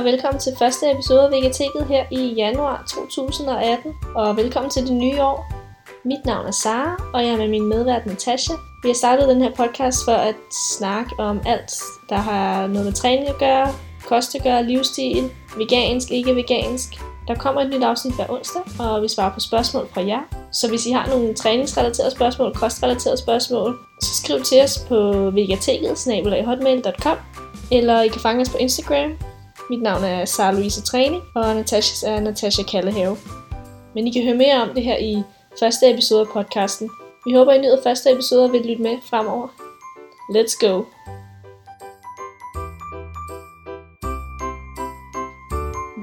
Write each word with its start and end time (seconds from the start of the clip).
og 0.00 0.06
velkommen 0.06 0.40
til 0.40 0.52
første 0.58 0.90
episode 0.90 1.24
af 1.24 1.30
Vegeteket 1.30 1.86
her 1.88 2.04
i 2.10 2.34
januar 2.34 2.84
2018. 2.88 3.92
Og 4.14 4.36
velkommen 4.36 4.70
til 4.70 4.82
det 4.82 4.92
nye 4.92 5.22
år. 5.22 5.52
Mit 6.04 6.24
navn 6.24 6.46
er 6.46 6.50
Sara, 6.50 7.10
og 7.14 7.22
jeg 7.22 7.30
er 7.32 7.36
med 7.36 7.48
min 7.48 7.68
medvært 7.68 8.06
Natasha. 8.06 8.54
Vi 8.82 8.88
har 8.88 8.94
startet 8.94 9.28
den 9.28 9.42
her 9.42 9.50
podcast 9.50 10.04
for 10.04 10.12
at 10.12 10.34
snakke 10.78 11.10
om 11.18 11.40
alt, 11.46 11.72
der 12.08 12.16
har 12.16 12.66
noget 12.66 12.86
med 12.86 12.92
træning 12.92 13.28
at 13.28 13.38
gøre, 13.38 13.68
kost 14.06 14.34
at 14.34 14.42
gøre, 14.42 14.64
livsstil, 14.64 15.30
vegansk, 15.56 16.10
ikke 16.10 16.36
vegansk. 16.36 16.88
Der 17.28 17.34
kommer 17.34 17.60
et 17.60 17.70
nyt 17.70 17.82
afsnit 17.82 18.14
hver 18.14 18.30
onsdag, 18.30 18.62
og 18.78 19.02
vi 19.02 19.08
svarer 19.08 19.34
på 19.34 19.40
spørgsmål 19.40 19.88
fra 19.94 20.06
jer. 20.06 20.22
Så 20.52 20.68
hvis 20.68 20.86
I 20.86 20.90
har 20.90 21.06
nogle 21.06 21.34
træningsrelaterede 21.34 22.10
spørgsmål, 22.10 22.54
kostrelaterede 22.54 23.18
spørgsmål, 23.18 23.78
så 24.02 24.22
skriv 24.22 24.42
til 24.42 24.62
os 24.62 24.84
på 24.88 25.30
vegateket 25.30 25.98
eller 27.72 28.02
I 28.02 28.08
kan 28.08 28.20
fange 28.20 28.40
os 28.40 28.48
på 28.48 28.56
Instagram. 28.56 29.29
Mit 29.70 29.82
navn 29.82 30.04
er 30.04 30.24
Sara 30.24 30.52
Louise 30.52 30.82
Træning, 30.82 31.22
og 31.34 31.54
Natashas 31.54 32.02
er 32.02 32.20
Natasha 32.20 32.62
Kallehave. 32.62 33.16
Men 33.94 34.06
I 34.06 34.10
kan 34.10 34.22
høre 34.24 34.34
mere 34.34 34.62
om 34.62 34.74
det 34.74 34.82
her 34.82 34.96
i 34.96 35.22
første 35.60 35.90
episode 35.90 36.20
af 36.20 36.26
podcasten. 36.28 36.90
Vi 37.26 37.32
håber, 37.32 37.52
I 37.52 37.58
nyder 37.60 37.82
første 37.82 38.12
episode 38.12 38.44
og 38.44 38.52
vil 38.52 38.60
lytte 38.66 38.82
med 38.82 38.96
fremover. 39.02 39.48
Let's 40.36 40.66
go! 40.66 40.84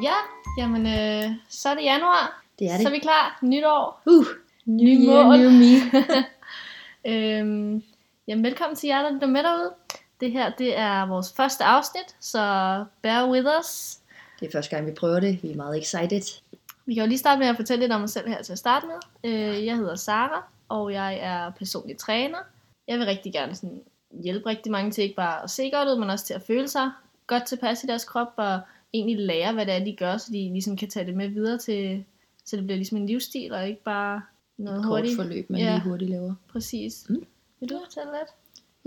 Ja, 0.01 0.15
jamen 0.57 0.85
øh, 0.85 1.31
så 1.49 1.69
er 1.69 1.75
det 1.75 1.83
januar. 1.83 2.41
Det 2.59 2.67
er 2.67 2.71
Så 2.71 2.81
er 2.81 2.83
det. 2.83 2.93
vi 2.93 2.99
klar. 2.99 3.39
Nytår. 3.41 4.01
Uh, 4.05 4.25
Nye 4.65 4.99
new 4.99 5.13
year, 5.13 5.23
mål. 5.23 5.37
new 5.39 5.49
me. 5.51 5.73
øhm, 7.39 7.83
jamen, 8.27 8.43
velkommen 8.43 8.75
til 8.75 8.87
jer, 8.87 9.01
der 9.01 9.13
lytter 9.13 9.27
med 9.27 9.43
derude. 9.43 9.71
Det 10.19 10.31
her, 10.31 10.51
det 10.57 10.77
er 10.77 11.05
vores 11.05 11.33
første 11.33 11.63
afsnit, 11.63 12.15
så 12.19 12.39
bear 13.01 13.29
with 13.31 13.45
us. 13.59 13.97
Det 14.39 14.47
er 14.47 14.51
første 14.51 14.75
gang, 14.75 14.87
vi 14.87 14.91
prøver 14.91 15.19
det. 15.19 15.43
Vi 15.43 15.51
er 15.51 15.55
meget 15.55 15.77
excited. 15.81 16.41
Vi 16.85 16.93
kan 16.93 17.03
jo 17.03 17.07
lige 17.07 17.17
starte 17.17 17.39
med 17.39 17.47
at 17.47 17.55
fortælle 17.55 17.83
lidt 17.83 17.91
om 17.91 17.99
mig 18.01 18.09
selv 18.09 18.27
her 18.27 18.41
til 18.41 18.51
at 18.51 18.57
starte 18.59 18.85
med. 18.87 19.31
Øh, 19.31 19.65
jeg 19.65 19.75
hedder 19.75 19.95
Sara, 19.95 20.43
og 20.69 20.93
jeg 20.93 21.17
er 21.21 21.49
personlig 21.49 21.97
træner. 21.97 22.37
Jeg 22.87 22.97
vil 22.99 23.05
rigtig 23.05 23.33
gerne 23.33 23.55
sådan 23.55 23.81
hjælpe 24.23 24.49
rigtig 24.49 24.71
mange 24.71 24.91
til 24.91 25.03
ikke 25.03 25.15
bare 25.15 25.43
at 25.43 25.49
se 25.49 25.71
godt 25.73 25.89
ud, 25.89 25.99
men 25.99 26.09
også 26.09 26.25
til 26.25 26.33
at 26.33 26.41
føle 26.41 26.67
sig 26.67 26.91
godt 27.27 27.45
tilpas 27.45 27.83
i 27.83 27.87
deres 27.87 28.03
krop, 28.05 28.33
og 28.35 28.59
egentlig 28.93 29.17
lære, 29.25 29.53
hvad 29.53 29.65
det 29.65 29.73
er, 29.73 29.83
de 29.85 29.95
gør, 29.95 30.17
så 30.17 30.27
de 30.31 30.37
ligesom 30.37 30.77
kan 30.77 30.89
tage 30.89 31.05
det 31.05 31.15
med 31.15 31.27
videre 31.27 31.57
til, 31.57 32.05
så 32.45 32.55
det 32.55 32.65
bliver 32.65 32.77
ligesom 32.77 32.97
en 32.97 33.05
livsstil, 33.07 33.53
og 33.53 33.67
ikke 33.67 33.83
bare 33.83 34.21
noget 34.57 34.83
Kort 34.83 34.89
hurtigt. 34.99 35.15
forløb, 35.15 35.49
man 35.49 35.59
Ja. 35.61 35.73
lige 35.73 35.83
hurtigt 35.89 36.09
laver. 36.11 36.33
Præcis. 36.51 37.05
Mm. 37.09 37.25
Vil 37.59 37.69
du 37.69 37.79
fortælle 37.85 38.11
lidt? 38.11 38.29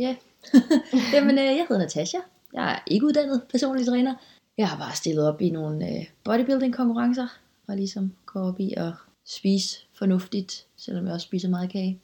Ja. 0.01 0.17
Jamen, 1.15 1.39
øh, 1.39 1.45
jeg 1.45 1.67
hedder 1.69 1.79
Natasha. 1.79 2.19
Jeg 2.53 2.73
er 2.73 2.79
ikke 2.87 3.07
uddannet 3.07 3.43
personlig 3.51 3.87
træner. 3.87 4.15
Jeg 4.59 4.69
har 4.69 4.79
bare 4.79 4.97
stillet 4.97 5.29
op 5.29 5.41
i 5.41 5.51
nogle 5.51 5.89
øh, 5.89 6.07
bodybuilding 6.25 6.75
konkurrencer, 6.75 7.27
og 7.67 7.77
ligesom 7.77 8.13
går 8.27 8.41
op 8.41 8.61
i 8.61 8.75
at 8.77 8.93
spise 9.25 9.79
fornuftigt, 9.99 10.67
selvom 10.77 11.07
jeg 11.07 11.15
også 11.15 11.25
spiser 11.25 11.49
meget 11.49 11.71
kage. 11.71 12.01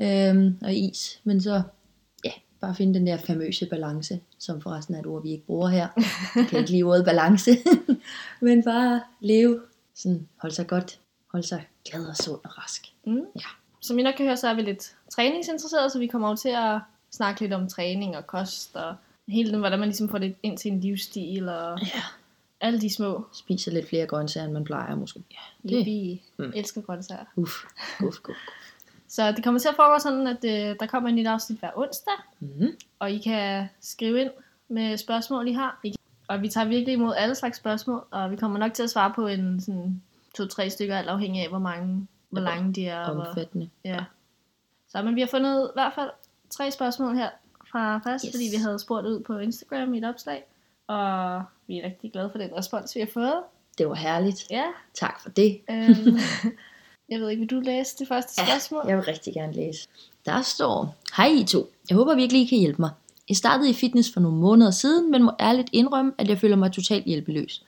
Øhm, 0.00 0.58
og 0.62 0.74
is. 0.74 1.20
Men 1.24 1.40
så, 1.40 1.62
ja, 2.24 2.30
bare 2.60 2.74
finde 2.74 2.94
den 2.94 3.06
der 3.06 3.16
famøse 3.16 3.66
balance, 3.66 4.20
som 4.38 4.60
forresten 4.60 4.94
er 4.94 5.00
et 5.00 5.06
ord, 5.06 5.22
vi 5.22 5.30
ikke 5.30 5.46
bruger 5.46 5.68
her. 5.68 5.88
Jeg 6.36 6.46
kan 6.48 6.58
ikke 6.58 6.70
lide 6.70 6.82
ordet 6.82 7.04
balance. 7.04 7.50
Men 8.40 8.64
bare 8.64 9.02
leve, 9.20 9.60
sådan, 9.94 10.28
holde 10.36 10.54
sig 10.54 10.66
godt, 10.66 11.00
holde 11.32 11.46
sig 11.46 11.66
glad 11.90 12.06
og 12.06 12.16
sund 12.16 12.40
og 12.44 12.58
rask. 12.58 12.86
Mm. 13.06 13.22
Ja. 13.36 13.48
Som 13.80 13.98
I 13.98 14.02
nok 14.02 14.14
kan 14.14 14.26
høre, 14.26 14.36
så 14.36 14.48
er 14.48 14.54
vi 14.54 14.62
lidt 14.62 14.96
træningsinteresserede, 15.12 15.90
så 15.90 15.98
vi 15.98 16.06
kommer 16.06 16.28
over 16.28 16.36
til 16.36 16.48
at 16.48 16.80
snakke 17.14 17.40
lidt 17.40 17.52
om 17.52 17.68
træning 17.68 18.16
og 18.16 18.26
kost, 18.26 18.76
og 18.76 18.94
hele 19.28 19.50
den, 19.52 19.58
hvordan 19.60 19.78
man 19.78 19.88
ligesom 19.88 20.08
får 20.08 20.18
det 20.18 20.34
ind 20.42 20.58
til 20.58 20.70
en 20.72 20.80
livsstil, 20.80 21.48
og 21.48 21.78
Ja. 21.80 22.02
alle 22.60 22.80
de 22.80 22.94
små. 22.94 23.26
Spiser 23.32 23.72
lidt 23.72 23.88
flere 23.88 24.06
grøntsager, 24.06 24.44
end 24.44 24.52
man 24.52 24.64
plejer 24.64 24.94
måske. 24.94 25.22
Ja, 25.30 25.68
Det. 25.68 25.86
Vi 25.86 26.22
Mm. 26.38 26.52
elsker 26.56 26.80
grøntsager. 26.80 27.24
Uff, 27.36 27.52
guf, 27.98 28.18
guf. 28.22 28.36
Så 29.08 29.32
det 29.32 29.44
kommer 29.44 29.60
til 29.60 29.68
at 29.68 29.74
foregå 29.76 29.98
sådan, 29.98 30.26
at 30.26 30.44
øh, 30.44 30.76
der 30.80 30.86
kommer 30.86 31.08
et 31.08 31.14
nyt 31.14 31.26
afsnit 31.26 31.58
hver 31.58 31.70
onsdag, 31.76 32.12
Mm-hmm. 32.40 32.76
og 32.98 33.10
I 33.12 33.18
kan 33.18 33.68
skrive 33.80 34.20
ind 34.20 34.30
med 34.68 34.96
spørgsmål, 34.96 35.48
I 35.48 35.52
har. 35.52 35.80
Og 36.28 36.42
vi 36.42 36.48
tager 36.48 36.68
virkelig 36.68 36.92
imod 36.92 37.14
alle 37.16 37.34
slags 37.34 37.58
spørgsmål, 37.58 38.04
og 38.10 38.30
vi 38.30 38.36
kommer 38.36 38.58
nok 38.58 38.72
til 38.72 38.82
at 38.82 38.90
svare 38.90 39.12
på 39.16 39.26
en 39.26 39.60
sådan 39.60 40.02
to-tre 40.36 40.70
stykker, 40.70 40.98
alt 40.98 41.08
afhængig 41.08 41.42
af, 41.42 41.48
hvor 41.48 41.58
mange, 41.58 42.06
hvor 42.30 42.40
lange 42.40 42.72
de 42.72 42.86
er. 42.86 43.04
og 43.04 43.14
hvor- 43.14 43.24
Omfattende. 43.24 43.68
Ja. 43.84 44.04
Så 44.88 45.02
men 45.02 45.14
vi 45.14 45.20
har 45.20 45.28
fundet 45.28 45.64
i 45.70 45.72
hvert 45.74 45.92
fald 45.94 46.10
tre 46.56 46.70
spørgsmål 46.70 47.16
her 47.16 47.28
fra 47.70 47.98
først, 47.98 48.24
Yes. 48.24 48.32
fordi 48.34 48.44
vi 48.52 48.56
havde 48.56 48.78
spurgt 48.78 49.06
ud 49.06 49.20
på 49.20 49.38
Instagram 49.38 49.94
i 49.94 49.98
et 49.98 50.04
opslag. 50.04 50.44
Og 50.86 51.42
vi 51.66 51.78
er 51.78 51.84
rigtig 51.84 52.12
glade 52.12 52.30
for 52.30 52.38
den 52.38 52.50
respons, 52.56 52.94
vi 52.94 53.00
har 53.00 53.08
fået. 53.14 53.34
Det 53.78 53.88
var 53.88 53.94
herligt. 53.94 54.46
Ja. 54.50 54.64
Tak 54.94 55.20
for 55.22 55.28
det. 55.30 55.60
Øhm, 55.70 56.18
jeg 57.10 57.20
ved 57.20 57.28
ikke, 57.30 57.40
vil 57.40 57.50
du 57.50 57.60
læse 57.60 57.96
det 57.98 58.08
første 58.08 58.34
spørgsmål? 58.46 58.82
Jeg 58.88 58.96
vil 58.96 59.04
rigtig 59.04 59.34
gerne 59.34 59.52
læse. 59.52 59.88
Der 60.26 60.42
står, 60.42 60.96
Hej 61.16 61.26
I 61.26 61.44
to. 61.44 61.70
Jeg 61.90 61.96
håber 61.96 62.14
virkelig, 62.14 62.42
I 62.42 62.44
kan 62.46 62.58
hjælpe 62.58 62.82
mig. 62.82 62.90
Jeg 63.28 63.36
startede 63.36 63.70
i 63.70 63.74
fitness 63.74 64.12
for 64.12 64.20
nogle 64.20 64.36
måneder 64.38 64.70
siden, 64.70 65.10
men 65.10 65.22
må 65.22 65.32
ærligt 65.40 65.68
indrømme, 65.72 66.12
at 66.18 66.28
jeg 66.28 66.38
føler 66.38 66.56
mig 66.56 66.72
totalt 66.72 67.04
hjælpeløs. 67.04 67.62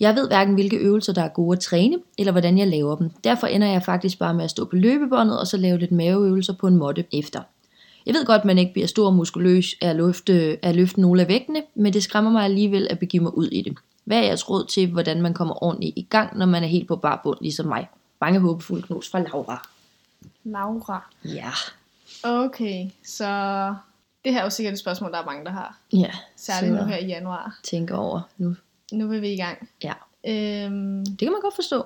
Jeg 0.00 0.14
ved 0.14 0.26
hverken, 0.28 0.54
hvilke 0.54 0.76
øvelser, 0.76 1.12
der 1.12 1.22
er 1.22 1.28
gode 1.28 1.56
at 1.56 1.60
træne, 1.60 1.98
eller 2.18 2.32
hvordan 2.32 2.58
jeg 2.58 2.68
laver 2.68 2.96
dem. 2.96 3.10
Derfor 3.24 3.46
ender 3.46 3.66
jeg 3.68 3.82
faktisk 3.82 4.18
bare 4.18 4.34
med 4.34 4.44
at 4.44 4.50
stå 4.50 4.64
på 4.64 4.76
løbebåndet, 4.76 5.40
og 5.40 5.46
så 5.46 5.56
lave 5.56 5.78
lidt 5.78 5.92
maveøvelser 5.92 6.52
på 6.52 6.66
en 6.66 6.76
måtte 6.76 7.04
efter. 7.12 7.40
Jeg 8.06 8.14
ved 8.14 8.26
godt, 8.26 8.38
at 8.40 8.44
man 8.44 8.58
ikke 8.58 8.72
bliver 8.72 8.86
stor 8.88 9.06
og 9.06 9.14
muskuløs 9.14 9.74
af 9.82 9.88
at 9.88 9.96
løfte, 9.96 10.32
af 10.62 10.68
at 10.68 10.76
løfte 10.76 11.00
nogle 11.00 11.22
af 11.22 11.28
vægtene, 11.28 11.62
men 11.74 11.92
det 11.92 12.02
skræmmer 12.02 12.30
mig 12.30 12.44
alligevel 12.44 12.86
at 12.90 12.98
begive 12.98 13.22
mig 13.22 13.38
ud 13.38 13.46
i 13.46 13.62
det. 13.62 13.76
Hvad 14.04 14.18
er 14.18 14.22
jeres 14.22 14.50
råd 14.50 14.64
til, 14.66 14.90
hvordan 14.92 15.22
man 15.22 15.34
kommer 15.34 15.62
ordentligt 15.64 15.92
i 15.96 16.06
gang, 16.10 16.38
når 16.38 16.46
man 16.46 16.62
er 16.62 16.66
helt 16.66 16.88
på 16.88 16.96
bar 16.96 17.20
bund, 17.24 17.38
ligesom 17.40 17.66
mig? 17.66 17.88
Mange 18.20 18.40
håbefulde 18.40 18.82
knus 18.82 19.10
fra 19.10 19.20
Laura. 19.20 19.68
Laura. 20.44 21.10
Ja. 21.24 21.50
Okay, 22.22 22.86
så 23.04 23.26
det 24.24 24.32
her 24.32 24.40
er 24.40 24.44
jo 24.44 24.50
sikkert 24.50 24.72
et 24.72 24.78
spørgsmål, 24.80 25.12
der 25.12 25.18
er 25.18 25.24
mange, 25.24 25.44
der 25.44 25.50
har. 25.50 25.78
Ja, 25.92 26.10
Særligt 26.36 26.74
nu 26.74 26.84
her 26.84 26.96
i 26.96 27.06
januar. 27.06 27.58
tænker 27.62 27.96
over 27.96 28.20
nu. 28.38 28.56
Nu 28.92 29.06
vil 29.08 29.22
vi 29.22 29.32
i 29.32 29.36
gang. 29.36 29.68
Ja, 29.82 29.92
Øhm, 30.28 31.06
det 31.06 31.18
kan 31.18 31.32
man 31.32 31.40
godt 31.40 31.54
forstå. 31.54 31.84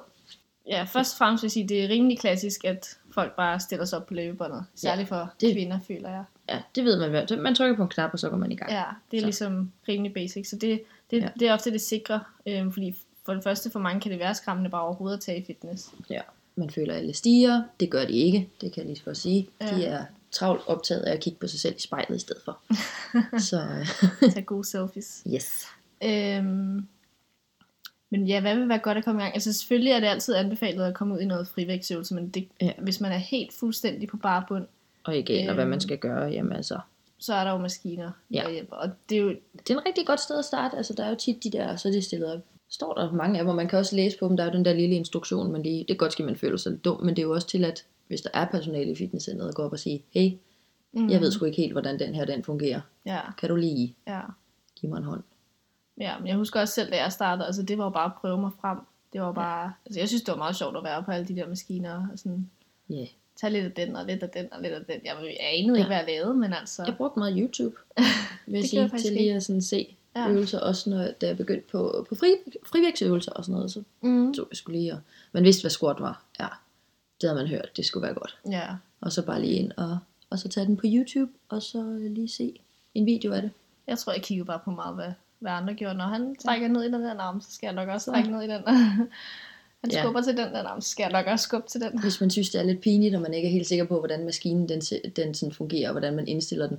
Ja, 0.69 0.83
først 0.85 1.15
og 1.15 1.19
fremmest 1.19 1.43
vil 1.43 1.47
jeg 1.47 1.53
sige, 1.53 1.69
det 1.69 1.85
er 1.85 1.89
rimelig 1.89 2.19
klassisk, 2.19 2.65
at 2.65 2.99
folk 3.15 3.37
bare 3.37 3.61
stiller 3.61 3.85
sig 3.85 3.99
op 3.99 4.07
på 4.07 4.15
løbebåndet. 4.15 4.65
Særligt 4.75 5.09
for 5.09 5.33
det- 5.41 5.55
kvinder, 5.55 5.79
føler 5.89 6.11
jeg. 6.11 6.25
Ja, 6.49 6.59
det 6.75 6.85
ved 6.85 6.99
man 6.99 7.13
vel. 7.13 7.43
Man 7.43 7.55
trykker 7.55 7.77
på 7.77 7.83
en 7.83 7.89
knap, 7.89 8.11
og 8.13 8.19
så 8.19 8.29
går 8.31 8.37
man 8.37 8.53
i 8.53 8.57
gang. 8.57 8.71
Ja, 8.71 8.85
det 9.11 9.17
er 9.17 9.21
Så. 9.21 9.27
ligesom 9.27 9.73
rimelig 9.89 10.15
basic. 10.15 10.49
Så 10.51 10.57
det, 10.57 10.83
det, 11.11 11.17
Ja. 11.17 11.23
ja. 11.23 11.29
det 11.41 11.49
er 11.49 11.53
ofte 11.55 11.71
det 11.73 11.81
sikre, 11.81 12.21
øhm, 12.47 12.73
fordi 12.73 12.95
for 13.27 13.35
det 13.35 13.45
første 13.45 13.71
for 13.71 13.79
mange 13.79 14.01
kan 14.01 14.11
det 14.11 14.19
være 14.21 14.35
skræmmende 14.35 14.71
bare 14.71 14.83
overhovedet 14.83 15.17
at 15.17 15.23
tage 15.23 15.39
i 15.41 15.45
fitness. 15.45 15.91
ja. 16.11 16.21
Man 16.57 16.71
føler, 16.71 16.93
at 16.95 16.99
alle 17.01 17.15
stiger. 17.15 17.63
Det 17.81 17.91
gør 17.91 18.05
de 18.05 18.13
ikke. 18.13 18.49
Det 18.61 18.73
kan 18.73 18.81
jeg 18.81 18.87
lige 18.87 18.97
så 18.97 19.05
godt 19.05 19.17
sige. 19.17 19.49
Ja. 19.61 19.77
De 19.77 19.85
er 19.85 20.05
travlt 20.33 20.63
optaget 20.67 21.01
af 21.03 21.13
at 21.13 21.21
kigge 21.21 21.39
på 21.39 21.47
sig 21.47 21.61
selv 21.61 21.75
i 21.77 21.81
spejlet 21.81 22.17
i 22.17 22.19
stedet 22.19 22.43
for. 22.45 22.61
så 23.51 23.67
Tage 24.21 24.43
gode 24.43 24.65
selfies. 24.65 25.23
yes. 25.35 25.67
Øhm, 26.05 26.87
men 28.11 28.27
ja, 28.27 28.41
hvad 28.41 28.57
vil 28.57 28.69
være 28.69 28.79
godt 28.79 28.99
at 28.99 29.05
komme 29.05 29.21
i 29.21 29.23
gang? 29.23 29.35
Altså 29.35 29.53
selvfølgelig 29.53 29.93
er 29.93 30.01
det 30.01 30.07
altid 30.07 30.35
anbefalet 30.35 30.85
at 30.85 30.95
komme 30.95 31.15
ud 31.15 31.21
i 31.21 31.25
noget 31.25 31.49
frivægtsøvelse, 31.49 32.15
men 32.15 32.29
det, 32.29 32.49
Ja. 32.61 32.73
hvis 32.79 33.01
man 33.01 33.13
er 33.13 33.17
helt 33.17 33.53
fuldstændig 33.53 34.09
på 34.09 34.17
bare 34.17 34.45
bund, 34.49 34.67
Og 35.05 35.17
ikke 35.17 35.33
aner, 35.33 35.55
hvad 35.55 35.65
man 35.65 35.73
Øhm. 35.75 35.81
skal 35.81 35.99
gøre. 35.99 36.25
Jamen 36.31 36.53
altså, 36.53 36.79
så 37.19 37.35
er 37.35 37.45
der 37.45 37.51
jo 37.51 37.59
maskiner, 37.59 38.11
Ja. 38.31 38.43
der 38.45 38.51
hjælper. 38.51 38.77
Og 38.77 38.91
det 39.09 39.19
er 39.19 39.23
jo, 39.23 39.29
det 39.29 39.71
er 39.71 39.75
en 39.79 39.87
rigtig 39.87 40.07
godt 40.07 40.21
sted 40.21 40.39
at 40.39 40.45
starte. 40.45 40.77
Altså, 40.77 40.95
der 40.95 41.05
er 41.05 41.09
jo 41.09 41.15
tit 41.15 41.45
de 41.45 41.51
der, 41.51 41.77
så 41.77 41.89
er 41.89 41.93
det 41.93 42.05
stillet 42.05 42.35
op. 42.35 42.41
Står 42.71 42.95
der 42.95 43.13
mange 43.13 43.39
af 43.39 43.43
dem, 43.45 43.49
og 43.49 43.57
man 43.57 43.69
kan 43.69 43.79
også 43.79 43.97
læse 43.97 44.19
på 44.19 44.29
dem. 44.29 44.37
Der 44.37 44.45
er 44.45 44.49
jo 44.51 44.57
den 44.57 44.65
der 44.65 44.73
lille 44.75 44.97
instruktion, 44.97 45.53
men 45.53 45.65
det, 45.65 45.89
det 45.89 45.95
er 45.95 45.99
godt, 45.99 46.21
at 46.21 46.27
man 46.27 46.37
føler 46.37 46.57
sig 46.57 46.73
lidt 46.73 46.85
dum, 46.85 47.01
men 47.05 47.17
det 47.17 47.19
er 47.23 47.27
jo 47.27 47.33
også 47.35 47.49
til, 47.49 47.65
at 47.65 47.85
hvis 48.07 48.21
der 48.21 48.31
er 48.35 48.47
personale 48.47 48.91
i 48.93 48.95
fitnesscenteret, 48.97 49.55
gå 49.55 49.63
op 49.63 49.73
og 49.73 49.79
sige, 49.79 50.03
hey, 50.11 50.31
mm, 50.93 51.11
jeg 51.11 51.21
ved 51.21 51.31
sgu 51.31 51.45
ikke 51.45 51.57
helt, 51.57 51.73
hvordan 51.73 51.99
den 51.99 52.15
her 52.15 52.25
den 52.25 52.45
fungerer. 52.45 52.81
Ja, 53.07 53.21
Kan 53.39 53.49
du 53.49 53.57
lige 53.57 53.95
ja. 54.07 54.21
give 54.81 54.91
mig 54.91 54.99
en 54.99 55.05
hånd? 55.05 55.23
Ja, 56.01 56.19
men 56.19 56.27
jeg 56.29 56.37
husker 56.37 56.61
også 56.61 56.75
selv, 56.75 56.91
da 56.93 56.97
jeg 57.03 57.13
startede, 57.13 57.47
altså 57.47 57.63
det 57.63 57.79
var 57.79 57.85
jo 57.85 57.91
bare 57.91 58.05
at 58.05 58.13
prøve 58.21 58.41
mig 58.41 58.51
frem. 58.61 58.79
Det 59.13 59.21
var 59.21 59.33
bare, 59.33 59.73
altså 59.87 60.01
jeg 60.01 60.09
synes, 60.09 60.23
det 60.23 60.33
var 60.33 60.39
meget 60.39 60.57
sjovt 60.57 60.77
at 60.77 60.85
være 60.85 61.03
på 61.03 61.11
alle 61.11 61.29
de 61.29 61.37
der 61.37 61.49
maskiner, 61.49 62.09
og 62.13 62.19
sådan, 62.19 62.51
Ja. 62.91 62.95
Yeah. 62.95 63.07
tage 63.37 63.53
lidt 63.53 63.65
af 63.65 63.73
den, 63.73 63.97
og 63.97 64.07
lidt 64.07 64.23
af 64.23 64.31
den, 64.31 64.53
og 64.53 64.63
lidt 64.63 64.73
af 64.73 64.81
den. 64.85 64.95
Jeg, 65.05 65.17
jeg 65.23 65.37
anede 65.41 65.73
Ja. 65.73 65.79
ikke, 65.79 65.87
hvad 65.87 65.97
jeg 65.97 66.07
lavede, 66.07 66.35
men 66.35 66.53
altså, 66.53 66.83
Jeg 66.87 66.97
brugte 66.97 67.19
meget 67.19 67.35
YouTube, 67.39 67.77
vil 68.47 68.55
jeg 68.61 68.65
sige, 68.69 68.89
til 68.99 69.13
lige 69.13 69.35
at 69.35 69.43
sådan 69.43 69.63
se 69.63 69.95
ja. 70.17 70.29
Øvelser, 70.29 70.61
også 70.61 70.91
når 70.91 71.09
da 71.21 71.27
jeg 71.27 71.37
begyndte 71.37 71.69
på, 71.73 72.07
på 72.09 72.15
fri, 72.15 72.35
frivægtsøvelser 72.67 73.33
og 73.33 73.45
sådan 73.45 73.55
noget, 73.55 73.71
så 73.71 73.83
mm, 74.01 74.35
tog 74.35 74.47
jeg 74.51 74.57
skulle 74.57 74.79
lige, 74.79 74.93
og 74.93 74.99
man 75.33 75.45
vidste, 75.45 75.63
hvad 75.63 75.71
squat 75.71 76.01
var. 76.01 76.23
Ja, 76.41 76.47
det 77.21 77.29
havde 77.31 77.41
man 77.43 77.49
hørt, 77.49 77.77
det 77.77 77.87
skulle 77.87 78.03
være 78.07 78.15
godt. 78.15 78.39
ja, 78.51 78.67
Og 79.01 79.13
så 79.13 79.23
bare 79.23 79.41
lige 79.41 79.55
ind 79.55 79.73
og, 79.77 79.99
og 80.31 80.39
så 80.39 80.49
tage 80.49 80.67
den 80.67 80.77
på 80.77 80.83
YouTube, 80.87 81.33
og 81.49 81.63
så 81.63 81.97
lige 82.01 82.29
se 82.29 82.61
en 82.95 83.07
video 83.07 83.33
af 83.33 83.43
det. 83.43 83.51
jeg 83.87 83.99
tror, 83.99 84.13
jeg 84.13 84.23
kiggede 84.23 84.47
bare 84.47 84.61
på 84.65 84.71
meget, 84.71 84.95
hvad, 84.95 85.13
hvad 85.41 85.53
andre 85.53 85.75
gjorde. 85.75 85.95
Når 85.95 86.05
han 86.05 86.37
trækker 86.37 86.69
ned 86.69 86.83
i 86.83 86.87
den 86.87 87.03
der 87.03 87.21
arm, 87.21 87.41
så 87.41 87.53
skal 87.53 87.67
jeg 87.67 87.75
nok 87.75 87.89
også 87.89 88.05
Så. 88.05 88.11
trække 88.11 88.31
ned 88.31 88.43
i 88.43 88.49
den. 88.49 88.63
han 89.83 89.91
Ja. 89.93 90.03
skubber 90.03 90.21
til 90.21 90.37
den 90.37 90.53
der 90.53 90.63
arm, 90.65 90.81
så 90.81 90.91
skal 90.91 91.03
jeg 91.03 91.13
nok 91.13 91.27
også 91.27 91.43
skubbe 91.43 91.69
til 91.69 91.81
den. 91.81 92.01
Hvis 92.01 92.21
man 92.21 92.31
synes, 92.31 92.51
det 92.51 92.61
er 92.61 92.65
lidt 92.65 92.81
pinligt, 92.81 93.15
og 93.15 93.21
man 93.23 93.35
ikke 93.35 93.49
er 93.49 93.53
helt 93.53 93.67
sikker 93.67 93.85
på, 93.85 93.99
hvordan 93.99 94.25
maskinen 94.25 94.69
den, 94.69 94.81
den 95.17 95.35
sådan 95.35 95.53
fungerer, 95.53 95.89
og 95.89 95.93
hvordan 95.93 96.17
man 96.17 96.29
indstiller 96.29 96.67
den, 96.67 96.79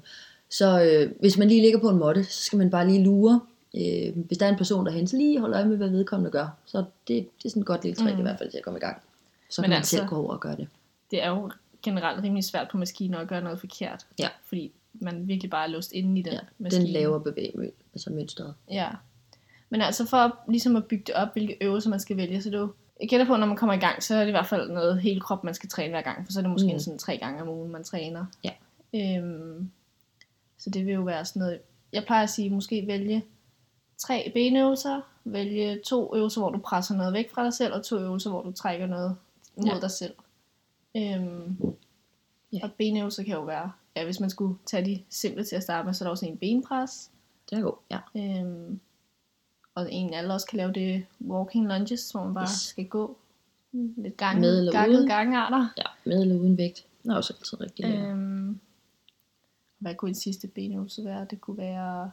så 0.49 0.81
øh, 0.83 1.11
hvis 1.19 1.37
man 1.37 1.47
lige 1.47 1.61
ligger 1.61 1.79
på 1.79 1.89
en 1.89 1.97
måtte, 1.97 2.23
så 2.23 2.43
skal 2.43 2.57
man 2.57 2.69
bare 2.69 2.87
lige 2.87 3.03
lure 3.03 3.39
Øh, 3.75 4.17
hvis 4.27 4.37
der 4.37 4.45
er 4.45 4.49
en 4.49 4.57
person 4.57 4.85
derhen, 4.85 5.07
så 5.07 5.17
lige 5.17 5.39
hold 5.39 5.53
øje 5.53 5.65
med, 5.65 5.77
hvad 5.77 5.89
vedkommende 5.89 6.31
gør. 6.31 6.47
Så 6.65 6.77
det, 6.77 6.85
det 7.07 7.45
er 7.45 7.49
sådan 7.49 7.61
et 7.61 7.65
godt 7.65 7.83
lille 7.83 7.95
trick 7.95 8.13
mm. 8.13 8.19
i 8.19 8.21
hvert 8.21 8.37
fald 8.37 8.51
til 8.51 8.57
at 8.57 8.63
komme 8.63 8.79
i 8.79 8.81
gang. 8.81 8.97
Så 9.49 9.61
Men 9.61 9.63
kan 9.63 9.69
man 9.69 9.77
altså- 9.77 9.95
selv 9.97 10.07
gå 10.07 10.15
over 10.15 10.33
og 10.33 10.39
gøre 10.39 10.55
det. 10.55 10.67
Det 11.11 11.23
er 11.23 11.29
jo 11.29 11.51
generelt 11.83 12.23
rimelig 12.23 12.43
svært 12.43 12.67
på 12.71 12.77
maskiner 12.77 13.17
at 13.19 13.27
gøre 13.27 13.41
noget 13.41 13.59
forkert. 13.59 14.05
Ja. 14.19 14.27
Fordi 14.45 14.71
man 14.93 15.27
virkelig 15.27 15.49
bare 15.49 15.63
er 15.63 15.69
låst 15.69 15.91
inde 15.91 16.19
i 16.19 16.23
den 16.23 16.33
Ja, 16.33 16.39
maskine. 16.57 16.83
den 16.85 16.91
laver 16.93 17.19
bevægelse, 17.19 17.71
altså 17.93 18.09
mønstret. 18.09 18.53
Ja. 18.71 18.89
Men 19.69 19.81
altså 19.81 20.05
for 20.05 20.17
at, 20.17 20.31
ligesom 20.47 20.75
at 20.75 20.85
bygge 20.85 21.03
det 21.07 21.15
op, 21.15 21.33
hvilke 21.33 21.57
øvelser 21.61 21.89
man 21.89 21.99
skal 21.99 22.17
vælge, 22.17 22.41
så 22.41 22.49
det 22.49 22.55
er 22.55 22.59
jo, 22.59 22.73
jeg 23.01 23.09
gætter 23.09 23.25
på, 23.25 23.33
at 23.33 23.39
når 23.39 23.47
man 23.47 23.57
kommer 23.57 23.73
i 23.73 23.79
gang, 23.79 24.03
så 24.03 24.15
er 24.15 24.19
det 24.19 24.27
i 24.27 24.31
hvert 24.31 24.47
fald 24.47 24.69
noget 24.71 25.01
hele 25.01 25.19
krop, 25.21 25.43
man 25.43 25.53
skal 25.53 25.69
træne 25.69 25.89
hver 25.89 26.01
gang, 26.01 26.25
for 26.25 26.31
så 26.31 26.39
er 26.39 26.41
det 26.41 26.51
måske 26.51 26.73
Mm. 26.73 26.79
sådan 26.79 26.99
tre 26.99 27.17
gange 27.17 27.41
om 27.41 27.49
ugen, 27.49 27.71
man 27.71 27.83
træner. 27.83 28.25
Ja. 28.43 28.51
Øhm, 28.95 29.71
så 30.57 30.69
det 30.69 30.85
vil 30.85 30.93
jo 30.93 31.01
være 31.01 31.25
sådan 31.25 31.39
noget, 31.39 31.59
jeg 31.93 32.03
plejer 32.05 32.23
at 32.23 32.29
sige, 32.29 32.49
måske 32.49 32.87
vælge 32.87 33.23
tre 33.97 34.31
benøvelser, 34.33 35.01
vælge 35.25 35.79
to 35.85 36.15
øvelser, 36.15 36.41
hvor 36.41 36.49
du 36.51 36.57
presser 36.59 36.95
noget 36.95 37.13
væk 37.13 37.31
fra 37.33 37.43
dig 37.43 37.53
selv, 37.53 37.73
og 37.73 37.83
to 37.85 37.97
øvelser, 37.99 38.29
hvor 38.29 38.41
du 38.41 38.51
trækker 38.51 38.87
noget 38.87 39.15
mod 39.55 39.65
ja. 39.65 39.79
dig 39.81 39.91
selv. 39.91 40.13
Øhm, 40.97 41.57
Ja. 42.53 42.59
Og 42.63 42.69
benøvelser 42.77 43.23
kan 43.23 43.33
jo 43.33 43.41
være, 43.41 43.71
ja, 43.99 44.05
hvis 44.05 44.19
man 44.19 44.29
skulle 44.29 44.55
tage 44.65 44.85
de 44.85 45.03
simple 45.09 45.43
til 45.43 45.55
at 45.55 45.63
starte 45.63 45.85
med, 45.85 45.93
så 45.93 46.03
er 46.03 46.05
der 46.05 46.11
også 46.11 46.25
en 46.25 46.37
benpres, 46.37 47.11
Det 47.49 47.57
er 47.57 47.61
god, 47.61 47.73
ja. 47.91 47.99
Øhm, 48.41 48.79
og 49.75 49.93
en 49.93 50.13
alle 50.13 50.33
også 50.33 50.47
kan 50.47 50.57
lave 50.57 50.71
det 50.73 51.05
walking 51.27 51.67
lunges, 51.67 52.11
hvor 52.11 52.23
man 52.25 52.33
bare 52.33 52.43
Yes. 52.43 52.49
skal 52.59 52.85
gå 52.87 53.17
lidt 53.71 54.17
gange, 54.17 54.41
Med 54.41 54.59
eller 54.59 54.71
gange, 54.71 54.95
uden? 54.95 55.07
gangarter. 55.07 55.67
ja. 55.77 55.83
Med 56.05 56.21
eller 56.21 56.35
uden 56.35 56.57
vægt. 56.57 56.85
Det 57.03 57.11
er 57.11 57.15
også 57.15 57.33
altid 57.39 57.61
rigtig 57.61 57.85
lækkert. 57.85 58.07
Øhm, 58.09 58.59
hvad 59.79 59.95
kunne 59.95 60.09
en 60.09 60.15
sidste 60.15 60.47
benøvelse 60.47 61.05
være? 61.05 61.27
Det 61.29 61.41
kunne 61.41 61.57
være... 61.57 62.11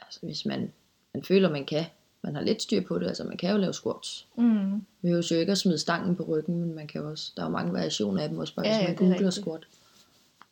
Altså 0.00 0.20
hvis 0.22 0.46
man, 0.46 0.72
man 1.14 1.22
føler, 1.24 1.50
man 1.50 1.64
kan. 1.66 1.84
Man 2.22 2.34
har 2.34 2.42
lidt 2.42 2.62
styr 2.62 2.80
på 2.86 2.98
det, 2.98 3.06
altså 3.06 3.24
man 3.24 3.36
kan 3.36 3.50
jo 3.50 3.56
lave 3.56 3.72
squats. 3.72 4.26
Mm, 4.36 4.44
Man 4.44 4.86
behøver 5.02 5.28
jo 5.30 5.36
ikke 5.36 5.52
at 5.52 5.58
smide 5.58 5.78
stangen 5.78 6.16
på 6.16 6.22
ryggen, 6.22 6.60
men 6.60 6.74
man 6.74 6.86
kan 6.86 7.04
også, 7.04 7.32
der 7.36 7.42
er 7.42 7.46
jo 7.46 7.52
mange 7.52 7.72
variationer 7.72 8.22
af 8.22 8.28
dem, 8.28 8.38
også 8.38 8.54
bare 8.54 8.66
Ja, 8.66 8.72
hvis 8.78 8.82
ja, 9.00 9.02
man 9.04 9.12
er 9.12 9.14
googler 9.16 9.30
squat. 9.30 9.66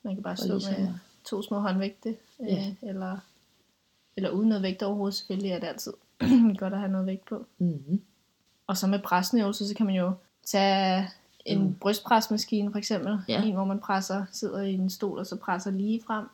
Man 0.05 0.15
kan 0.15 0.23
bare 0.23 0.37
stå 0.37 0.47
ligesom- 0.55 0.75
med 0.81 0.93
to 1.25 1.43
små 1.43 1.59
håndvægte. 1.59 2.17
Ja. 2.41 2.67
Øh, 2.83 2.89
eller, 2.91 3.17
eller 4.17 4.31
uden 4.31 4.49
noget 4.49 4.63
vægt 4.63 4.83
overhovedet. 4.83 5.15
Selvfølgelig 5.15 5.51
er 5.51 5.59
det 5.61 5.67
altid 5.67 5.93
godt 6.59 6.73
at 6.73 6.79
have 6.79 6.93
noget 6.93 7.07
vægt 7.07 7.25
på. 7.27 7.47
Mm-hmm. 7.59 8.01
Og 8.67 8.77
så 8.77 8.87
med 8.87 8.99
pressenøvelser, 8.99 9.65
så 9.65 9.75
kan 9.75 9.87
man 9.87 9.95
jo 9.95 10.13
tage 10.45 11.09
en 11.45 11.63
Mm. 11.63 11.75
brystpresmaskine 11.75 12.71
for 12.71 12.79
eksempel. 12.79 13.19
Ja. 13.29 13.43
En, 13.43 13.55
hvor 13.55 13.65
man 13.65 13.81
presser, 13.81 14.25
sidder 14.33 14.61
i 14.63 14.73
en 14.75 14.91
stol 14.91 15.19
og 15.19 15.27
så 15.27 15.37
presser 15.37 15.71
lige 15.71 16.03
frem. 16.07 16.27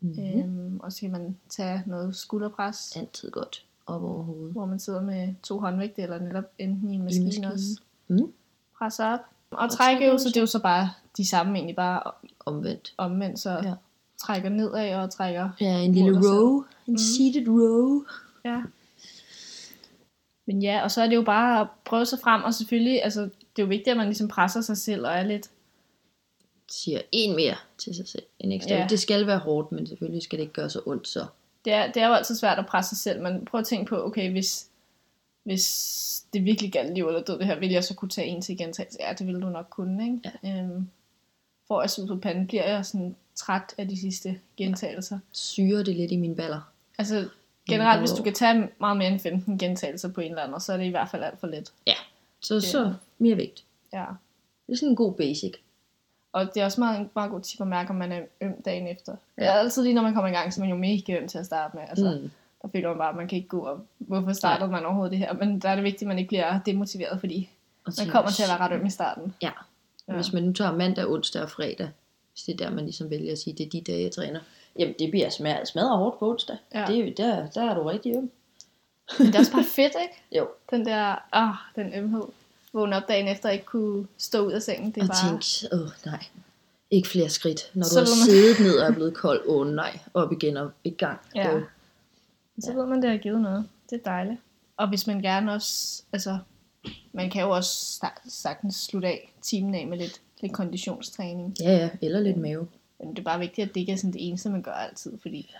Mm-hmm. 0.00 0.40
Øhm, 0.40 0.80
og 0.80 0.92
så 0.92 1.00
kan 1.00 1.10
man 1.10 1.36
tage 1.48 1.82
noget 1.86 2.16
skulderpres, 2.16 2.96
Altid 2.96 3.30
godt 3.30 3.64
op 3.86 4.02
over 4.04 4.22
hovedet. 4.22 4.52
hvor 4.52 4.66
man 4.66 4.78
sidder 4.78 5.02
med 5.02 5.34
to 5.42 5.58
håndvægte, 5.60 6.02
eller 6.02 6.18
netop 6.18 6.44
enten 6.58 6.90
i 6.90 6.94
en 6.94 7.02
maskine, 7.02 7.24
maskinen. 7.24 7.52
også. 7.52 7.80
Mm. 8.08 8.32
Presser 8.78 9.06
op. 9.06 9.20
Og, 9.50 9.70
trækøvelser, 9.70 10.28
det 10.28 10.36
er 10.36 10.40
jo 10.40 10.46
så 10.46 10.58
bare 10.58 10.90
de 11.16 11.28
samme 11.28 11.54
egentlig, 11.56 11.76
bare 11.76 12.02
Omvendt. 12.46 12.94
omvendt, 12.98 13.38
så 13.38 13.50
Ja. 13.50 13.72
trækker 14.18 14.48
nedad 14.48 14.94
og 14.94 15.10
trækker. 15.10 15.50
Ja, 15.60 15.78
en 15.78 15.92
lille 15.94 16.18
row. 16.28 16.56
En 16.58 16.64
Mhm. 16.86 16.98
seated 16.98 17.48
row. 17.48 18.02
Ja. 18.44 18.62
Men 20.46 20.62
ja, 20.62 20.82
og 20.82 20.90
så 20.90 21.02
er 21.02 21.06
det 21.06 21.16
jo 21.16 21.22
bare 21.22 21.60
at 21.60 21.66
prøve 21.84 22.06
sig 22.06 22.18
frem, 22.22 22.42
og 22.42 22.54
selvfølgelig, 22.54 23.04
altså, 23.04 23.20
det 23.20 23.30
er 23.58 23.62
jo 23.62 23.66
vigtigt, 23.66 23.88
at 23.88 23.96
man 23.96 24.06
ligesom 24.06 24.28
presser 24.28 24.60
sig 24.60 24.76
selv 24.76 25.06
og 25.06 25.12
er 25.12 25.22
lidt, 25.22 25.50
Siger 26.72 27.00
en 27.12 27.36
mere 27.36 27.54
til 27.78 27.94
sig 27.94 28.08
selv. 28.08 28.22
En 28.38 28.52
ekstra. 28.52 28.74
Ja. 28.74 28.86
Det 28.90 29.00
skal 29.00 29.26
være 29.26 29.38
hårdt, 29.38 29.72
men 29.72 29.86
selvfølgelig 29.86 30.22
skal 30.22 30.36
det 30.38 30.42
ikke 30.42 30.52
gøre 30.54 30.70
så 30.70 30.80
ondt, 30.86 31.08
så 31.08 31.26
det 31.64 31.72
er, 31.72 31.92
det 31.92 32.02
er 32.02 32.06
jo 32.08 32.14
altid 32.14 32.34
svært 32.34 32.58
at 32.58 32.66
presse 32.66 32.88
sig 32.88 32.98
selv, 32.98 33.22
men 33.22 33.44
prøv 33.44 33.60
at 33.60 33.66
tænke 33.66 33.88
på, 33.88 34.04
okay, 34.04 34.30
hvis, 34.30 34.66
hvis 35.50 36.24
det 36.32 36.44
virkelig 36.44 36.72
galt 36.72 36.94
liv 36.94 37.06
eller 37.06 37.22
død 37.22 37.38
det 37.38 37.46
her, 37.46 37.58
vil 37.58 37.70
jeg 37.70 37.84
så 37.84 37.94
kunne 37.94 38.08
tage 38.08 38.26
en 38.26 38.42
til 38.42 38.56
gentagelse? 38.56 38.98
Ja, 39.00 39.12
det 39.12 39.26
ville 39.26 39.40
du 39.40 39.48
nok 39.48 39.66
kunne, 39.70 40.04
ikke? 40.04 40.32
Ja. 40.42 40.60
Øhm, 40.60 40.88
jeg 41.70 41.90
sved 41.90 42.06
på 42.06 42.16
panden, 42.16 42.46
bliver 42.46 42.68
jeg 42.68 42.86
sådan 42.86 43.16
træt 43.34 43.74
af 43.78 43.88
de 43.88 44.00
sidste 44.00 44.40
gentagelser. 44.56 45.18
syrer 45.32 45.82
det 45.82 45.96
lidt 45.96 46.12
i 46.12 46.16
mine 46.16 46.36
baller. 46.36 46.60
Altså 46.98 47.28
generelt, 47.68 48.00
hvis 48.00 48.10
du 48.10 48.22
kan 48.22 48.34
tage 48.34 48.68
meget 48.80 48.96
mere 48.96 49.08
end 49.08 49.20
15 49.20 49.58
gentagelser 49.58 50.12
på 50.12 50.20
en 50.20 50.30
eller 50.30 50.42
anden, 50.42 50.60
så 50.60 50.72
er 50.72 50.76
det 50.76 50.84
i 50.84 50.90
hvert 50.90 51.08
fald 51.08 51.22
alt 51.22 51.40
for 51.40 51.46
let. 51.46 51.72
Så, 52.40 52.60
så 52.60 52.94
mere 53.18 53.36
vægt. 53.36 53.64
Ja. 53.92 54.04
Det 54.66 54.72
er 54.72 54.76
sådan 54.76 54.88
en 54.88 54.96
god 54.96 55.14
basic. 55.14 55.54
Og 56.32 56.46
det 56.54 56.60
er 56.60 56.64
også 56.64 56.80
meget, 56.80 57.08
meget 57.14 57.30
god 57.30 57.40
tip 57.40 57.60
at 57.60 57.66
mærke, 57.66 57.90
om 57.90 57.96
man 57.96 58.12
er 58.12 58.20
øm 58.40 58.62
dagen 58.62 58.86
efter. 58.86 59.16
Ja. 59.38 59.42
Ja. 59.42 59.48
Det 59.48 59.54
er 59.56 59.60
altid 59.60 59.82
lige, 59.82 59.94
når 59.94 60.02
man 60.02 60.14
kommer 60.14 60.28
i 60.28 60.34
gang, 60.34 60.52
så 60.52 60.60
er 60.60 60.64
man 60.64 60.70
jo 60.70 60.76
mega 60.76 61.20
øm 61.20 61.28
til 61.28 61.38
at 61.38 61.46
starte 61.46 61.76
med. 61.76 61.84
Altså, 61.88 62.18
mm. 62.22 62.30
Der 62.62 62.68
føler 62.72 62.88
man 62.88 62.98
bare, 62.98 63.08
at 63.10 63.16
man 63.16 63.28
kan 63.28 63.36
ikke 63.36 63.48
gå 63.48 63.66
op. 63.66 63.78
Hvorfor 63.98 64.32
startede 64.32 64.70
man 64.70 64.84
overhovedet 64.84 65.10
det 65.10 65.18
her? 65.18 65.32
Men 65.32 65.58
der 65.58 65.68
er 65.68 65.74
det 65.74 65.84
vigtigt, 65.84 66.02
at 66.02 66.08
man 66.08 66.18
ikke 66.18 66.28
bliver 66.28 66.60
demotiveret, 66.66 67.20
fordi 67.20 67.50
Og 67.84 67.92
man 67.98 68.08
kommer 68.08 68.30
til 68.30 68.42
at 68.42 68.48
være 68.48 68.58
ret 68.58 68.72
øm 68.72 68.86
i 68.86 68.90
starten. 68.90 69.34
Ja. 69.42 69.50
Ja. 70.08 70.12
Hvis 70.14 70.32
man 70.32 70.42
nu 70.42 70.52
tager 70.52 70.72
mandag, 70.72 71.06
onsdag 71.08 71.42
og 71.42 71.50
fredag, 71.50 71.90
hvis 72.32 72.42
det 72.42 72.52
er 72.52 72.56
der, 72.56 72.70
man 72.74 72.84
ligesom 72.84 73.10
vælger 73.10 73.32
at 73.32 73.38
sige, 73.38 73.54
det 73.58 73.66
er 73.66 73.70
de 73.70 73.80
dage, 73.80 74.02
jeg 74.02 74.12
træner. 74.12 74.40
Jamen, 74.78 74.94
det 74.98 75.10
bliver 75.10 75.30
smadret, 75.30 75.68
smadret 75.68 75.98
hårdt 75.98 76.18
på 76.18 76.30
onsdag. 76.30 76.56
Ja. 76.74 76.84
Det, 76.88 77.08
er 77.08 77.14
der, 77.14 77.46
der 77.50 77.70
er 77.70 77.74
du 77.74 77.82
rigtig 77.82 78.12
øm. 78.16 78.30
Men 79.18 79.26
det 79.26 79.34
er 79.34 79.38
også 79.38 79.52
bare 79.52 79.64
fedt, 79.64 79.92
ikke? 80.02 80.22
Jo. 80.38 80.48
Den 80.70 80.86
der, 80.86 81.16
ah, 81.32 81.54
den 81.76 81.94
ømhed. 81.94 82.22
Vågne 82.72 82.96
op 82.96 83.08
dagen 83.08 83.28
efter 83.28 83.48
og 83.48 83.52
ikke 83.52 83.64
kunne 83.66 84.06
stå 84.18 84.46
ud 84.46 84.52
af 84.52 84.62
sengen. 84.62 84.90
Det 84.90 85.00
er 85.00 85.04
og 85.04 85.08
bare... 85.08 85.40
tænk, 85.40 85.72
åh 85.72 85.88
nej, 86.06 86.24
ikke 86.90 87.08
flere 87.08 87.28
skridt. 87.28 87.70
Når 87.74 87.82
du 87.82 87.88
Så 87.88 87.98
har 87.98 88.06
man- 88.06 88.30
siddet 88.30 88.60
ned 88.60 88.78
og 88.78 88.86
er 88.86 88.92
blevet 88.92 89.14
kold, 89.14 89.40
åh 89.46 89.66
nej, 89.68 89.98
op 90.14 90.32
igen 90.32 90.56
og 90.56 90.70
i 90.84 90.90
gang. 90.90 91.20
Ja. 91.34 91.54
Åh. 91.56 91.62
Så 92.60 92.72
ved 92.72 92.86
man, 92.86 93.02
det 93.02 93.10
har 93.10 93.16
givet 93.16 93.40
noget. 93.40 93.68
Det 93.90 93.96
er 94.00 94.02
dejligt. 94.10 94.40
Og 94.76 94.88
hvis 94.88 95.06
man 95.06 95.22
gerne 95.22 95.52
også, 95.52 96.02
altså, 96.12 96.38
man 97.12 97.30
kan 97.30 97.42
jo 97.42 97.50
også 97.50 98.00
sagtens 98.28 98.76
slutte 98.76 99.08
af 99.08 99.32
timen 99.42 99.74
af 99.74 99.86
med 99.86 99.98
lidt, 99.98 100.20
lidt 100.40 100.52
konditionstræning. 100.52 101.54
Ja, 101.60 101.72
ja, 101.76 101.90
eller 102.02 102.20
lidt 102.20 102.36
mave. 102.36 102.68
Men 102.98 103.10
det 103.10 103.18
er 103.18 103.22
bare 103.22 103.38
vigtigt, 103.38 103.68
at 103.68 103.74
det 103.74 103.80
ikke 103.80 103.92
er 103.92 103.96
sådan 103.96 104.12
det 104.12 104.28
eneste, 104.28 104.50
man 104.50 104.62
gør 104.62 104.72
altid, 104.72 105.18
fordi 105.22 105.54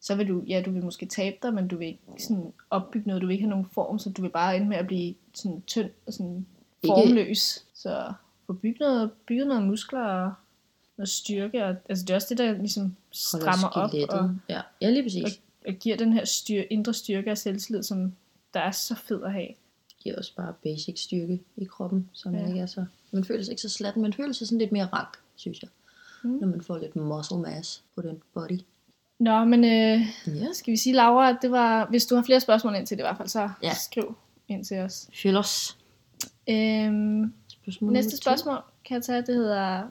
så 0.00 0.14
vil 0.14 0.28
du, 0.28 0.42
ja, 0.48 0.62
du 0.66 0.70
vil 0.70 0.84
måske 0.84 1.06
tabe 1.06 1.36
dig, 1.42 1.54
men 1.54 1.68
du 1.68 1.76
vil 1.76 1.88
ikke 1.88 2.00
sådan 2.18 2.52
opbygge 2.70 3.06
noget, 3.08 3.22
du 3.22 3.26
vil 3.26 3.34
ikke 3.34 3.44
have 3.44 3.50
nogen 3.50 3.66
form, 3.72 3.98
så 3.98 4.10
du 4.10 4.22
vil 4.22 4.28
bare 4.28 4.56
ende 4.56 4.68
med 4.68 4.76
at 4.76 4.86
blive 4.86 5.14
sådan 5.34 5.62
tynd 5.66 5.90
og 6.06 6.12
sådan 6.12 6.46
Ikke- 6.82 6.94
formløs. 6.94 7.64
Så 7.74 8.12
få 8.46 8.52
bygget 8.52 8.80
noget, 8.80 9.10
bygget 9.26 9.46
noget 9.46 9.62
muskler 9.62 10.00
og 10.04 10.32
noget 10.96 11.08
styrke, 11.08 11.64
og, 11.64 11.74
altså 11.88 12.04
det 12.04 12.10
er 12.10 12.14
også 12.14 12.26
det, 12.30 12.38
der 12.38 12.52
ligesom 12.52 12.96
strammer 13.10 13.68
op 13.68 13.90
og, 14.08 14.30
Ja, 14.48 14.60
ja, 14.80 14.90
lige 14.90 15.02
præcis. 15.02 15.24
og 15.24 15.30
giver 15.80 15.96
den 15.96 16.12
her 16.12 16.24
styr, 16.24 16.62
indre 16.70 16.94
styrke 16.94 17.30
og 17.30 17.38
selvtillid, 17.38 17.82
som 17.82 18.12
der 18.54 18.60
er 18.60 18.70
så 18.70 18.94
fed 18.94 19.22
at 19.22 19.32
have. 19.32 19.48
giver 20.02 20.16
også 20.18 20.32
bare 20.36 20.54
basic 20.62 21.00
styrke 21.02 21.40
i 21.56 21.64
kroppen, 21.64 22.10
man 22.24 22.34
Ja. 22.34 22.46
ikke 22.46 22.60
er 22.60 22.66
så... 22.66 22.84
Man 23.12 23.24
føler 23.24 23.42
sig 23.44 23.52
ikke 23.52 23.62
så 23.62 23.68
slatten, 23.68 24.02
man 24.02 24.12
føler 24.12 24.32
sig 24.32 24.46
sådan 24.46 24.58
lidt 24.58 24.72
mere 24.72 24.86
rank, 24.86 25.16
synes 25.36 25.62
jeg. 25.62 25.70
Mm. 26.24 26.30
Når 26.30 26.46
man 26.46 26.60
får 26.62 26.78
lidt 26.78 26.96
muscle 26.96 27.38
mass 27.38 27.82
på 27.94 28.02
den 28.02 28.22
body. 28.34 28.60
Nå, 29.18 29.44
men 29.44 29.64
øh, 29.64 30.00
Ja. 30.26 30.52
skal 30.52 30.70
vi 30.72 30.76
sige, 30.76 30.94
Laura, 30.94 31.30
at 31.30 31.36
det 31.42 31.50
var, 31.50 31.86
hvis 31.86 32.06
du 32.06 32.14
har 32.14 32.22
flere 32.22 32.40
spørgsmål 32.40 32.74
ind 32.74 32.86
til 32.86 32.96
det 32.96 33.02
i 33.02 33.06
hvert 33.06 33.16
fald, 33.16 33.28
så 33.28 33.50
Ja. 33.62 33.74
skriv 33.74 34.14
ind 34.48 34.64
til 34.64 34.78
os. 34.78 35.08
Fyllos. 35.22 35.78
Øhm, 36.48 37.32
Spørgsmål 37.48 37.92
Næste 37.92 38.16
spørgsmål 38.16 38.56
kan 38.84 38.94
jeg 38.94 39.02
tage, 39.02 39.22
det 39.22 39.34
hedder 39.34 39.82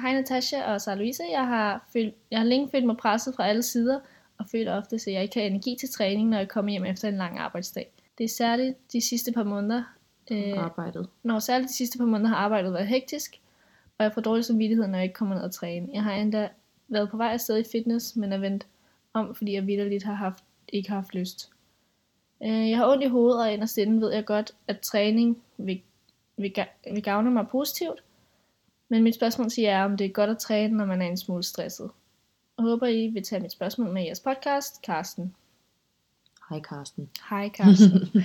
Hej 0.00 0.12
Natasha 0.12 0.72
og 0.72 0.80
Sara 0.80 0.94
Louise. 0.94 1.22
Jeg 1.32 1.46
har, 1.46 1.88
følt, 1.92 2.14
jeg 2.30 2.38
har 2.38 2.46
længe 2.46 2.68
følt 2.70 2.86
mig 2.86 2.96
presset 2.96 3.34
fra 3.34 3.46
alle 3.48 3.62
sider, 3.62 4.00
og 4.38 4.46
føler 4.52 4.76
ofte, 4.76 4.96
at 4.96 5.06
jeg 5.06 5.22
ikke 5.22 5.40
har 5.40 5.46
energi 5.46 5.76
til 5.80 5.90
træning, 5.90 6.28
når 6.28 6.38
jeg 6.38 6.48
kommer 6.48 6.70
hjem 6.70 6.84
efter 6.84 7.08
en 7.08 7.16
lang 7.16 7.38
arbejdsdag. 7.38 7.92
Det 8.18 8.24
er 8.24 8.28
særligt 8.28 8.92
de 8.92 9.00
sidste 9.00 9.32
par 9.32 9.42
måneder, 9.44 9.82
øh, 10.30 10.58
Arbejdet. 10.64 11.08
når 11.22 11.38
særligt 11.38 11.68
de 11.68 11.76
sidste 11.76 11.98
par 11.98 12.04
måneder 12.04 12.28
har 12.30 12.36
arbejdet 12.36 12.72
været 12.72 12.86
hektisk, 12.86 13.40
og 13.98 14.04
jeg 14.04 14.12
får 14.14 14.20
dårlig 14.20 14.44
samvittighed, 14.44 14.86
når 14.86 14.94
jeg 14.98 15.02
ikke 15.04 15.14
kommer 15.14 15.34
ned 15.34 15.42
og 15.42 15.52
træne. 15.52 15.88
Jeg 15.92 16.02
har 16.02 16.12
endda 16.12 16.48
været 16.88 17.10
på 17.10 17.16
vej 17.16 17.32
afsted 17.32 17.58
i 17.58 17.64
fitness, 17.72 18.16
men 18.16 18.32
er 18.32 18.38
vendt 18.38 18.66
om, 19.12 19.34
fordi 19.34 19.52
jeg 19.54 19.66
vidderligt 19.66 20.04
har 20.04 20.14
haft, 20.14 20.44
ikke 20.68 20.88
har 20.88 20.96
haft 20.96 21.14
lyst. 21.14 21.50
Øh, 22.42 22.70
Jeg 22.70 22.78
har 22.78 22.88
ondt 22.88 23.04
i 23.04 23.08
hovedet, 23.08 23.40
og 23.42 23.52
inderst 23.52 23.78
inde 23.78 24.00
ved 24.00 24.12
jeg 24.12 24.24
godt, 24.24 24.54
at 24.68 24.80
træning 24.80 25.42
vil, 25.56 25.80
vil, 26.36 26.52
vil 26.92 27.02
gavne 27.02 27.30
mig 27.30 27.46
positivt. 27.48 28.02
Men 28.88 29.02
mit 29.02 29.14
spørgsmål 29.14 29.50
til 29.50 29.62
jer 29.62 29.78
er, 29.78 29.84
om 29.84 29.96
det 29.96 30.04
er 30.04 30.08
godt 30.08 30.30
at 30.30 30.38
træne, 30.38 30.76
når 30.76 30.84
man 30.84 31.02
er 31.02 31.06
en 31.06 31.16
smule 31.16 31.42
stresset. 31.42 31.90
Jeg 32.58 32.64
håber, 32.64 32.86
I 32.86 33.08
vil 33.08 33.22
tage 33.22 33.40
mit 33.40 33.52
spørgsmål 33.52 33.92
med 33.92 34.02
i 34.02 34.06
jeres 34.06 34.20
podcast, 34.20 34.82
Karsten. 34.82 35.34
Hej 36.50 36.60
Karsten. 36.60 37.10
Hej, 37.30 37.48
Karsten. 37.48 38.08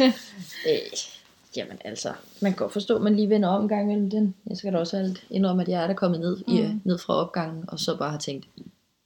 Øh, 0.68 0.98
jamen 1.56 1.78
altså, 1.84 2.12
man 2.42 2.52
kan 2.52 2.56
godt 2.56 2.72
forstå, 2.72 2.96
at 2.96 3.02
man 3.02 3.16
lige 3.16 3.28
vender 3.28 3.48
om 3.48 3.62
en 3.62 3.68
gang 3.68 3.82
imellem 3.82 4.10
den. 4.10 4.34
Jeg 4.46 4.56
skal 4.56 4.72
da 4.72 4.78
også 4.78 4.96
alt 4.96 5.26
indrømme, 5.30 5.62
at 5.62 5.68
jeg 5.68 5.82
er 5.82 5.86
der 5.86 5.94
kommet 5.94 6.20
ned, 6.20 6.36
mm. 6.36 6.52
i, 6.52 6.80
ned 6.84 6.98
fra 6.98 7.14
opgangen, 7.14 7.64
og 7.68 7.80
så 7.80 7.96
bare 7.98 8.10
har 8.10 8.18
tænkt, 8.18 8.48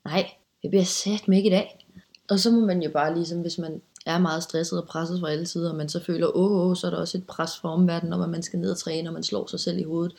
nej, 0.05 0.31
det 0.63 0.71
bliver 0.71 0.85
sat 0.85 1.29
mig 1.29 1.37
ikke 1.37 1.49
i 1.49 1.53
dag. 1.53 1.87
Og 2.29 2.39
så 2.39 2.51
må 2.51 2.67
man 2.67 2.83
jo 2.83 2.91
bare 2.91 3.15
ligesom, 3.15 3.41
hvis 3.41 3.59
man 3.59 3.81
er 4.07 4.19
meget 4.19 4.43
stresset 4.43 4.81
og 4.83 4.89
presset 4.89 5.21
fra 5.21 5.31
alle 5.31 5.47
sider, 5.47 5.71
og 5.71 5.77
man 5.77 5.89
så 5.89 6.05
føler, 6.05 6.37
åh, 6.37 6.53
åh, 6.53 6.77
så 6.77 6.87
er 6.87 6.91
der 6.91 6.99
også 6.99 7.19
et 7.19 7.27
pres 7.27 7.59
fra 7.59 7.73
omverdenen, 7.73 8.13
om 8.13 8.23
at 8.23 8.31
man 8.31 8.43
skal 8.43 8.59
ned 8.59 8.71
og 8.71 8.79
træne, 8.79 9.09
og 9.09 9.13
man 9.13 9.23
slår 9.23 9.47
sig 9.47 9.61
selv 9.61 9.79
i 9.79 9.83
hovedet. 9.83 10.17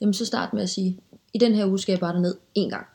Jamen 0.00 0.14
så 0.14 0.26
start 0.26 0.52
med 0.52 0.62
at 0.62 0.70
sige, 0.70 0.98
i 1.34 1.38
den 1.38 1.54
her 1.54 1.66
uge 1.66 1.78
skal 1.78 1.92
jeg 1.92 2.00
bare 2.00 2.20
ned 2.20 2.36
én 2.58 2.68
gang. 2.70 2.86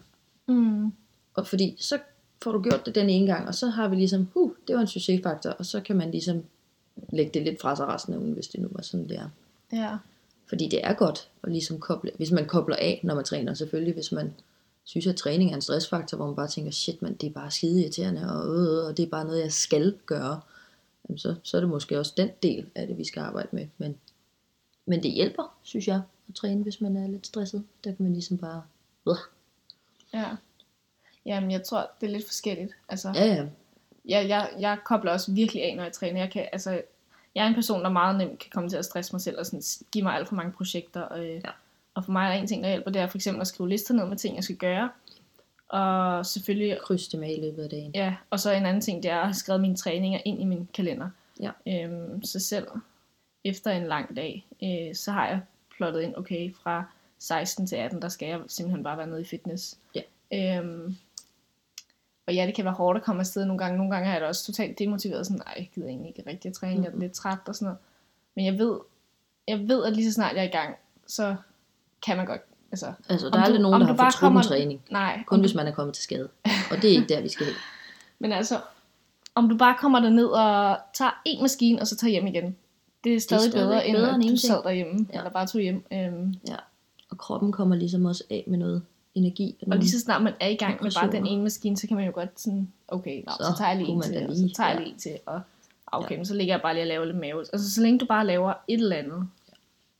Mm. 0.51 0.91
Og 1.34 1.48
fordi 1.48 1.75
så 1.79 2.00
får 2.43 2.51
du 2.51 2.62
gjort 2.62 2.86
det 2.86 2.96
den 2.96 3.10
ene 3.10 3.27
gang, 3.27 3.48
og 3.48 3.55
så 3.55 3.67
har 3.67 3.88
vi 3.88 3.96
ligesom, 3.96 4.27
huh, 4.34 4.51
det 4.67 4.75
var 4.75 4.81
en 4.81 4.88
succesfaktor, 4.88 5.50
og 5.50 5.65
så 5.65 5.81
kan 5.81 5.96
man 5.96 6.12
ligesom 6.12 6.43
lægge 7.13 7.31
det 7.34 7.41
lidt 7.41 7.62
fra 7.62 7.75
sig 7.75 7.88
resten 7.88 8.13
af 8.13 8.17
ugen, 8.17 8.34
hvis 8.34 8.48
det 8.48 8.60
nu 8.60 8.67
var 8.72 8.81
sådan, 8.81 9.10
det 9.10 9.17
er. 9.17 9.29
Ja. 9.74 9.98
Fordi 10.50 10.67
det 10.67 10.79
er 10.84 10.93
godt 10.93 11.29
at 11.43 11.51
ligesom 11.51 11.79
koble, 11.79 12.12
hvis 12.17 12.31
man 12.31 12.46
kobler 12.46 12.75
af, 12.75 13.00
når 13.03 13.15
man 13.15 13.24
træner 13.24 13.53
selvfølgelig, 13.53 13.93
hvis 13.93 14.12
man 14.12 14.34
synes, 14.84 15.08
at 15.08 15.15
træning 15.15 15.51
er 15.51 15.55
en 15.55 15.62
stressfaktor, 15.62 16.17
hvor 16.17 16.25
man 16.25 16.36
bare 16.36 16.48
tænker, 16.48 16.72
shit 16.72 17.01
man, 17.01 17.13
det 17.13 17.27
er 17.27 17.34
bare 17.34 17.51
skide 17.51 17.81
irriterende, 17.81 18.34
og, 18.34 18.55
øh, 18.55 18.77
øh, 18.77 18.86
og 18.86 18.98
det 18.98 19.03
er 19.03 19.10
bare 19.10 19.25
noget, 19.25 19.41
jeg 19.41 19.51
skal 19.51 19.98
gøre, 20.05 20.41
jamen 21.10 21.17
så, 21.17 21.36
så 21.43 21.58
er 21.58 21.62
det 21.62 21.70
måske 21.70 22.00
også 22.00 22.13
den 22.17 22.29
del 22.43 22.65
af 22.75 22.88
det, 22.88 22.98
vi 22.98 23.03
skal 23.03 23.20
arbejde 23.20 23.50
med. 23.51 23.67
Men, 23.77 23.96
men 24.86 25.03
det 25.03 25.12
hjælper, 25.12 25.58
synes 25.63 25.88
jeg, 25.88 26.01
at 26.29 26.36
træne, 26.36 26.63
hvis 26.63 26.81
man 26.81 26.98
er 26.98 27.08
lidt 27.08 27.27
stresset. 27.27 27.63
Der 27.84 27.91
kan 27.91 28.03
man 28.03 28.13
ligesom 28.13 28.38
bare, 28.38 28.62
øh. 29.08 29.15
Ja. 30.13 30.25
Jamen, 31.25 31.51
jeg 31.51 31.63
tror, 31.63 31.89
det 32.01 32.08
er 32.08 32.12
lidt 32.12 32.25
forskelligt. 32.25 32.72
Altså, 32.89 33.12
ja 33.15 33.25
ja, 33.25 33.46
jeg, 34.06 34.30
jeg, 34.30 34.50
jeg 34.60 34.77
kobler 34.86 35.12
også 35.12 35.32
virkelig 35.32 35.63
af, 35.63 35.75
når 35.75 35.84
jeg 35.84 35.91
træner. 35.91 36.20
Jeg, 36.20 36.32
kan, 36.32 36.48
altså, 36.51 36.82
jeg 37.36 37.44
er 37.44 37.48
en 37.48 37.53
person, 37.56 37.84
der 37.84 37.89
meget 37.89 38.18
nemt 38.18 38.39
kan 38.39 38.50
komme 38.53 38.70
til 38.70 38.77
at 38.77 38.86
stresse 38.86 39.13
mig 39.13 39.22
selv 39.22 39.39
og 39.39 39.46
sådan, 39.46 39.62
give 39.91 40.03
mig 40.03 40.15
alt 40.15 40.27
for 40.27 40.36
mange 40.36 40.51
projekter. 40.51 41.01
Og, 41.01 41.20
øh, 41.25 41.36
Ja. 41.46 41.50
og 41.94 42.06
for 42.06 42.12
mig 42.12 42.27
er 42.30 42.34
en 42.34 42.48
ting, 42.48 42.63
der 42.63 42.70
hjælper, 42.70 42.91
det 42.91 43.01
er 43.01 43.08
for 43.08 43.18
eksempel 43.18 43.41
at 43.41 43.48
skrive 43.48 43.70
lister 43.70 43.94
ned 43.94 44.06
med 44.06 44.18
ting, 44.18 44.36
jeg 44.36 44.44
skal 44.44 44.56
gøre. 44.56 44.89
Og 45.70 46.25
selvfølgelig, 46.25 46.77
kryds 46.82 47.08
det 47.08 47.20
med 47.20 47.38
i 47.38 47.41
løbet 47.41 47.63
af 47.63 47.70
dagen. 47.70 47.91
ja, 47.96 48.15
og 48.30 48.39
så 48.39 48.51
en 48.51 48.65
anden 48.65 48.82
ting, 48.82 49.03
det 49.03 49.12
er 49.12 49.18
at 49.20 49.25
have 49.25 49.34
skrevet 49.34 49.62
mine 49.62 49.75
træninger 49.75 50.20
ind 50.25 50.41
i 50.41 50.46
min 50.46 50.70
kalender. 50.74 51.10
Ja. 51.39 51.51
Øhm, 51.68 52.24
så 52.24 52.39
selv 52.39 52.68
efter 53.44 53.72
en 53.72 53.88
lang 53.88 54.15
dag, 54.15 54.46
øh, 54.63 54.96
så 54.96 55.12
har 55.12 55.27
jeg 55.27 55.41
plottet 55.77 56.01
ind, 56.01 56.15
okay, 56.18 56.53
fra 56.63 56.84
16 57.21 57.67
til 57.67 57.75
18, 57.75 58.01
der 58.01 58.09
skal 58.09 58.27
jeg 58.27 58.39
simpelthen 58.47 58.83
bare 58.83 58.97
være 58.97 59.07
nede 59.07 59.21
i 59.21 59.25
fitness. 59.25 59.77
Ja. 59.95 60.01
Øhm, 60.57 60.95
og 62.27 62.33
ja, 62.35 62.45
det 62.45 62.55
kan 62.55 62.65
være 62.65 62.73
hårdt 62.73 62.97
at 62.97 63.03
komme 63.03 63.19
afsted 63.19 63.45
nogle 63.45 63.59
gange. 63.59 63.77
Nogle 63.77 63.91
gange 63.93 64.07
er 64.09 64.11
jeg 64.13 64.21
da 64.21 64.27
også 64.27 64.45
totalt 64.45 64.79
demotiveret, 64.79 65.25
sådan, 65.25 65.41
nej, 65.45 65.53
jeg 65.57 65.69
gider 65.75 65.87
egentlig 65.87 66.07
ikke 66.17 66.29
rigtig 66.29 66.49
at 66.49 66.55
træne, 66.55 66.83
jeg 66.85 66.93
er 66.93 66.97
lidt 66.99 67.11
træt 67.13 67.37
og 67.47 67.55
sådan 67.55 67.65
noget. 67.65 67.77
Men 68.35 68.45
jeg 68.45 68.57
ved, 68.59 68.79
jeg 69.47 69.59
ved, 69.67 69.85
at 69.85 69.93
lige 69.93 70.05
så 70.11 70.13
snart 70.13 70.35
jeg 70.35 70.39
er 70.43 70.47
i 70.49 70.51
gang, 70.51 70.75
så 71.07 71.35
kan 72.05 72.17
man 72.17 72.25
godt, 72.25 72.41
altså, 72.71 72.93
Altså, 73.09 73.29
der 73.29 73.37
er 73.37 73.43
aldrig 73.43 73.57
du- 73.59 73.63
nogen, 73.63 73.81
der 73.81 73.87
du 73.87 73.93
har 73.93 73.97
fortrudt 73.97 74.19
kommer- 74.19 74.41
træning. 74.43 74.81
nej. 74.91 75.23
Kun 75.27 75.35
om 75.35 75.39
hvis 75.41 75.51
du, 75.51 75.57
man 75.57 75.67
er 75.67 75.71
kommet 75.71 75.93
til 75.95 76.03
skade. 76.03 76.29
Og 76.71 76.77
det 76.81 76.83
er 76.85 76.95
ikke 76.95 77.13
der, 77.13 77.21
vi 77.21 77.29
skal 77.29 77.45
hen. 77.45 77.55
men 78.19 78.31
altså, 78.31 78.61
om 79.35 79.49
du 79.49 79.57
bare 79.57 79.75
kommer 79.79 79.99
derned 79.99 80.25
og 80.25 80.77
tager 80.93 81.21
en 81.25 81.41
maskine, 81.41 81.81
og 81.81 81.87
så 81.87 81.95
tager 81.95 82.11
hjem 82.11 82.27
igen, 82.27 82.55
det 83.03 83.15
er 83.15 83.19
stadig, 83.19 83.51
stadig 83.51 83.65
bedre, 83.67 83.87
end 83.87 83.95
bedre 83.97 84.07
at 84.09 84.13
end 84.15 84.21
du 84.21 84.25
ingenting. 84.27 84.51
sad 84.51 84.63
derhjemme, 84.63 85.07
Ja. 85.13 85.17
eller 85.17 85.29
bare 85.31 85.47
tog 85.47 85.61
hjem. 85.61 85.85
Øhm, 85.93 86.33
Ja. 86.47 86.55
Og 87.12 87.18
kroppen 87.18 87.51
kommer 87.51 87.75
ligesom 87.75 88.06
også 88.06 88.24
af 88.30 88.44
med 88.48 88.58
noget 88.58 88.82
energi. 89.15 89.58
og 89.72 89.77
lige 89.77 89.91
så 89.91 90.00
snart 90.00 90.24
man 90.24 90.34
er 90.39 90.48
i 90.48 90.56
gang 90.56 90.84
med 90.84 90.91
bare 91.01 91.12
den 91.12 91.27
ene 91.27 91.44
maskine, 91.44 91.77
så 91.77 91.88
kan 91.88 91.98
man 91.98 92.06
jo 92.06 92.12
godt 92.13 92.41
sådan, 92.41 92.72
okay, 92.88 93.24
nå, 93.25 93.32
så, 93.32 93.44
Så 93.51 93.58
tager 93.58 93.70
jeg 93.72 93.77
lige 93.77 93.89
en 93.89 94.01
til, 94.01 94.13
da 94.13 94.27
og 94.27 94.36
så 94.36 94.41
lige, 94.41 94.53
tager 94.53 94.70
jeg 94.70 94.77
ja. 94.77 94.84
lige 94.84 94.94
en 94.94 95.00
til, 95.00 95.18
og 95.25 95.41
okay, 95.91 96.15
men 96.15 96.25
så 96.25 96.34
ligger 96.34 96.53
jeg 96.53 96.62
bare 96.62 96.74
lige 96.74 96.84
og 96.84 96.88
laver 96.88 97.06
lidt 97.06 97.18
mave. 97.18 97.39
Altså, 97.39 97.72
så 97.72 97.82
længe 97.82 98.00
du 98.00 98.06
bare 98.06 98.25
laver 98.25 98.53
et 98.68 98.82
eller 98.82 98.96
andet, 98.96 99.27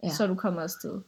Ja. 0.04 0.10
så 0.10 0.24
er 0.24 0.28
du 0.28 0.36
kommet 0.36 0.62
afsted. 0.62 1.02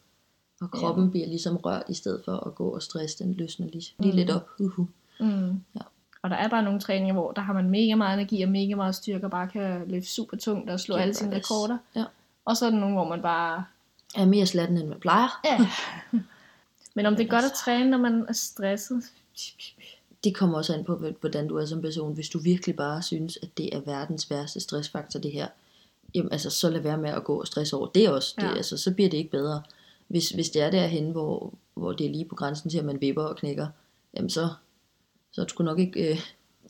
Og 0.62 0.72
kroppen 0.72 1.12
bliver 1.12 1.28
ligesom 1.28 1.58
rørt, 1.58 1.84
i 1.90 1.94
stedet 1.94 2.22
for 2.26 2.48
at 2.48 2.56
gå 2.56 2.70
og 2.70 2.82
stresse, 2.82 3.24
den 3.24 3.34
løsner 3.34 3.68
lige, 3.68 3.94
lige 4.00 4.16
lidt 4.16 4.32
op. 4.32 4.48
Uh-huh. 4.60 4.86
Mm. 5.20 5.62
Ja. 5.76 5.82
Og 6.22 6.30
der 6.30 6.36
er 6.36 6.48
bare 6.50 6.64
nogle 6.64 6.80
træninger, 6.80 7.14
hvor 7.14 7.32
der 7.32 7.42
har 7.42 7.54
man 7.54 7.70
mega 7.70 7.96
meget 7.96 8.14
energi 8.20 8.42
og 8.42 8.50
mega 8.50 8.76
meget 8.76 8.96
styrke, 8.96 9.26
og 9.26 9.32
bare 9.32 9.48
kan 9.48 9.88
løfte 9.88 10.10
super 10.10 10.38
tungt 10.38 10.70
og 10.70 10.80
slå 10.80 10.94
Giver 10.96 11.02
alle 11.02 11.14
sine 11.14 11.36
rekorder. 11.36 11.78
Ja. 11.96 12.04
Og 12.46 12.58
så 12.58 12.66
er 12.66 12.70
der 12.70 12.78
nogle, 12.78 12.96
hvor 12.96 13.08
man 13.10 13.22
bare... 13.22 13.64
Er 14.16 14.26
mere 14.26 14.46
slatten, 14.46 14.78
end 14.78 14.88
man 14.88 15.00
plejer. 15.00 15.42
Ja. 15.46 15.58
Men 16.96 17.06
om 17.06 17.16
det 17.16 17.24
er 17.26 17.30
godt 17.30 17.46
at 17.46 17.52
træne, 17.66 17.90
når 17.90 17.98
man 17.98 18.26
er 18.30 18.34
stresset? 18.34 19.04
Det 20.24 20.36
kommer 20.36 20.58
også 20.58 20.74
an 20.74 20.84
på, 20.84 20.96
hvordan 21.20 21.48
du 21.48 21.58
er 21.58 21.66
som 21.66 21.82
person. 21.82 22.14
Hvis 22.14 22.30
du 22.30 22.40
virkelig 22.40 22.76
bare 22.76 23.02
synes, 23.02 23.38
at 23.42 23.58
det 23.58 23.76
er 23.76 23.80
verdens 23.80 24.30
værste 24.32 24.60
stressfaktor, 24.60 25.20
det 25.20 25.32
her, 25.32 25.48
jamen 26.16 26.32
altså, 26.32 26.50
så 26.50 26.70
lad 26.70 26.82
være 26.82 26.98
med 26.98 27.10
at 27.10 27.24
gå 27.24 27.40
og 27.40 27.48
stresse 27.48 27.76
over 27.76 27.88
det 27.88 28.10
også. 28.10 28.34
Det, 28.38 28.44
Ja. 28.44 28.56
altså, 28.56 28.78
så 28.78 28.94
bliver 28.94 29.10
det 29.10 29.18
ikke 29.18 29.32
bedre. 29.32 29.62
Hvis, 30.08 30.30
hvis 30.30 30.50
det 30.50 30.62
er 30.62 30.72
derhen, 30.72 31.12
hvor, 31.12 31.54
hvor 31.74 31.92
det 31.92 32.06
er 32.06 32.10
lige 32.10 32.26
på 32.26 32.36
grænsen 32.36 32.70
til, 32.70 32.78
at 32.80 32.86
man 32.86 33.02
vipper 33.02 33.24
og 33.24 33.36
knækker, 33.38 33.68
jamen 34.14 34.30
så, 34.30 34.50
så 35.32 35.42
er 35.42 35.46
det 35.46 35.52
sgu 35.52 35.64
nok 35.64 35.80
ikke 35.80 36.10
øh, 36.12 36.20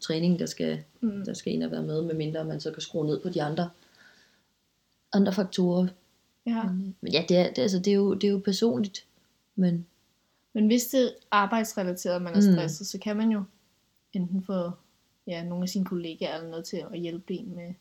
træningen, 0.02 0.40
der 0.40 0.46
skal, 0.46 0.84
Mm. 1.02 1.26
der 1.26 1.34
skal 1.34 1.54
ind 1.54 1.64
og 1.64 1.72
være 1.72 1.82
med, 1.84 2.02
medmindre 2.02 2.46
man 2.46 2.62
så 2.62 2.72
kan 2.72 2.82
skrue 2.82 3.06
ned 3.06 3.20
på 3.20 3.30
de 3.30 3.44
andre, 3.44 3.70
andre 5.14 5.34
faktorer. 5.34 5.88
Ja. 6.46 6.64
Men 7.02 7.12
ja, 7.14 7.26
det 7.30 7.38
er, 7.38 7.54
det, 7.54 7.62
altså, 7.62 7.80
det, 7.80 7.88
er 7.88 7.96
jo, 7.96 8.14
det 8.14 8.24
er 8.28 8.32
jo 8.32 8.42
personligt. 8.46 9.06
Men 9.56 9.86
Men 10.54 10.68
hvis 10.68 10.86
det 10.88 11.04
er 11.06 11.10
arbejdsrelateret, 11.32 12.22
man 12.22 12.34
er 12.34 12.38
Mm. 12.50 12.54
stresset, 12.56 12.88
så 12.88 12.98
kan 12.98 13.18
man 13.18 13.32
jo 13.32 13.44
enten 14.14 14.44
få 14.44 14.72
ja, 15.28 15.44
nogle 15.44 15.64
af 15.64 15.70
sine 15.70 15.86
kollegaer 15.86 16.36
eller 16.36 16.50
noget 16.50 16.66
til 16.66 16.84
at 16.94 17.00
hjælpe 17.00 17.34
en 17.34 17.56
med 17.56 17.74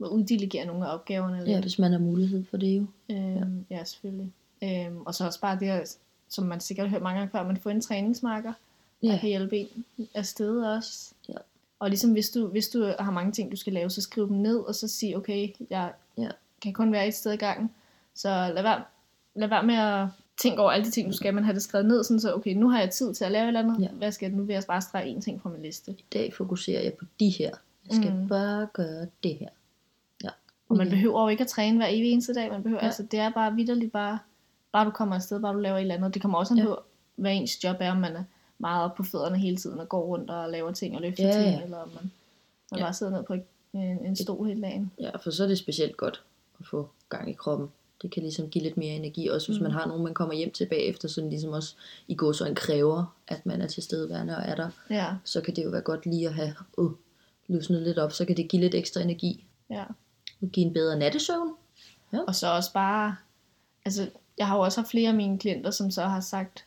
at 0.00 0.06
uddelegere 0.06 0.66
nogle 0.66 0.86
af 0.88 0.94
opgaverne. 0.94 1.36
ja, 1.36 1.44
lidt. 1.44 1.60
hvis 1.60 1.78
man 1.78 1.92
har 1.92 1.98
mulighed 1.98 2.44
for 2.44 2.56
det 2.56 2.76
jo. 2.78 2.86
Øhm, 3.10 3.64
ja. 3.70 3.76
ja, 3.76 3.84
selvfølgelig. 3.84 4.32
Øhm, 4.64 5.00
og 5.00 5.14
så 5.14 5.26
også 5.26 5.40
bare 5.40 5.58
det, 5.60 5.68
her, 5.68 5.94
som 6.28 6.44
man 6.46 6.60
sikkert 6.60 6.86
har 6.88 6.90
hørt 6.96 7.02
mange 7.02 7.18
gange 7.18 7.30
før, 7.32 7.46
man 7.46 7.56
får 7.56 7.70
en 7.70 7.80
træningsmarker, 7.80 8.52
der 9.02 9.12
Ja. 9.12 9.18
kan 9.18 9.28
hjælpe 9.28 9.58
en 9.58 9.68
afsted 10.14 10.62
også. 10.62 11.12
Ja. 11.28 11.34
Og 11.78 11.88
ligesom 11.88 12.12
hvis 12.12 12.30
du, 12.30 12.46
hvis 12.46 12.68
du 12.68 12.92
har 12.98 13.10
mange 13.10 13.32
ting, 13.32 13.50
du 13.52 13.56
skal 13.56 13.72
lave, 13.72 13.90
så 13.90 14.02
skriv 14.02 14.28
dem 14.28 14.36
ned, 14.36 14.56
og 14.58 14.74
så 14.74 14.88
sig, 14.88 15.16
okay, 15.16 15.48
jeg 15.70 15.92
Ja. 16.18 16.28
kan 16.62 16.72
kun 16.72 16.92
være 16.92 17.08
et 17.08 17.14
sted 17.14 17.32
i 17.32 17.36
gangen. 17.36 17.70
Så 18.22 18.28
lad 18.54 18.62
være, 18.62 18.82
lad 19.34 19.48
være 19.48 19.62
med 19.62 19.74
at 19.74 20.06
tænke 20.42 20.62
over 20.62 20.70
alle 20.70 20.86
de 20.86 20.90
ting, 20.90 21.08
du 21.10 21.16
skal, 21.16 21.34
men 21.34 21.44
have 21.44 21.54
det 21.54 21.62
skrevet 21.62 21.86
ned, 21.86 22.04
sådan 22.04 22.20
så, 22.20 22.34
okay, 22.34 22.54
nu 22.54 22.68
har 22.68 22.80
jeg 22.80 22.90
tid 22.90 23.14
til 23.14 23.24
at 23.24 23.32
lave 23.32 23.42
et 23.44 23.46
eller 23.48 23.60
andet. 23.60 23.80
Ja. 23.82 23.88
Hvad 23.88 24.12
skal 24.12 24.26
jeg? 24.30 24.36
Nu 24.36 24.42
vil 24.44 24.52
jeg 24.54 24.62
bare 24.68 24.80
strege 24.80 25.08
en 25.08 25.20
ting 25.20 25.42
fra 25.42 25.50
min 25.50 25.62
liste. 25.62 25.92
I 25.92 26.04
dag 26.12 26.34
fokuserer 26.34 26.82
jeg 26.82 26.92
på 26.94 27.04
de 27.20 27.28
her. 27.28 27.50
Jeg 27.88 27.96
skal 27.96 28.12
Mm. 28.14 28.28
bare 28.28 28.68
gøre 28.72 29.06
det 29.22 29.34
her. 29.34 29.48
Ja. 30.24 30.28
Og 30.68 30.76
man 30.76 30.86
Okay. 30.86 30.96
behøver 30.96 31.22
jo 31.22 31.28
ikke 31.28 31.40
at 31.44 31.48
træne 31.48 31.76
hver 31.76 31.86
evig 31.90 32.12
eneste 32.12 32.34
dag. 32.34 32.50
Man 32.50 32.62
behøver, 32.62 32.80
Ja. 32.82 32.86
altså, 32.86 33.02
det 33.02 33.18
er 33.20 33.30
bare 33.30 33.54
vidderligt 33.54 33.92
bare, 33.92 34.18
bare 34.72 34.84
du 34.84 34.90
kommer 34.90 35.14
afsted, 35.14 35.40
bare 35.40 35.54
du 35.54 35.58
laver 35.58 35.76
et 35.76 35.80
eller 35.80 35.94
andet. 35.94 36.14
Det 36.14 36.22
kommer 36.22 36.38
også 36.38 36.54
an 36.54 36.58
Ja. 36.58 36.64
på, 36.64 36.78
hvad 37.16 37.32
ens 37.34 37.64
job 37.64 37.76
er, 37.80 37.90
om 37.90 37.96
man 37.96 38.16
er 38.16 38.24
meget 38.58 38.84
oppe 38.84 38.96
på 38.96 39.02
fødderne 39.02 39.38
hele 39.38 39.56
tiden 39.56 39.80
og 39.80 39.88
går 39.88 40.02
rundt 40.02 40.30
og 40.30 40.50
laver 40.50 40.72
ting 40.72 40.94
og 40.96 41.02
løfter 41.02 41.26
Ja, 41.26 41.32
ting, 41.32 41.44
ja. 41.56 41.62
eller 41.64 41.76
om 41.78 41.88
man, 41.88 42.10
man 42.70 42.78
Ja. 42.80 42.84
bare 42.84 42.94
sidder 42.94 43.12
ned 43.12 43.22
på 43.22 43.34
en, 43.34 43.42
en 44.06 44.16
stol 44.16 44.46
hele 44.46 44.62
dagen. 44.62 44.92
Ja, 45.00 45.16
for 45.16 45.30
så 45.30 45.42
er 45.44 45.48
det 45.48 45.58
specielt 45.58 45.96
godt 45.96 46.22
at 46.60 46.66
få 46.66 46.88
gang 47.08 47.30
i 47.30 47.32
kroppen. 47.32 47.68
Det 48.02 48.10
kan 48.10 48.22
ligesom 48.22 48.48
give 48.48 48.64
lidt 48.64 48.76
mere 48.76 48.94
energi, 48.94 49.28
også 49.28 49.48
hvis 49.48 49.58
Mm. 49.58 49.62
man 49.62 49.72
har 49.72 49.86
nogen, 49.86 50.04
man 50.04 50.14
kommer 50.14 50.34
hjem 50.34 50.50
til 50.50 50.66
bagefter, 50.66 51.08
som 51.08 51.28
ligesom 51.28 51.50
også 51.52 51.74
i 52.08 52.14
går 52.14 52.32
så 52.32 52.44
en 52.46 52.54
kræver, 52.54 53.16
at 53.28 53.46
man 53.46 53.60
er 53.62 53.66
til 53.66 53.82
stedeværende 53.82 54.36
og 54.36 54.42
er 54.42 54.54
der. 54.54 54.68
Ja, 54.90 55.06
Så 55.24 55.40
kan 55.40 55.56
det 55.56 55.64
jo 55.64 55.70
være 55.70 55.80
godt 55.80 56.06
lige 56.06 56.28
at 56.28 56.34
have 56.34 56.54
uh, 56.78 56.90
løsnet 57.48 57.82
lidt 57.82 57.98
op, 57.98 58.12
så 58.12 58.24
kan 58.24 58.36
det 58.36 58.48
give 58.48 58.62
lidt 58.62 58.74
ekstra 58.74 59.00
energi. 59.00 59.44
ja. 59.70 59.84
Og 60.42 60.48
give 60.48 60.66
en 60.66 60.72
bedre 60.72 60.98
nattesøvn. 60.98 61.48
Og 62.28 62.34
så 62.34 62.46
også 62.52 62.72
bare, 62.72 63.16
altså 63.84 64.10
jeg 64.38 64.46
har 64.46 64.56
jo 64.56 64.62
også 64.62 64.80
haft 64.80 64.90
flere 64.90 65.08
af 65.08 65.14
mine 65.14 65.38
klienter, 65.38 65.70
som 65.70 65.90
så 65.90 66.02
har 66.02 66.20
sagt, 66.20 66.64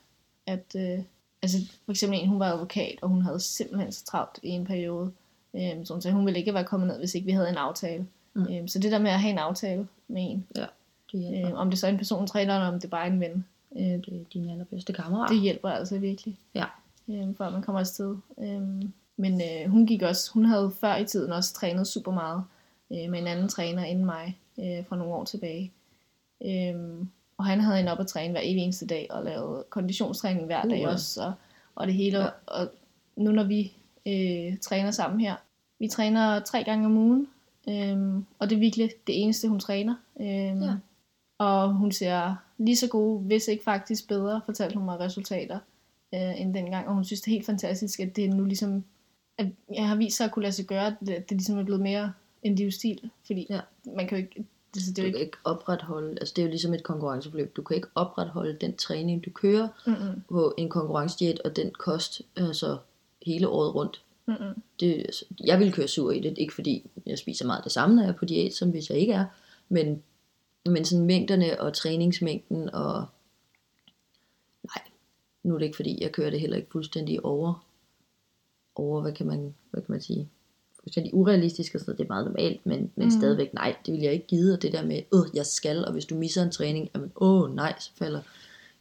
at, 0.47 0.75
øh, 0.77 0.99
altså 1.41 1.57
for 1.85 1.91
eksempel 1.91 2.19
en, 2.19 2.27
hun 2.29 2.39
var 2.39 2.51
advokat, 2.53 2.95
og 3.01 3.09
hun 3.09 3.21
havde 3.21 3.39
simpelthen 3.39 3.91
så 3.91 4.05
travlt 4.05 4.39
i 4.43 4.49
en 4.49 4.65
periode. 4.65 5.11
Øhm, 5.55 5.85
så 5.85 5.93
hun 5.93 6.01
sagde, 6.01 6.15
hun 6.15 6.25
ville 6.25 6.39
ikke 6.39 6.53
være 6.53 6.63
kommet 6.63 6.87
ned, 6.87 6.97
hvis 6.97 7.15
ikke 7.15 7.25
vi 7.25 7.31
havde 7.31 7.49
en 7.49 7.55
aftale. 7.57 8.07
Mm. 8.33 8.47
Øhm, 8.53 8.67
så 8.67 8.79
det 8.79 8.91
der 8.91 8.99
med 8.99 9.11
at 9.11 9.19
have 9.19 9.31
en 9.31 9.37
aftale 9.37 9.87
med 10.07 10.21
en, 10.31 10.47
Det 11.13 11.19
hjælper. 11.21 11.51
øh, 11.51 11.59
om 11.59 11.69
det 11.69 11.79
så 11.79 11.87
er 11.87 11.91
en 11.91 11.97
person 11.97 12.27
træner, 12.27 12.55
eller 12.55 12.67
om 12.67 12.79
det 12.79 12.89
bare 12.89 13.07
er 13.07 13.11
en 13.11 13.19
ven, 13.19 13.45
øh, 13.75 13.81
Det 13.85 14.07
er 14.07 14.23
din 14.33 14.49
allerbedste 14.49 14.93
kammerat. 14.93 15.29
det 15.29 15.39
hjælper 15.41 15.69
altså 15.69 15.97
virkelig. 15.99 16.37
Ja. 16.55 16.65
Øhm, 17.09 17.35
før 17.35 17.49
man 17.49 17.61
kommer 17.61 17.79
afsted. 17.79 18.15
Øhm, 18.39 18.93
men 19.17 19.41
øh, 19.41 19.71
hun 19.71 19.87
gik 19.87 20.01
også, 20.01 20.31
hun 20.33 20.45
havde 20.45 20.71
før 20.81 20.95
i 20.95 21.05
tiden 21.05 21.31
også 21.31 21.53
trænet 21.53 21.87
super 21.87 22.11
meget 22.11 22.43
øh, 22.91 23.09
med 23.11 23.19
en 23.19 23.27
anden 23.27 23.47
træner 23.49 23.83
inden 23.85 24.05
mig 24.05 24.37
øh, 24.59 24.85
for 24.85 24.95
nogle 24.95 25.13
år 25.13 25.23
tilbage. 25.23 25.71
Øhm, 26.45 27.09
og 27.37 27.45
han 27.45 27.59
havde 27.61 27.79
en 27.79 27.87
op 27.87 27.99
at 27.99 28.07
træne 28.07 28.31
hver 28.31 28.41
evig 28.43 28.63
eneste 28.63 28.85
dag 28.87 29.07
og 29.09 29.23
lavede 29.23 29.63
konditionstræning 29.69 30.45
hver 30.45 30.61
dag 30.63 30.81
Uh. 30.87 30.93
også. 30.93 31.23
Og, 31.23 31.33
og 31.75 31.87
det 31.87 31.95
hele. 31.95 32.17
Ja. 32.17 32.23
Ja. 32.23 32.29
Og 32.47 32.67
nu 33.15 33.31
når 33.31 33.43
vi 33.43 33.73
øh, 34.07 34.57
træner 34.57 34.91
sammen 34.91 35.19
her, 35.21 35.35
vi 35.79 35.87
træner 35.87 36.39
tre 36.39 36.63
gange 36.63 36.85
om 36.85 36.97
ugen. 36.97 37.27
Øhm, 37.69 38.25
og 38.39 38.49
det 38.49 38.55
er 38.55 38.59
virkelig 38.59 38.91
det 39.07 39.21
eneste, 39.23 39.47
hun 39.47 39.59
træner. 39.59 39.95
Øhm, 40.19 40.61
Ja. 40.63 40.73
Og 41.37 41.73
hun 41.73 41.91
ser 41.91 42.35
lige 42.57 42.77
så 42.77 42.87
gode, 42.87 43.19
hvis 43.19 43.47
ikke 43.47 43.63
faktisk 43.63 44.07
bedre, 44.07 44.41
fortalte 44.45 44.75
hun 44.77 44.85
mig 44.85 44.99
resultater 44.99 45.59
øh, 46.13 46.41
end 46.41 46.53
dengang. 46.53 46.87
Og 46.87 46.93
hun 46.93 47.05
synes, 47.05 47.21
det 47.21 47.27
er 47.27 47.35
helt 47.35 47.45
fantastisk, 47.45 47.99
at 47.99 48.15
det 48.15 48.29
nu 48.29 48.43
ligesom, 48.45 48.83
at 49.37 49.47
jeg 49.73 49.87
har 49.87 49.95
vist 49.95 50.17
sig 50.17 50.25
at 50.25 50.31
kunne 50.31 50.43
lade 50.43 50.53
sig 50.53 50.65
gøre, 50.65 50.87
at 50.87 50.93
det, 50.99 51.29
det 51.29 51.31
ligesom 51.37 51.57
er 51.57 51.63
blevet 51.63 51.81
mere 51.81 52.13
en 52.43 52.55
livsstil. 52.55 53.09
Fordi 53.25 53.47
Ja. 53.49 53.59
man 53.85 54.07
kan 54.07 54.17
jo 54.17 54.23
ikke, 54.23 54.45
det, 54.73 54.81
det 54.87 54.97
Du 54.97 55.01
er 55.01 55.05
jo 55.05 55.11
kan 55.11 55.19
ikke, 55.19 55.25
ikke 55.25 55.37
opretholde, 55.43 56.09
altså 56.19 56.33
det 56.35 56.41
er 56.41 56.45
jo 56.45 56.49
ligesom 56.49 56.73
et 56.73 56.83
konkurrenceforløb. 56.83 57.55
Du 57.55 57.61
kan 57.61 57.75
ikke 57.75 57.87
opretholde 57.95 58.57
den 58.61 58.75
træning, 58.75 59.25
du 59.25 59.29
kører 59.29 59.67
mm-mm, 59.87 60.21
på 60.29 60.53
en 60.57 60.69
konkurrencediet 60.69 61.39
og 61.39 61.55
den 61.55 61.71
kost, 61.71 62.21
altså 62.35 62.77
hele 63.25 63.47
året 63.47 63.75
rundt. 63.75 64.01
mm-mm. 64.25 64.61
Det, 64.79 64.93
altså, 64.97 65.25
jeg 65.43 65.59
vil 65.59 65.71
køre 65.73 65.87
sur 65.87 66.11
i 66.11 66.19
det, 66.19 66.37
ikke 66.37 66.53
fordi 66.53 66.89
jeg 67.05 67.17
spiser 67.17 67.45
meget 67.45 67.63
det 67.63 67.71
samme, 67.71 67.95
når 67.95 68.03
jeg 68.03 68.09
er 68.09 68.13
på 68.15 68.25
diæt, 68.25 68.53
som 68.53 68.69
hvis 68.69 68.89
jeg 68.89 68.97
ikke 68.97 69.13
er, 69.13 69.25
men, 69.69 70.03
men 70.65 70.85
sådan 70.85 71.05
mængderne 71.05 71.61
og 71.61 71.73
træningsmængden 71.73 72.69
og 72.73 73.05
nej, 74.63 74.83
nu 75.43 75.53
er 75.53 75.57
det 75.57 75.65
ikke 75.65 75.75
fordi, 75.75 75.97
jeg 76.01 76.11
kører 76.11 76.29
det 76.29 76.39
heller 76.39 76.57
ikke 76.57 76.71
fuldstændig 76.71 77.25
over 77.25 77.65
over, 78.75 79.01
hvad 79.01 79.11
kan 79.13 79.27
man, 79.27 79.53
hvad 79.71 79.81
kan 79.81 79.91
man 79.91 80.01
sige, 80.01 80.29
fuldstændig 80.79 81.13
urealistisk 81.13 81.73
og 81.75 81.79
sådan 81.79 81.89
noget, 81.89 81.97
det 81.97 82.03
er 82.05 82.13
meget 82.13 82.25
normalt, 82.25 82.65
men, 82.65 82.79
men 82.79 82.91
Mm. 82.95 83.03
mm. 83.03 83.09
stadigvæk 83.11 83.53
nej, 83.53 83.75
det 83.85 83.93
vil 83.93 84.01
jeg 84.01 84.13
ikke 84.13 84.27
give, 84.27 84.53
og 84.53 84.61
det 84.61 84.71
der 84.71 84.85
med, 84.85 85.01
åh, 85.11 85.25
jeg 85.33 85.45
skal, 85.45 85.85
og 85.85 85.91
hvis 85.91 86.05
du 86.05 86.15
misser 86.15 86.43
en 86.43 86.51
træning, 86.51 86.89
jamen, 86.95 87.11
åh, 87.15 87.55
nej, 87.55 87.75
så 87.79 87.91
falder 87.95 88.21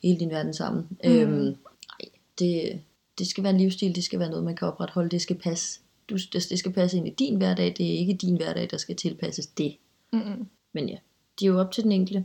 hele 0.03 0.21
din 0.21 0.31
verden 0.31 0.55
sammen. 0.55 0.87
Mm. 1.05 1.11
Mm. 1.11 1.17
Øhm, 1.17 1.43
nej, 1.43 2.11
det, 2.39 2.81
det 3.19 3.27
skal 3.27 3.45
være 3.45 3.53
en 3.53 3.59
livsstil, 3.61 3.95
det 3.95 4.05
skal 4.05 4.19
være 4.19 4.29
noget, 4.31 4.45
man 4.45 4.57
kan 4.57 4.69
opretholde, 4.69 5.09
det 5.11 5.23
skal 5.23 5.37
passe, 5.39 5.81
du, 6.11 6.15
det, 6.15 6.47
det 6.51 6.59
skal 6.59 6.73
passe 6.73 6.97
ind 6.97 7.07
i 7.09 7.15
din 7.19 7.37
hverdag, 7.37 7.75
det 7.79 7.87
er 7.95 7.99
ikke 7.99 8.15
din 8.15 8.37
hverdag, 8.37 8.69
der 8.71 8.77
skal 8.77 8.97
tilpasses 8.97 9.47
det. 9.47 9.77
Mm-mm. 10.13 10.47
Men 10.73 10.89
ja, 10.89 10.97
det 11.39 11.47
er 11.47 11.51
jo 11.51 11.61
op 11.61 11.73
til 11.73 11.85
den 11.85 11.93
enkelte. 11.93 12.25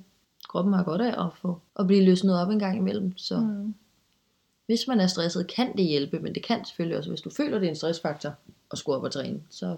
Kroppen 0.50 0.74
har 0.74 0.84
godt 0.84 1.02
af 1.02 1.26
at, 1.26 1.32
få, 1.42 1.60
at 1.80 1.88
blive 1.88 2.06
løsnet 2.06 2.42
op 2.42 2.50
en 2.50 2.60
gang 2.60 2.78
imellem, 2.78 3.18
så 3.18 3.40
mm. 3.40 3.74
Hvis 4.68 4.88
man 4.88 5.00
er 5.00 5.08
stresset, 5.08 5.48
kan 5.48 5.78
det 5.78 5.86
hjælpe, 5.86 6.20
men 6.20 6.36
det 6.36 6.44
kan 6.44 6.66
selvfølgelig 6.66 6.98
også, 6.98 7.10
hvis 7.10 7.22
du 7.22 7.30
føler, 7.30 7.60
det 7.60 7.66
er 7.66 7.70
en 7.70 7.76
stressfaktor 7.76 8.34
at 8.72 8.78
skulle 8.78 8.98
op 8.98 9.04
og 9.04 9.12
træne, 9.12 9.42
så 9.50 9.78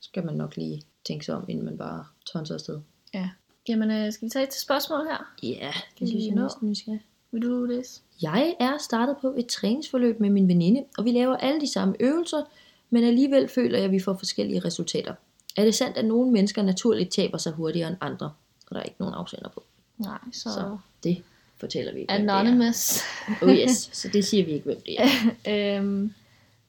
skal 0.00 0.24
man 0.24 0.34
nok 0.34 0.56
lige 0.56 0.82
tænke 1.06 1.24
sig 1.24 1.34
om, 1.34 1.44
inden 1.48 1.64
man 1.64 1.78
bare 1.78 2.04
tonser 2.26 2.54
afsted. 2.54 2.80
Ja. 3.14 3.30
Jamen, 3.68 3.90
øh, 3.90 4.12
skal 4.12 4.26
vi 4.26 4.30
tage 4.30 4.46
et 4.46 4.54
spørgsmål 4.54 5.00
her? 5.00 5.34
Ja, 5.42 5.72
det 5.98 6.08
synes 6.08 6.24
jeg 6.24 6.34
næsten, 6.34 6.70
vi 6.70 6.74
skal. 6.74 6.98
Vil 7.32 7.42
du 7.42 7.64
læse? 7.64 8.00
Jeg 8.22 8.56
er 8.60 8.78
startet 8.78 9.16
på 9.20 9.34
et 9.38 9.46
træningsforløb 9.46 10.20
med 10.20 10.30
min 10.30 10.48
veninde, 10.48 10.84
og 10.98 11.04
vi 11.04 11.10
laver 11.10 11.36
alle 11.36 11.60
de 11.60 11.72
samme 11.72 11.94
øvelser, 12.00 12.42
men 12.90 13.04
alligevel 13.04 13.48
føler 13.48 13.78
jeg, 13.78 13.84
at 13.84 13.92
vi 13.92 14.00
får 14.00 14.14
forskellige 14.14 14.60
resultater. 14.60 15.14
Er 15.56 15.64
det 15.64 15.74
sandt, 15.74 15.96
at 15.96 16.04
nogle 16.04 16.32
mennesker 16.32 16.62
naturligt 16.62 17.12
taber 17.12 17.38
sig 17.38 17.52
hurtigere 17.52 17.88
end 17.88 17.96
andre? 18.00 18.32
Og 18.70 18.74
der 18.74 18.80
er 18.80 18.84
ikke 18.84 18.96
nogen 19.00 19.14
afsender 19.14 19.48
på. 19.48 19.62
Nej, 19.98 20.18
så... 20.32 20.42
Så 20.52 20.78
det 21.04 21.22
fortæller 21.56 21.92
vi 21.92 22.00
ikke. 22.00 22.12
hvem 22.12 22.22
det 22.26 22.30
er. 22.30 22.38
Anonymous. 22.38 23.00
Oh 23.42 23.48
yes, 23.54 23.90
så 23.92 24.08
det 24.12 24.24
siger 24.24 24.44
vi 24.44 24.50
ikke, 24.50 24.64
hvem 24.64 24.80
det 24.86 24.96
er. 25.02 25.08
øhm, 25.78 26.12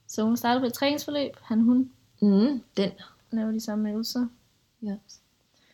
så 0.07 0.23
hun 0.23 0.37
startede 0.37 0.59
på 0.61 0.65
et 0.65 0.73
træningsforløb. 0.73 1.31
Han 1.41 1.61
hun 1.61 1.91
Mm, 2.23 2.61
den. 2.77 2.91
laver 3.31 3.51
de 3.51 3.59
samme 3.61 3.91
øvelser. 3.91 4.27
Ja. 4.83 4.95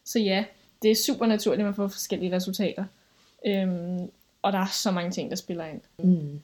Så 0.04 0.20
ja, 0.20 0.46
det 0.82 0.92
er 0.92 0.96
super 0.96 1.26
naturligt, 1.26 1.60
at 1.60 1.66
man 1.66 1.76
får 1.76 1.88
forskellige 1.88 2.36
resultater. 2.36 2.86
Øhm, 3.46 4.10
og 4.42 4.54
der 4.54 4.60
er 4.60 4.66
så 4.68 4.92
mange 4.92 5.12
ting, 5.12 5.30
der 5.30 5.36
spiller 5.36 5.66
ind. 5.66 5.82
Mm. 6.00 6.40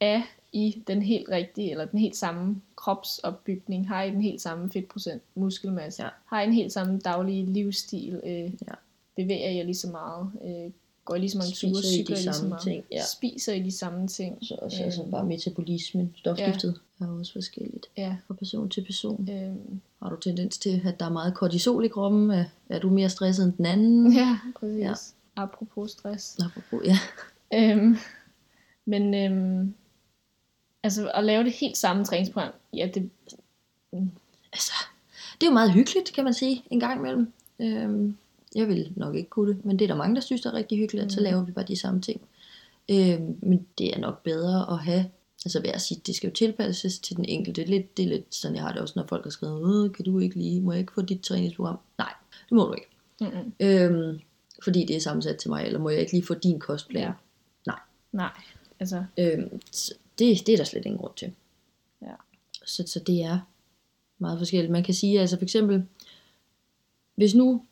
Er 0.00 0.22
I 0.52 0.82
den 0.86 1.02
helt 1.02 1.28
rigtige, 1.28 1.70
eller 1.70 1.84
den 1.84 1.98
helt 1.98 2.16
samme 2.16 2.62
kropsopbygning? 2.76 3.88
Har 3.88 4.02
I 4.02 4.10
den 4.10 4.20
helt 4.22 4.40
samme 4.42 4.70
fedtprocent, 4.70 5.22
muskelmasse? 5.34 6.02
Ja. 6.02 6.08
Har 6.26 6.40
I 6.42 6.44
den 6.44 6.54
helt 6.54 6.72
samme 6.72 6.98
daglige 6.98 7.46
livsstil? 7.46 8.20
Øh, 8.24 8.30
Ja. 8.68 8.74
Bevæger 9.16 9.50
I 9.50 9.56
jer 9.56 9.62
lige 9.64 9.74
så 9.74 9.88
meget? 9.88 10.30
Øh, 10.44 10.72
går 11.04 11.16
lige 11.16 11.30
så 11.30 11.38
mange 11.38 11.52
ture? 11.52 11.70
I 11.70 11.74
de 11.82 11.86
Cykler 12.02 12.16
I 12.16 12.20
lige 12.20 12.32
så 12.32 12.46
meget? 12.46 12.62
ting? 12.62 12.84
Ja. 12.90 13.02
Spiser 13.12 13.52
I 13.52 13.62
de 13.62 13.72
samme 13.72 14.08
ting? 14.08 14.38
Så 14.42 14.54
også 14.62 14.76
Øhm. 14.76 14.84
altså 14.84 15.04
bare 15.10 15.24
metabolismen, 15.26 16.14
stofskiftet, 16.16 16.80
er 17.00 17.06
jo 17.06 17.18
også 17.18 17.32
forskelligt 17.32 17.86
Ja. 17.96 18.16
fra 18.26 18.34
person 18.34 18.68
til 18.68 18.84
person. 18.84 19.28
Øhm, 19.32 19.80
Har 20.02 20.10
du 20.10 20.16
tendens 20.16 20.58
til, 20.58 20.82
at 20.86 21.00
der 21.00 21.06
er 21.06 21.10
meget 21.10 21.34
kortisol 21.34 21.84
i 21.84 21.88
kroppen? 21.88 22.30
Er- 22.30 22.44
Er 22.68 22.78
du 22.78 22.88
mere 22.90 23.10
stresset 23.10 23.44
end 23.44 23.52
den 23.52 23.66
anden? 23.66 24.12
ja, 24.22 24.38
præcis. 24.60 24.78
Ja. 24.80 24.88
Ja. 24.88 24.94
Apropos 25.36 25.90
stress. 25.90 26.38
Apropos, 26.38 26.86
ja. 26.86 26.98
Øhm, 27.58 27.96
men 28.84 29.14
øhm, 29.14 29.74
altså 30.82 31.10
at 31.14 31.24
lave 31.24 31.44
det 31.44 31.52
helt 31.52 31.76
samme 31.76 32.04
træningsprogram, 32.04 32.52
ja, 32.74 32.90
det, 32.94 33.10
Altså, 34.52 34.72
det 35.40 35.46
er 35.46 35.50
jo 35.50 35.52
meget 35.52 35.72
hyggeligt, 35.72 36.12
kan 36.14 36.24
man 36.24 36.34
sige, 36.34 36.62
en 36.70 36.80
gang 36.80 36.98
imellem. 36.98 37.32
Øhm, 37.58 38.16
jeg 38.54 38.68
vil 38.68 38.92
nok 38.96 39.14
ikke 39.14 39.30
kunne 39.30 39.54
det, 39.54 39.64
men 39.64 39.78
det 39.78 39.84
er 39.84 39.88
der 39.88 39.96
mange, 39.96 40.14
der 40.14 40.20
synes, 40.20 40.40
det 40.42 40.48
er 40.50 40.54
rigtig 40.54 40.78
hyggeligt, 40.78 41.04
at 41.04 41.12
så 41.12 41.20
Mm. 41.20 41.24
laver 41.24 41.44
vi 41.44 41.52
bare 41.52 41.64
de 41.68 41.76
samme 41.76 42.00
ting. 42.00 42.20
Øhm, 42.90 43.38
men 43.42 43.66
det 43.78 43.94
er 43.96 43.98
nok 43.98 44.22
bedre 44.22 44.72
at 44.72 44.78
have, 44.78 45.10
altså 45.44 45.60
hver 45.60 45.78
sit, 45.78 46.06
det 46.06 46.14
skal 46.14 46.28
jo 46.28 46.34
tilpasses 46.34 46.98
til 46.98 47.16
den 47.16 47.24
enkelte. 47.24 47.60
Det 47.62 47.68
er 47.68 47.72
lidt, 47.78 47.96
det 47.96 48.02
er 48.04 48.08
lidt 48.08 48.34
sådan, 48.34 48.54
jeg 48.54 48.64
har 48.64 48.72
det 48.72 48.80
også, 48.82 48.92
når 48.96 49.06
folk 49.06 49.24
har 49.24 49.30
skrevet, 49.30 49.84
"Øh, 49.86 49.92
kan 49.94 50.04
du 50.04 50.18
ikke 50.18 50.36
lige, 50.38 50.60
må 50.60 50.72
jeg 50.72 50.80
ikke 50.80 50.92
få 50.92 51.02
dit 51.02 51.20
træningsprogram? 51.20 51.78
Nej, 51.98 52.12
det 52.48 52.52
må 52.52 52.64
du 52.66 52.72
ikke. 52.72 52.88
mm-mm. 53.20 53.52
Øhm, 53.60 54.20
fordi 54.64 54.84
det 54.84 54.96
er 54.96 55.00
sammensat 55.00 55.36
til 55.36 55.50
mig, 55.50 55.64
eller 55.66 55.78
må 55.78 55.88
jeg 55.90 56.00
ikke 56.00 56.12
lige 56.12 56.26
få 56.26 56.34
din 56.34 56.60
kostplan? 56.60 57.12
Ja. 57.66 57.72
nej, 58.12 58.30
altså, 58.80 59.04
Øhm, 59.18 59.60
så 59.72 59.94
det, 60.18 60.46
det 60.46 60.52
er 60.52 60.56
der 60.56 60.64
slet 60.64 60.84
ingen 60.84 60.98
grund 60.98 61.12
til. 61.16 61.32
Ja. 62.02 62.14
Så, 62.66 62.84
så 62.86 63.00
det 63.00 63.22
er 63.22 63.38
meget 64.18 64.38
forskelligt. 64.38 64.72
Man 64.72 64.84
kan 64.84 64.94
sige, 64.94 65.20
altså 65.20 65.36
for 65.36 65.42
eksempel, 65.42 65.84
hvis 67.14 67.34
nu 67.34 67.62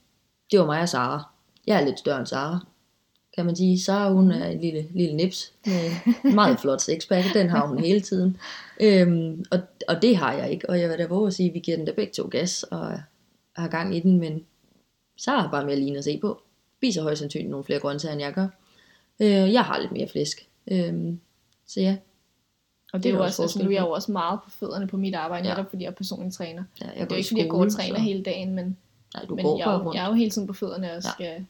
det 0.53 0.61
var 0.61 0.67
mig 0.67 0.81
og 0.83 0.89
Sara, 0.89 1.23
jeg 1.67 1.81
er 1.81 1.85
lidt 1.85 1.99
større 1.99 2.19
end 2.19 2.27
Sara, 2.27 2.59
kan 3.37 3.47
man 3.47 3.57
sige. 3.57 3.81
Sara, 3.81 4.13
hun 4.13 4.31
er 4.31 4.47
en 4.47 4.61
lille, 4.61 4.87
lille 4.91 5.17
nips 5.17 5.53
med 5.67 6.33
meget 6.33 6.61
flot 6.61 6.81
sexpack, 6.81 7.35
den 7.35 7.49
har 7.51 7.67
hun 7.67 7.79
hele 7.79 8.01
tiden. 8.01 8.37
Øhm, 8.81 9.45
og, 9.51 9.59
og 9.89 10.03
det 10.03 10.17
har 10.17 10.33
jeg 10.33 10.51
ikke, 10.51 10.71
og 10.71 10.81
jeg 10.81 10.89
vil 10.89 10.99
da 10.99 11.07
våge 11.07 11.27
at 11.27 11.35
sige, 11.35 11.49
at 11.49 11.55
vi 11.55 11.59
giver 11.59 11.77
den 11.77 11.87
da 11.87 11.93
begge 11.93 12.13
to 12.13 12.29
gas, 12.31 12.63
og 12.63 13.01
har 13.57 13.69
gang 13.69 13.97
i 13.97 14.01
den, 14.01 14.19
men 14.21 14.45
Sara 15.17 15.41
har 15.41 15.51
bare 15.51 15.67
mere 15.67 15.77
lige 15.77 15.99
at 15.99 16.05
se 16.05 16.19
på. 16.19 16.43
Spiser 16.79 17.03
højst 17.03 17.19
sandsynligt 17.19 17.51
nogle 17.51 17.65
flere 17.65 17.79
grøntsager, 17.81 18.13
end 18.13 18.23
jeg 18.23 18.33
gør. 18.33 18.47
Øh, 19.21 19.53
jeg 19.53 19.63
har 19.65 19.79
lidt 19.79 19.93
mere 19.93 20.09
flæsk. 20.09 20.49
Øhm, 20.71 21.21
så 21.67 21.81
ja, 21.81 21.97
og 22.93 22.99
det, 22.99 23.05
Det 23.05 23.11
er 23.11 23.15
er 23.15 23.19
jo 23.19 23.25
også, 23.25 23.43
altså, 23.43 23.59
nu 23.63 23.69
er 23.69 23.73
jeg 23.73 23.81
jo 23.83 23.91
også 23.91 24.13
meget 24.13 24.41
på 24.45 24.51
fødderne 24.51 24.87
på 24.87 24.97
mit 24.97 25.15
arbejde, 25.15 25.49
Ja. 25.49 25.55
netop 25.55 25.71
fordi 25.71 25.83
jeg 25.85 25.91
er 25.91 25.95
personlig 25.95 26.33
træner. 26.33 26.65
ja 26.81 26.87
jeg 26.87 26.95
Det 26.95 27.01
er 27.03 27.07
jo 27.11 27.17
ikke 27.17 27.29
fordi, 27.29 27.41
jeg 27.41 27.51
går 27.51 27.61
og 27.65 27.73
træner 27.73 27.97
så- 27.97 28.03
hele 28.03 28.23
dagen, 28.23 28.55
men, 28.55 28.77
Nej, 29.15 29.25
du 29.25 29.35
men 29.35 29.45
går 29.45 29.59
jeg, 29.59 29.65
bare 29.65 29.83
rundt. 29.83 29.95
jeg 29.97 30.05
er 30.05 30.09
jo 30.09 30.15
hele 30.15 30.31
tiden 30.31 30.47
på 30.47 30.53
fødderne 30.53 30.87
og 30.93 31.03
Ja. 31.05 31.11
skal, 31.11 31.47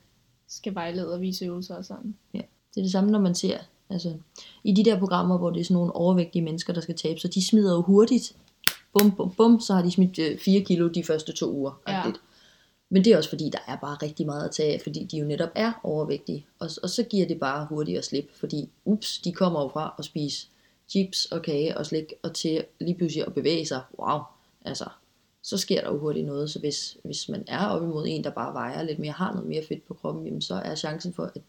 skal 0.48 0.74
vejlede 0.74 1.14
og 1.14 1.20
vise 1.20 1.44
øvelser 1.44 1.76
og 1.76 1.84
sådan. 1.84 2.14
Det 2.32 2.40
er 2.76 2.82
det 2.82 2.92
samme, 2.92 3.10
når 3.10 3.18
man 3.20 3.34
ser, 3.34 3.58
altså, 3.90 4.14
i 4.64 4.72
de 4.72 4.84
der 4.84 4.98
programmer, 4.98 5.38
hvor 5.38 5.50
det 5.50 5.60
er 5.60 5.64
sådan 5.64 5.74
nogle 5.74 5.96
overvægtige 5.96 6.42
mennesker, 6.42 6.72
der 6.72 6.80
skal 6.80 6.94
tabe 6.96 7.20
sig, 7.20 7.34
de 7.34 7.46
smider 7.46 7.74
jo 7.74 7.82
hurtigt, 7.82 8.36
bum, 8.98 9.10
bum, 9.16 9.30
bum, 9.34 9.60
så 9.60 9.74
har 9.74 9.82
de 9.82 9.90
smidt 9.90 10.18
øh, 10.18 10.38
4 10.38 10.60
kilo 10.60 10.88
de 10.88 11.04
første 11.04 11.32
to 11.32 11.52
uger. 11.52 11.80
Ja. 11.88 12.02
Men 12.88 13.04
det 13.04 13.12
er 13.12 13.16
også 13.16 13.28
fordi, 13.28 13.50
der 13.50 13.58
er 13.66 13.76
bare 13.76 13.96
rigtig 14.02 14.26
meget 14.26 14.44
at 14.44 14.50
tage 14.50 14.74
af, 14.74 14.80
fordi 14.82 15.04
de 15.04 15.16
jo 15.18 15.24
netop 15.26 15.48
er 15.54 15.72
overvægtige. 15.82 16.46
Og, 16.58 16.68
og 16.82 16.90
så 16.90 17.02
giver 17.02 17.26
det 17.26 17.40
bare 17.40 17.66
hurtigere 17.66 18.02
slip, 18.02 18.30
fordi 18.40 18.68
ups, 18.84 19.18
de 19.18 19.32
kommer 19.32 19.62
jo 19.62 19.68
fra 19.68 19.94
at 19.98 20.04
spise 20.04 20.46
chips 20.88 21.24
og 21.24 21.42
kage 21.42 21.78
og 21.78 21.86
slik, 21.86 22.12
og 22.22 22.34
til 22.34 22.64
lige 22.80 22.94
pludselig 22.94 23.26
at 23.26 23.34
bevæge 23.34 23.66
sig. 23.66 23.80
Wow, 23.98 24.20
altså, 24.64 24.84
så 25.42 25.58
sker 25.58 25.80
der 25.80 25.90
jo 25.90 25.98
hurtigt 25.98 26.26
noget. 26.26 26.50
Så 26.50 26.58
hvis, 26.58 26.96
hvis 27.04 27.28
man 27.28 27.44
er 27.48 27.66
op 27.66 27.82
imod 27.82 28.06
en, 28.08 28.24
der 28.24 28.30
bare 28.30 28.54
vejer 28.54 28.82
lidt 28.82 28.98
mere, 28.98 29.12
har 29.12 29.32
noget 29.32 29.48
mere 29.48 29.62
fedt 29.68 29.86
på 29.88 29.94
kroppen, 29.94 30.24
jamen 30.26 30.40
så 30.40 30.54
er 30.54 30.74
chancen 30.74 31.12
for, 31.12 31.22
at 31.22 31.42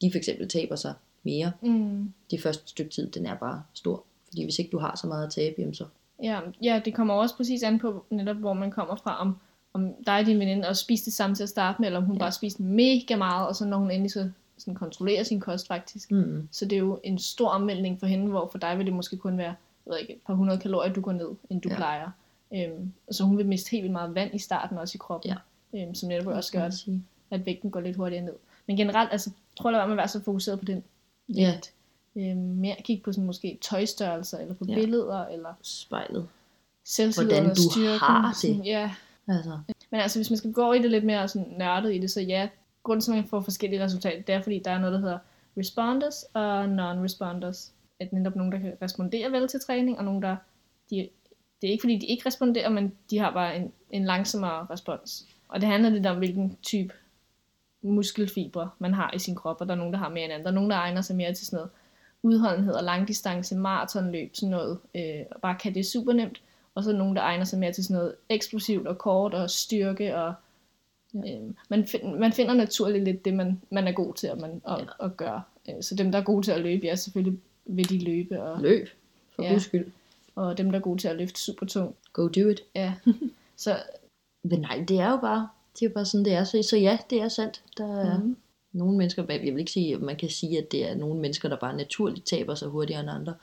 de 0.00 0.10
for 0.12 0.18
eksempel 0.18 0.48
taber 0.48 0.76
sig 0.76 0.94
mere 1.22 1.52
Mm. 1.62 2.12
det 2.30 2.42
første 2.42 2.68
stykke 2.68 2.90
tid, 2.90 3.10
den 3.10 3.26
er 3.26 3.34
bare 3.34 3.62
stor. 3.74 4.04
Fordi 4.28 4.44
hvis 4.44 4.58
ikke 4.58 4.70
du 4.70 4.78
har 4.78 4.96
så 4.96 5.06
meget 5.06 5.26
at 5.26 5.32
tabe, 5.32 5.54
jamen 5.58 5.74
så... 5.74 5.84
Ja, 6.22 6.40
ja, 6.62 6.80
det 6.84 6.94
kommer 6.94 7.14
også 7.14 7.36
præcis 7.36 7.62
an 7.62 7.78
på 7.78 8.04
netop, 8.10 8.36
hvor 8.36 8.52
man 8.52 8.70
kommer 8.70 8.96
fra, 8.96 9.20
om, 9.20 9.36
om 9.72 9.94
dig 10.06 10.18
og 10.20 10.26
din 10.26 10.38
veninde 10.38 10.68
også 10.68 10.82
spiste 10.82 11.04
det 11.04 11.12
samme 11.12 11.36
til 11.36 11.42
at 11.42 11.48
starte 11.48 11.80
med, 11.82 11.88
eller 11.88 11.98
om 12.00 12.04
hun 12.06 12.16
Ja. 12.16 12.18
bare 12.20 12.32
spiste 12.32 12.62
mega 12.62 13.16
meget, 13.16 13.48
og 13.48 13.56
så 13.56 13.64
når 13.66 13.76
hun 13.78 13.90
endelig 13.90 14.10
så 14.12 14.30
sådan 14.58 14.74
kontrollerer 14.74 15.22
sin 15.22 15.40
kost 15.40 15.66
faktisk. 15.66 16.10
Mm. 16.10 16.48
Så 16.52 16.64
det 16.64 16.72
er 16.76 16.80
jo 16.80 17.00
en 17.04 17.18
stor 17.18 17.48
omvæltning 17.48 18.00
for 18.00 18.06
hende, 18.06 18.26
hvor 18.30 18.48
for 18.52 18.58
dig 18.58 18.78
vil 18.78 18.86
det 18.86 18.94
måske 18.94 19.16
kun 19.16 19.38
være 19.38 19.54
jeg 19.86 19.92
ved 19.92 19.98
ikke, 19.98 20.12
et 20.12 20.20
par 20.26 20.34
hundrede 20.34 20.58
kalorier, 20.60 20.92
du 20.92 21.00
går 21.00 21.12
ned, 21.12 21.28
end 21.50 21.60
du 21.62 21.68
ja. 21.68 21.76
plejer. 21.76 22.10
Øhm, 22.54 22.92
så 23.10 23.24
hun 23.24 23.38
vil 23.38 23.46
miste 23.46 23.70
helt 23.70 23.82
vildt 23.82 23.92
meget 23.92 24.14
vand 24.14 24.34
i 24.34 24.38
starten 24.38 24.78
også 24.78 24.96
i 24.96 24.98
kroppen, 24.98 25.30
Ja. 25.72 25.80
øhm, 25.82 25.94
som 25.94 26.08
netop 26.08 26.26
også 26.26 26.52
gør, 26.52 26.70
sige. 26.70 27.04
at 27.30 27.46
vægten 27.46 27.70
går 27.70 27.80
lidt 27.80 27.96
hurtigere 27.96 28.24
ned. 28.24 28.34
Men 28.66 28.76
generelt, 28.76 29.12
altså, 29.12 29.30
tror 29.56 29.70
jeg, 29.70 29.82
at 29.82 29.88
man 29.88 29.96
være 29.96 30.08
så 30.08 30.22
fokuseret 30.22 30.58
på 30.58 30.64
den 30.64 30.84
Ja. 31.28 31.50
vægt. 31.52 31.72
Øhm, 32.16 32.36
mere 32.38 32.76
kigge 32.84 33.02
på 33.02 33.12
sådan 33.12 33.26
måske 33.26 33.58
tøjstørrelser, 33.60 34.38
eller 34.38 34.54
på 34.54 34.64
Ja. 34.68 34.74
ja. 34.74 34.80
billeder, 34.80 35.26
eller 35.26 35.54
Spejlet. 35.62 36.28
Hvordan 37.14 37.48
du 37.48 37.70
styrken. 37.72 37.98
har 37.98 38.28
det. 38.28 38.36
Sådan, 38.36 38.64
Ja, 38.64 38.90
Altså, 39.28 39.58
men 39.90 40.00
altså, 40.00 40.18
hvis 40.18 40.30
man 40.30 40.36
skal 40.36 40.52
gå 40.52 40.72
i 40.72 40.78
det 40.82 40.90
lidt 40.90 41.04
mere 41.04 41.28
sådan 41.28 41.54
nørdet 41.58 41.94
i 41.94 41.98
det, 41.98 42.10
så 42.10 42.20
ja, 42.20 42.48
grunden 42.82 43.00
til, 43.00 43.10
at 43.10 43.16
man 43.16 43.26
får 43.28 43.40
forskellige 43.40 43.84
resultater, 43.84 44.22
det 44.22 44.34
er, 44.34 44.42
fordi 44.42 44.58
der 44.58 44.70
er 44.70 44.78
noget, 44.78 44.92
der 44.92 44.98
hedder 45.00 45.18
responders 45.58 46.22
og 46.34 46.64
non-responders. 46.64 47.70
At 48.00 48.12
netop 48.12 48.36
nogen, 48.36 48.52
der 48.52 48.58
kan 48.58 48.72
respondere 48.82 49.32
vel 49.32 49.48
til 49.48 49.60
træning, 49.60 49.98
og 49.98 50.04
nogen, 50.04 50.22
der... 50.22 50.36
De, 50.90 51.08
det 51.66 51.70
er 51.70 51.72
ikke, 51.72 51.82
fordi 51.82 51.96
de 51.98 52.06
ikke 52.06 52.26
responderer, 52.26 52.68
men 52.68 52.92
de 53.10 53.18
har 53.18 53.30
bare 53.32 53.56
en, 53.56 53.72
en 53.90 54.04
langsommere 54.04 54.66
respons. 54.70 55.26
Og 55.48 55.60
det 55.60 55.68
handler 55.68 55.90
lidt 55.90 56.06
om, 56.06 56.16
hvilken 56.18 56.56
type 56.62 56.94
muskelfibre 57.82 58.70
man 58.78 58.94
har 58.94 59.12
i 59.14 59.18
sin 59.18 59.34
krop, 59.34 59.60
og 59.60 59.66
der 59.68 59.74
er 59.74 59.78
nogen, 59.78 59.92
der 59.92 59.98
har 59.98 60.08
mere 60.08 60.24
end 60.24 60.32
andre. 60.32 60.44
Der 60.44 60.50
er 60.50 60.54
nogen, 60.54 60.70
der 60.70 60.76
egner 60.76 61.00
sig 61.00 61.16
mere 61.16 61.34
til 61.34 61.46
sådan 61.46 61.56
noget 61.56 61.70
udholdenhed 62.22 62.74
og 62.74 62.84
langdistance, 62.84 63.56
maratonløb, 63.56 64.30
sådan 64.36 64.50
noget. 64.50 64.78
Øh, 64.94 65.20
og 65.30 65.40
bare 65.40 65.56
kan 65.62 65.74
det 65.74 65.86
super 65.86 66.12
nemt. 66.12 66.40
Og 66.74 66.84
så 66.84 66.90
er 66.90 66.92
der 66.92 66.98
nogen, 66.98 67.16
der 67.16 67.22
egner 67.22 67.44
sig 67.44 67.58
mere 67.58 67.72
til 67.72 67.84
sådan 67.84 67.96
noget 67.96 68.14
eksplosivt 68.28 68.86
og 68.86 68.98
kort 68.98 69.34
og 69.34 69.50
styrke. 69.50 70.16
Og, 70.16 70.34
Ja. 71.24 71.34
øh, 71.34 71.40
man, 71.68 71.86
find, 71.86 72.14
man 72.14 72.32
finder 72.32 72.54
naturligt 72.54 73.04
lidt 73.04 73.24
det, 73.24 73.34
man, 73.34 73.60
man 73.70 73.88
er 73.88 73.92
god 73.92 74.14
til 74.14 74.26
at, 74.26 74.38
man, 74.40 74.50
at, 74.68 74.72
Ja. 74.72 74.78
ja. 74.78 75.04
at 75.06 75.16
gøre. 75.16 75.42
Øh, 75.68 75.74
så 75.82 75.94
dem, 75.94 76.12
der 76.12 76.18
er 76.18 76.22
gode 76.22 76.42
til 76.46 76.52
at 76.52 76.60
løbe, 76.60 76.86
ja, 76.86 76.94
selvfølgelig 76.94 77.40
vil 77.66 77.88
de 77.88 77.98
løbe. 78.04 78.42
Og, 78.42 78.60
løb. 78.62 78.88
For 79.36 79.42
Ja. 79.42 79.50
guds 79.52 79.62
skyld. 79.62 79.86
Og 80.36 80.58
dem, 80.58 80.70
der 80.70 80.78
er 80.78 80.82
gode 80.82 81.00
til 81.00 81.08
at 81.08 81.16
løfte 81.16 81.40
super 81.40 81.66
tungt. 81.66 81.96
Go 82.12 82.28
do 82.28 82.48
it. 82.48 82.60
Ja. 82.74 82.94
så 83.56 83.76
Men 84.44 84.60
nej, 84.60 84.84
det 84.88 84.98
er 85.00 85.10
jo 85.10 85.16
bare, 85.16 85.48
det 85.74 85.82
er 85.86 85.88
jo 85.90 85.94
bare 85.94 86.04
sådan, 86.04 86.24
det 86.24 86.32
er. 86.32 86.44
Så, 86.44 86.62
så 86.62 86.76
ja, 86.76 86.98
det 87.10 87.20
er 87.20 87.28
sandt. 87.28 87.62
Der 87.78 88.00
er 88.00 88.18
Mhm. 88.18 88.36
nogle 88.72 88.96
mennesker, 88.98 89.24
jeg 89.28 89.40
vil 89.40 89.58
ikke 89.58 89.72
sige, 89.72 89.94
at 89.94 90.00
man 90.02 90.16
kan 90.16 90.28
sige, 90.30 90.58
at 90.58 90.72
det 90.72 90.90
er 90.90 90.94
nogle 90.94 91.20
mennesker, 91.20 91.48
der 91.48 91.56
bare 91.56 91.76
naturligt 91.76 92.26
taber 92.26 92.54
sig 92.54 92.68
hurtigere 92.68 93.00
end 93.00 93.10
andre. 93.10 93.34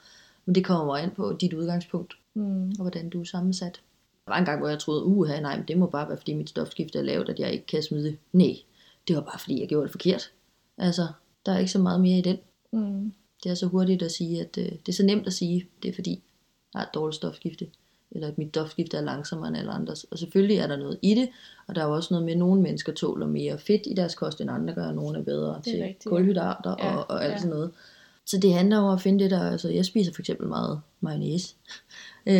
Men 0.46 0.54
det 0.54 0.64
kommer 0.64 0.84
jo 0.98 1.02
an 1.04 1.10
på 1.10 1.32
dit 1.40 1.52
udgangspunkt, 1.52 2.14
Mm. 2.34 2.68
og 2.68 2.76
hvordan 2.80 3.08
du 3.08 3.20
er 3.20 3.24
sammensat. 3.24 3.80
Der 4.26 4.32
var 4.32 4.38
en 4.38 4.44
gang, 4.44 4.58
hvor 4.60 4.68
jeg 4.68 4.78
troede, 4.78 5.04
uha, 5.04 5.40
nej, 5.40 5.56
men 5.56 5.68
det 5.68 5.78
må 5.78 5.86
bare 5.86 6.08
være, 6.08 6.16
fordi 6.18 6.34
mit 6.34 6.48
stofskifte 6.50 6.98
er 6.98 7.02
lavt, 7.02 7.28
at 7.28 7.38
jeg 7.38 7.52
ikke 7.52 7.66
kan 7.66 7.82
smide. 7.82 8.16
Nej, 8.32 8.56
det 9.08 9.16
var 9.16 9.22
bare, 9.22 9.38
fordi 9.38 9.60
jeg 9.60 9.68
gjorde 9.68 9.82
det 9.84 9.90
forkert. 9.92 10.32
Altså, 10.78 11.06
der 11.46 11.52
er 11.52 11.58
ikke 11.58 11.70
så 11.70 11.78
meget 11.78 12.00
mere 12.00 12.18
i 12.18 12.22
den. 12.22 12.38
Mm. 12.72 13.12
Det 13.44 13.50
er 13.50 13.54
så 13.54 13.66
hurtigt 13.66 14.02
at 14.02 14.12
sige, 14.12 14.40
at 14.40 14.58
øh, 14.58 14.64
det 14.64 14.88
er 14.88 14.92
så 14.92 15.02
nemt 15.06 15.26
at 15.26 15.32
sige, 15.32 15.66
det 15.82 15.88
er 15.88 15.94
fordi, 15.94 16.22
har 16.74 16.82
et 16.82 16.94
dårligt 16.94 17.16
stofskifte, 17.16 17.66
eller 18.10 18.28
at 18.28 18.38
mit 18.38 18.48
stofskifte 18.48 18.96
er 18.96 19.00
langsommere 19.00 19.48
end 19.48 19.56
alle 19.56 19.72
andres. 19.72 20.04
Og 20.04 20.18
selvfølgelig 20.18 20.56
er 20.58 20.66
der 20.66 20.76
noget 20.76 20.98
i 21.02 21.14
det, 21.14 21.28
og 21.66 21.74
der 21.74 21.82
er 21.82 21.86
jo 21.86 21.94
også 21.94 22.14
noget 22.14 22.24
med, 22.24 22.32
at 22.32 22.38
nogle 22.38 22.62
mennesker 22.62 22.92
tåler 22.92 23.26
mere 23.26 23.58
fedt 23.58 23.82
i 23.86 23.94
deres 23.94 24.14
kost, 24.14 24.40
end 24.40 24.50
andre 24.50 24.74
gør, 24.74 24.86
og 24.86 24.94
nogle 24.94 25.18
er 25.18 25.22
bedre 25.22 25.56
er 25.56 25.60
til 25.60 25.82
rigtigt, 25.82 26.04
kulhydrater 26.04 26.76
Ja, 26.78 26.96
og, 26.96 27.10
og 27.10 27.24
alt 27.24 27.32
ja. 27.32 27.38
sådan 27.38 27.50
noget. 27.50 27.70
Så 28.26 28.38
det 28.38 28.54
handler 28.54 28.78
om 28.78 28.94
at 28.94 29.00
finde 29.00 29.24
det 29.24 29.30
der, 29.30 29.50
altså 29.50 29.68
jeg 29.68 29.84
spiser 29.84 30.12
for 30.12 30.22
eksempel 30.22 30.48
meget 30.48 30.80
mayonnaise. 31.00 31.54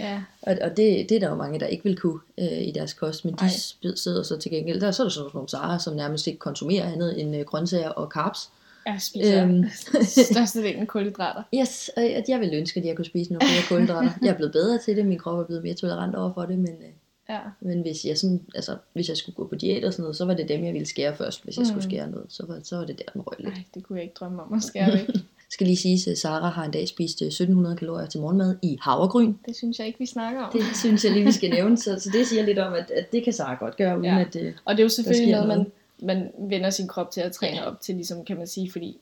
Ja. 0.00 0.22
og, 0.42 0.56
og 0.62 0.70
det, 0.70 1.08
det 1.08 1.12
er 1.12 1.20
der 1.20 1.28
jo 1.28 1.34
mange, 1.34 1.60
der 1.60 1.66
ikke 1.66 1.84
vil 1.84 1.96
kunne 1.96 2.20
øh, 2.38 2.62
i 2.68 2.72
deres 2.74 2.92
kost, 2.92 3.24
men 3.24 3.34
de 3.34 3.44
Ej. 3.44 3.94
sidder 3.94 4.22
så 4.22 4.36
til 4.36 4.50
gengæld, 4.50 4.80
der 4.80 4.90
så 4.90 5.02
er 5.02 5.04
der 5.04 5.10
sådan 5.10 5.30
nogle 5.34 5.48
sager, 5.48 5.78
som 5.78 5.94
nærmest 5.94 6.26
ikke 6.26 6.38
konsumerer 6.38 6.92
andet 6.92 7.20
end 7.20 7.36
øh, 7.36 7.44
grøntsager 7.44 7.88
og 7.88 8.08
carbs. 8.10 8.50
Jeg 8.92 9.00
spiser 9.00 9.44
Øhm. 9.44 9.64
størstedelen 10.32 10.86
kolhydrater. 10.86 11.42
Yes, 11.54 11.90
og 11.96 12.02
jeg 12.28 12.40
vil 12.40 12.50
ønske, 12.54 12.80
at 12.80 12.86
jeg 12.86 12.96
kunne 12.96 13.04
spise 13.04 13.32
nogle 13.32 13.48
flere 13.48 13.62
kulhydrater. 13.68 14.10
Jeg 14.22 14.28
er 14.28 14.34
blevet 14.36 14.52
bedre 14.52 14.78
til 14.78 14.96
det, 14.96 15.06
min 15.06 15.18
krop 15.18 15.38
er 15.38 15.44
blevet 15.44 15.62
mere 15.64 15.74
tolerant 15.74 16.14
over 16.16 16.32
for 16.34 16.42
det, 16.42 16.58
men, 16.58 16.68
øh, 16.68 16.88
Ja. 17.30 17.38
men 17.60 17.80
hvis, 17.80 18.04
jeg 18.04 18.18
sådan, 18.18 18.40
altså, 18.54 18.76
hvis 18.92 19.08
jeg 19.08 19.16
skulle 19.16 19.36
gå 19.36 19.46
på 19.46 19.54
diæt 19.54 19.84
og 19.84 19.92
sådan 19.92 20.02
noget, 20.02 20.16
så 20.16 20.24
var 20.24 20.34
det 20.34 20.48
dem, 20.48 20.64
jeg 20.64 20.72
ville 20.72 20.86
skære 20.88 21.16
først, 21.16 21.44
hvis 21.44 21.56
jeg 21.56 21.62
Mm. 21.62 21.68
skulle 21.68 21.82
skære 21.84 22.10
noget. 22.10 22.26
Så 22.28 22.44
var, 22.48 22.60
så 22.62 22.76
var 22.76 22.84
det 22.84 22.98
der, 22.98 23.04
den 23.12 23.20
røg 23.20 23.34
lidt. 23.38 23.54
Nej, 23.54 23.62
det 23.74 23.82
kunne 23.84 23.96
jeg 23.96 24.02
ikke 24.04 24.14
drømme 24.20 24.42
om 24.42 24.52
at 24.52 24.62
skære 24.62 24.92
væk. 24.92 25.08
skal 25.50 25.66
lige 25.66 25.76
sige, 25.76 26.10
at 26.10 26.18
Sara 26.18 26.48
har 26.48 26.64
en 26.64 26.70
dag 26.70 26.88
spist 26.88 27.22
øh, 27.22 27.26
1700 27.28 27.76
kalorier 27.76 28.06
til 28.06 28.20
morgenmad 28.20 28.56
i 28.62 28.78
havregryn. 28.80 29.34
Det 29.46 29.56
synes 29.56 29.78
jeg 29.78 29.86
ikke, 29.86 29.98
vi 29.98 30.06
snakker 30.06 30.42
om. 30.42 30.52
Det 30.52 30.62
synes 30.76 31.04
jeg 31.04 31.12
lige, 31.12 31.24
vi 31.24 31.32
skal 31.32 31.50
nævne. 31.50 31.76
Så, 31.76 31.98
så 32.00 32.10
det 32.12 32.26
siger 32.26 32.42
lidt 32.42 32.58
om, 32.58 32.72
at, 32.72 32.90
at 32.90 33.12
det 33.12 33.24
kan 33.24 33.32
Sara 33.32 33.54
godt 33.54 33.76
gøre, 33.76 33.94
uden 33.98 34.04
Ja. 34.04 34.20
at... 34.20 34.36
Øh, 34.36 34.52
Og 34.64 34.74
det 34.76 34.80
er 34.80 34.84
jo 34.84 34.88
selvfølgelig 34.88 35.32
noget, 35.32 35.48
man, 35.48 35.66
man 36.02 36.30
vender 36.38 36.70
sin 36.70 36.88
krop 36.88 37.10
til 37.10 37.20
at 37.20 37.32
træne 37.32 37.56
Ja. 37.56 37.66
op 37.70 37.80
til, 37.80 37.94
ligesom 37.94 38.24
kan 38.24 38.36
man 38.36 38.46
sige, 38.46 38.72
fordi 38.72 38.98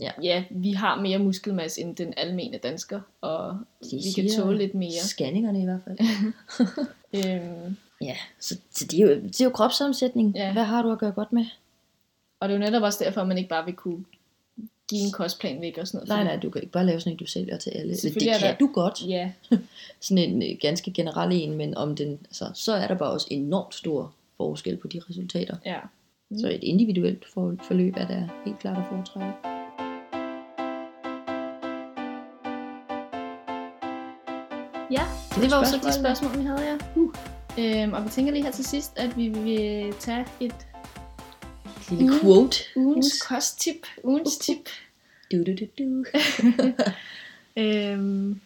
Ja. 0.00 0.10
ja, 0.22 0.44
vi 0.50 0.72
har 0.72 1.00
mere 1.00 1.18
muskelmasse 1.18 1.80
end 1.80 1.96
den 1.96 2.14
almene 2.16 2.58
dansker, 2.58 3.00
og 3.20 3.58
de 3.90 3.96
vi 3.96 4.22
kan 4.22 4.30
tåle 4.36 4.58
lidt 4.58 4.74
mere. 4.74 4.90
Scanningerne 4.90 5.60
i 5.62 5.64
hvert 5.64 5.80
fald. 5.84 5.98
Øhm, 7.14 7.76
Ja, 8.00 8.16
så, 8.40 8.56
så 8.70 8.84
det, 8.86 8.98
er 9.00 9.02
jo, 9.02 9.14
det 9.14 9.40
er 9.40 9.44
jo 9.44 9.50
kropssammensætning. 9.50 10.36
Ja. 10.36 10.52
Hvad 10.52 10.64
har 10.64 10.82
du 10.82 10.92
at 10.92 10.98
gøre 10.98 11.12
godt 11.12 11.32
med? 11.32 11.44
og 12.40 12.48
det 12.48 12.54
er 12.54 12.58
jo 12.58 12.64
netop 12.64 12.82
også 12.82 13.04
derfor, 13.04 13.20
at 13.20 13.28
man 13.28 13.38
ikke 13.38 13.48
bare 13.50 13.64
vil 13.64 13.74
kunne 13.74 14.04
give 14.90 15.00
en 15.04 15.12
kostplan 15.12 15.60
væk 15.60 15.78
og 15.78 15.86
sådan 15.88 15.96
noget. 15.98 16.08
Nej, 16.08 16.24
nej, 16.34 16.42
du 16.42 16.50
kan 16.50 16.62
ikke 16.62 16.72
bare 16.72 16.86
lave 16.86 17.00
sådan 17.00 17.12
en, 17.12 17.16
du 17.18 17.26
sælger 17.26 17.56
til 17.58 17.70
alle. 17.70 17.94
Det 17.96 18.16
er 18.28 18.38
kan 18.38 18.48
der- 18.50 18.56
du 18.56 18.70
godt. 18.74 19.02
Ja, 19.06 19.32
Sådan 20.00 20.18
en 20.18 20.42
øh, 20.42 20.58
ganske 20.60 20.90
generel 20.92 21.32
en, 21.32 21.54
men 21.56 21.74
om 21.76 21.96
den, 21.96 22.18
altså, 22.24 22.50
så 22.54 22.72
er 22.72 22.86
der 22.88 22.94
bare 22.94 23.10
også 23.10 23.26
enormt 23.30 23.74
stor 23.74 24.12
forskel 24.36 24.76
på 24.76 24.88
de 24.88 25.00
resultater. 25.10 25.56
ja. 25.66 25.78
Mm. 26.28 26.38
Så 26.38 26.48
et 26.48 26.58
individuelt 26.62 27.24
for, 27.34 27.54
forløb 27.62 27.94
er 27.96 28.06
der 28.06 28.28
helt 28.44 28.58
klart 28.58 28.78
at 28.78 28.84
foretrække. 28.88 29.32
Ja, 34.90 35.02
Det 35.34 35.42
det 35.42 35.50
var 35.50 35.58
jo 35.58 35.64
så 35.64 35.80
de 35.88 35.92
spørgsmål, 35.92 36.38
vi 36.38 36.42
havde, 36.44 36.60
ja. 36.70 36.76
Uh. 36.96 37.14
Øhm, 37.58 37.92
og 37.92 38.04
vi 38.04 38.08
tænker 38.10 38.32
lige 38.32 38.44
her 38.44 38.50
til 38.50 38.64
sidst, 38.64 38.98
at 38.98 39.16
vi 39.16 39.28
vil 39.28 39.92
tage 39.98 40.26
et 40.40 40.54
lille 41.90 42.20
quote. 42.20 42.56
ugens 42.76 43.22
kosttip. 43.22 43.86
Ugens 44.04 44.36
tip. 44.38 44.68
Du, 45.32 45.36
du, 45.46 45.52
du, 45.60 45.66
du. 45.78 46.04
Øhm, 47.62 48.40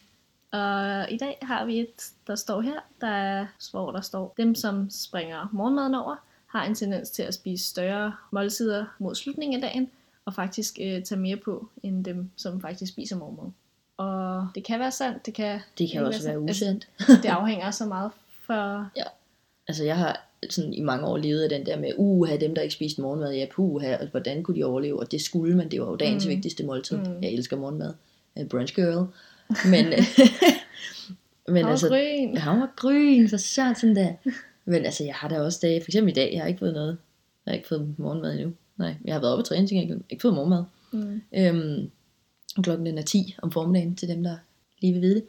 og 0.56 1.10
i 1.10 1.16
dag 1.16 1.38
har 1.42 1.64
vi 1.64 1.80
et, 1.80 2.10
der 2.26 2.34
står 2.34 2.60
her, 2.60 2.80
der 3.00 3.06
er, 3.06 3.46
hvor 3.70 3.90
der 3.92 4.00
står, 4.00 4.34
dem 4.36 4.54
som 4.54 4.90
springer 4.90 5.48
morgenmaden 5.52 5.94
over, 5.94 6.16
har 6.46 6.64
en 6.64 6.74
tendens 6.74 7.10
til 7.10 7.22
at 7.22 7.34
spise 7.34 7.64
større 7.68 8.12
måltider 8.30 8.84
mod 8.98 9.14
slutningen 9.14 9.62
af 9.64 9.70
dagen, 9.70 9.90
og 10.24 10.34
faktisk 10.34 10.78
øh, 10.82 11.02
tage 11.02 11.20
mere 11.20 11.36
på, 11.36 11.68
end 11.82 12.04
dem, 12.04 12.30
som 12.36 12.60
faktisk 12.60 12.92
spiser 12.92 13.16
morgenmad. 13.16 13.50
Og 13.96 14.48
det 14.54 14.64
kan 14.64 14.80
være 14.80 14.90
sandt, 14.90 15.26
det 15.26 15.34
kan, 15.34 15.60
Det 15.78 15.90
kan 15.90 16.04
også 16.06 16.22
være 16.22 16.34
sandt. 16.34 16.50
usandt. 16.50 16.88
Altså, 16.98 17.12
det 17.22 17.28
afhænger 17.28 17.70
så 17.70 17.86
meget 17.86 18.10
for... 18.46 18.88
Altså 19.68 19.84
jeg 19.84 19.96
har 19.96 20.20
sådan 20.50 20.74
i 20.74 20.80
mange 20.80 21.06
år 21.06 21.16
levet 21.16 21.42
af 21.42 21.48
den 21.48 21.66
der 21.66 21.78
med, 21.78 21.92
uha, 21.96 22.36
dem 22.36 22.54
der 22.54 22.62
ikke 22.62 22.74
spiste 22.74 23.02
morgenmad, 23.02 23.34
ja 23.34 23.46
puha, 23.52 23.96
og 23.96 24.06
hvordan 24.06 24.42
kunne 24.42 24.56
de 24.56 24.64
overleve, 24.64 25.00
og 25.00 25.10
det 25.12 25.20
skulle 25.20 25.56
man, 25.56 25.70
det 25.70 25.80
var 25.80 25.86
jo 25.86 25.96
dagens 25.96 26.24
Mm. 26.24 26.30
vigtigste 26.30 26.64
måltid. 26.64 26.96
Mm. 26.98 27.22
Jeg 27.22 27.30
elsker 27.32 27.56
morgenmad. 27.56 27.94
Er 28.36 28.44
brunch 28.44 28.74
girl. 28.74 29.06
Men, 29.70 29.86
men 31.54 31.66
altså, 31.66 31.86
Havregryn. 31.88 32.36
havregryn, 32.36 33.28
for 33.28 33.36
sådan 33.36 33.96
der. 33.96 34.12
Men 34.64 34.84
altså, 34.84 35.04
jeg 35.04 35.14
har 35.14 35.28
da 35.28 35.40
også 35.40 35.58
dage, 35.62 35.80
for 35.80 35.88
eksempel 35.88 36.12
i 36.12 36.14
dag, 36.14 36.30
jeg 36.32 36.40
har 36.40 36.48
ikke 36.48 36.58
fået 36.58 36.72
noget. 36.74 36.98
Jeg 37.46 37.52
har 37.52 37.56
ikke 37.56 37.68
fået 37.68 37.94
morgenmad 37.98 38.32
endnu. 38.34 38.52
Nej, 38.76 38.94
jeg 39.04 39.14
har 39.14 39.20
været 39.20 39.32
oppe 39.32 39.40
og 39.42 39.46
træne, 39.48 39.66
til 39.66 39.76
gengæld. 39.76 40.00
ikke 40.10 40.22
fået 40.22 40.34
morgenmad. 40.34 40.64
Mm. 40.92 41.22
Øhm, 41.36 41.90
klokken 42.62 42.86
den 42.86 42.98
er 42.98 43.02
10 43.02 43.34
om 43.42 43.52
formiddagen, 43.52 43.96
til 43.96 44.08
dem, 44.08 44.22
der 44.22 44.36
lige 44.80 44.92
vil 44.92 45.02
vide 45.02 45.14
det. 45.14 45.24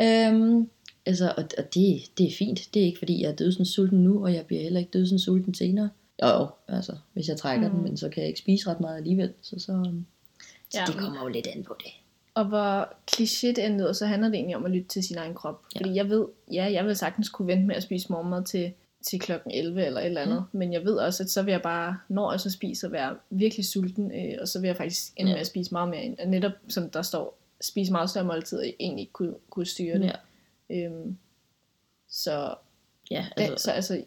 Øhm, 0.00 0.68
altså, 1.06 1.34
og, 1.36 1.44
og 1.58 1.74
det, 1.74 2.02
det 2.18 2.26
er 2.26 2.32
fint. 2.38 2.60
Det 2.74 2.82
er 2.82 2.86
ikke, 2.86 2.98
fordi 2.98 3.22
jeg 3.22 3.30
er 3.30 3.34
dødsens 3.36 3.68
sulten 3.68 3.98
nu, 4.04 4.24
og 4.24 4.34
jeg 4.34 4.46
bliver 4.46 4.62
heller 4.62 4.80
ikke 4.80 4.90
dødsens 4.92 5.22
sulten 5.22 5.54
senere. 5.54 5.90
Jo, 6.22 6.28
jo, 6.28 6.48
altså, 6.68 6.92
hvis 7.12 7.28
jeg 7.28 7.36
trækker 7.36 7.68
Mm. 7.68 7.74
den, 7.74 7.82
men 7.84 7.96
så 7.96 8.08
kan 8.08 8.20
jeg 8.20 8.28
ikke 8.28 8.40
spise 8.40 8.70
ret 8.70 8.80
meget 8.80 8.96
alligevel. 8.96 9.32
Så, 9.42 9.58
så, 9.58 9.72
øhm, 9.72 10.04
så 10.70 10.78
Ja, 10.78 10.84
det 10.86 10.94
kommer 10.94 11.22
jo 11.22 11.28
lidt 11.28 11.46
an 11.46 11.62
på 11.64 11.76
det. 11.84 11.92
Og 12.34 12.44
hvor 12.44 12.94
kliché 13.10 13.46
det 13.46 13.66
end 13.66 13.74
lyder, 13.74 13.92
så 13.92 14.06
handler 14.06 14.28
det 14.28 14.34
egentlig 14.34 14.56
om 14.56 14.64
at 14.64 14.70
lytte 14.70 14.88
til 14.88 15.02
sin 15.02 15.18
egen 15.18 15.34
krop. 15.34 15.62
Ja. 15.74 15.80
Fordi 15.80 15.94
jeg 15.94 16.08
ved, 16.08 16.26
ja, 16.52 16.72
jeg 16.72 16.84
vil 16.86 16.96
sagtens 16.96 17.28
kunne 17.28 17.48
vente 17.48 17.66
med 17.66 17.76
at 17.76 17.82
spise 17.82 18.12
morgenmad 18.12 18.44
til, 18.44 18.72
til 19.02 19.20
klokken 19.20 19.50
11 19.50 19.86
eller 19.86 20.00
et 20.00 20.06
eller 20.06 20.20
andet. 20.22 20.44
Mm. 20.52 20.58
Men 20.58 20.72
jeg 20.72 20.84
ved 20.84 20.94
også, 20.96 21.22
at 21.22 21.30
så 21.30 21.42
vil 21.42 21.52
jeg 21.52 21.62
bare, 21.62 21.98
når 22.08 22.30
jeg 22.32 22.40
så 22.40 22.50
spiser, 22.50 22.88
være 22.88 23.16
virkelig 23.30 23.66
sulten. 23.66 24.12
Øh, 24.12 24.38
og 24.40 24.48
så 24.48 24.60
vil 24.60 24.68
jeg 24.68 24.76
faktisk 24.76 25.12
ende 25.16 25.30
Ja. 25.30 25.34
med 25.34 25.40
at 25.40 25.46
spise 25.46 25.74
meget 25.74 25.88
mere. 25.88 26.14
Og 26.22 26.28
netop 26.28 26.52
som 26.68 26.90
der 26.90 27.02
står, 27.02 27.38
spise 27.60 27.92
meget 27.92 28.10
større 28.10 28.24
måltider, 28.24 28.62
egentlig 28.80 29.02
ikke 29.02 29.12
kunne, 29.12 29.34
kunne 29.50 29.66
styre 29.66 29.98
det. 29.98 30.04
Ja, 30.04 30.12
Øhm, 30.76 31.16
så, 32.08 32.54
ja 33.10 33.26
altså, 33.36 33.52
altså, 33.52 33.64
så 33.64 33.72
altså, 33.72 34.04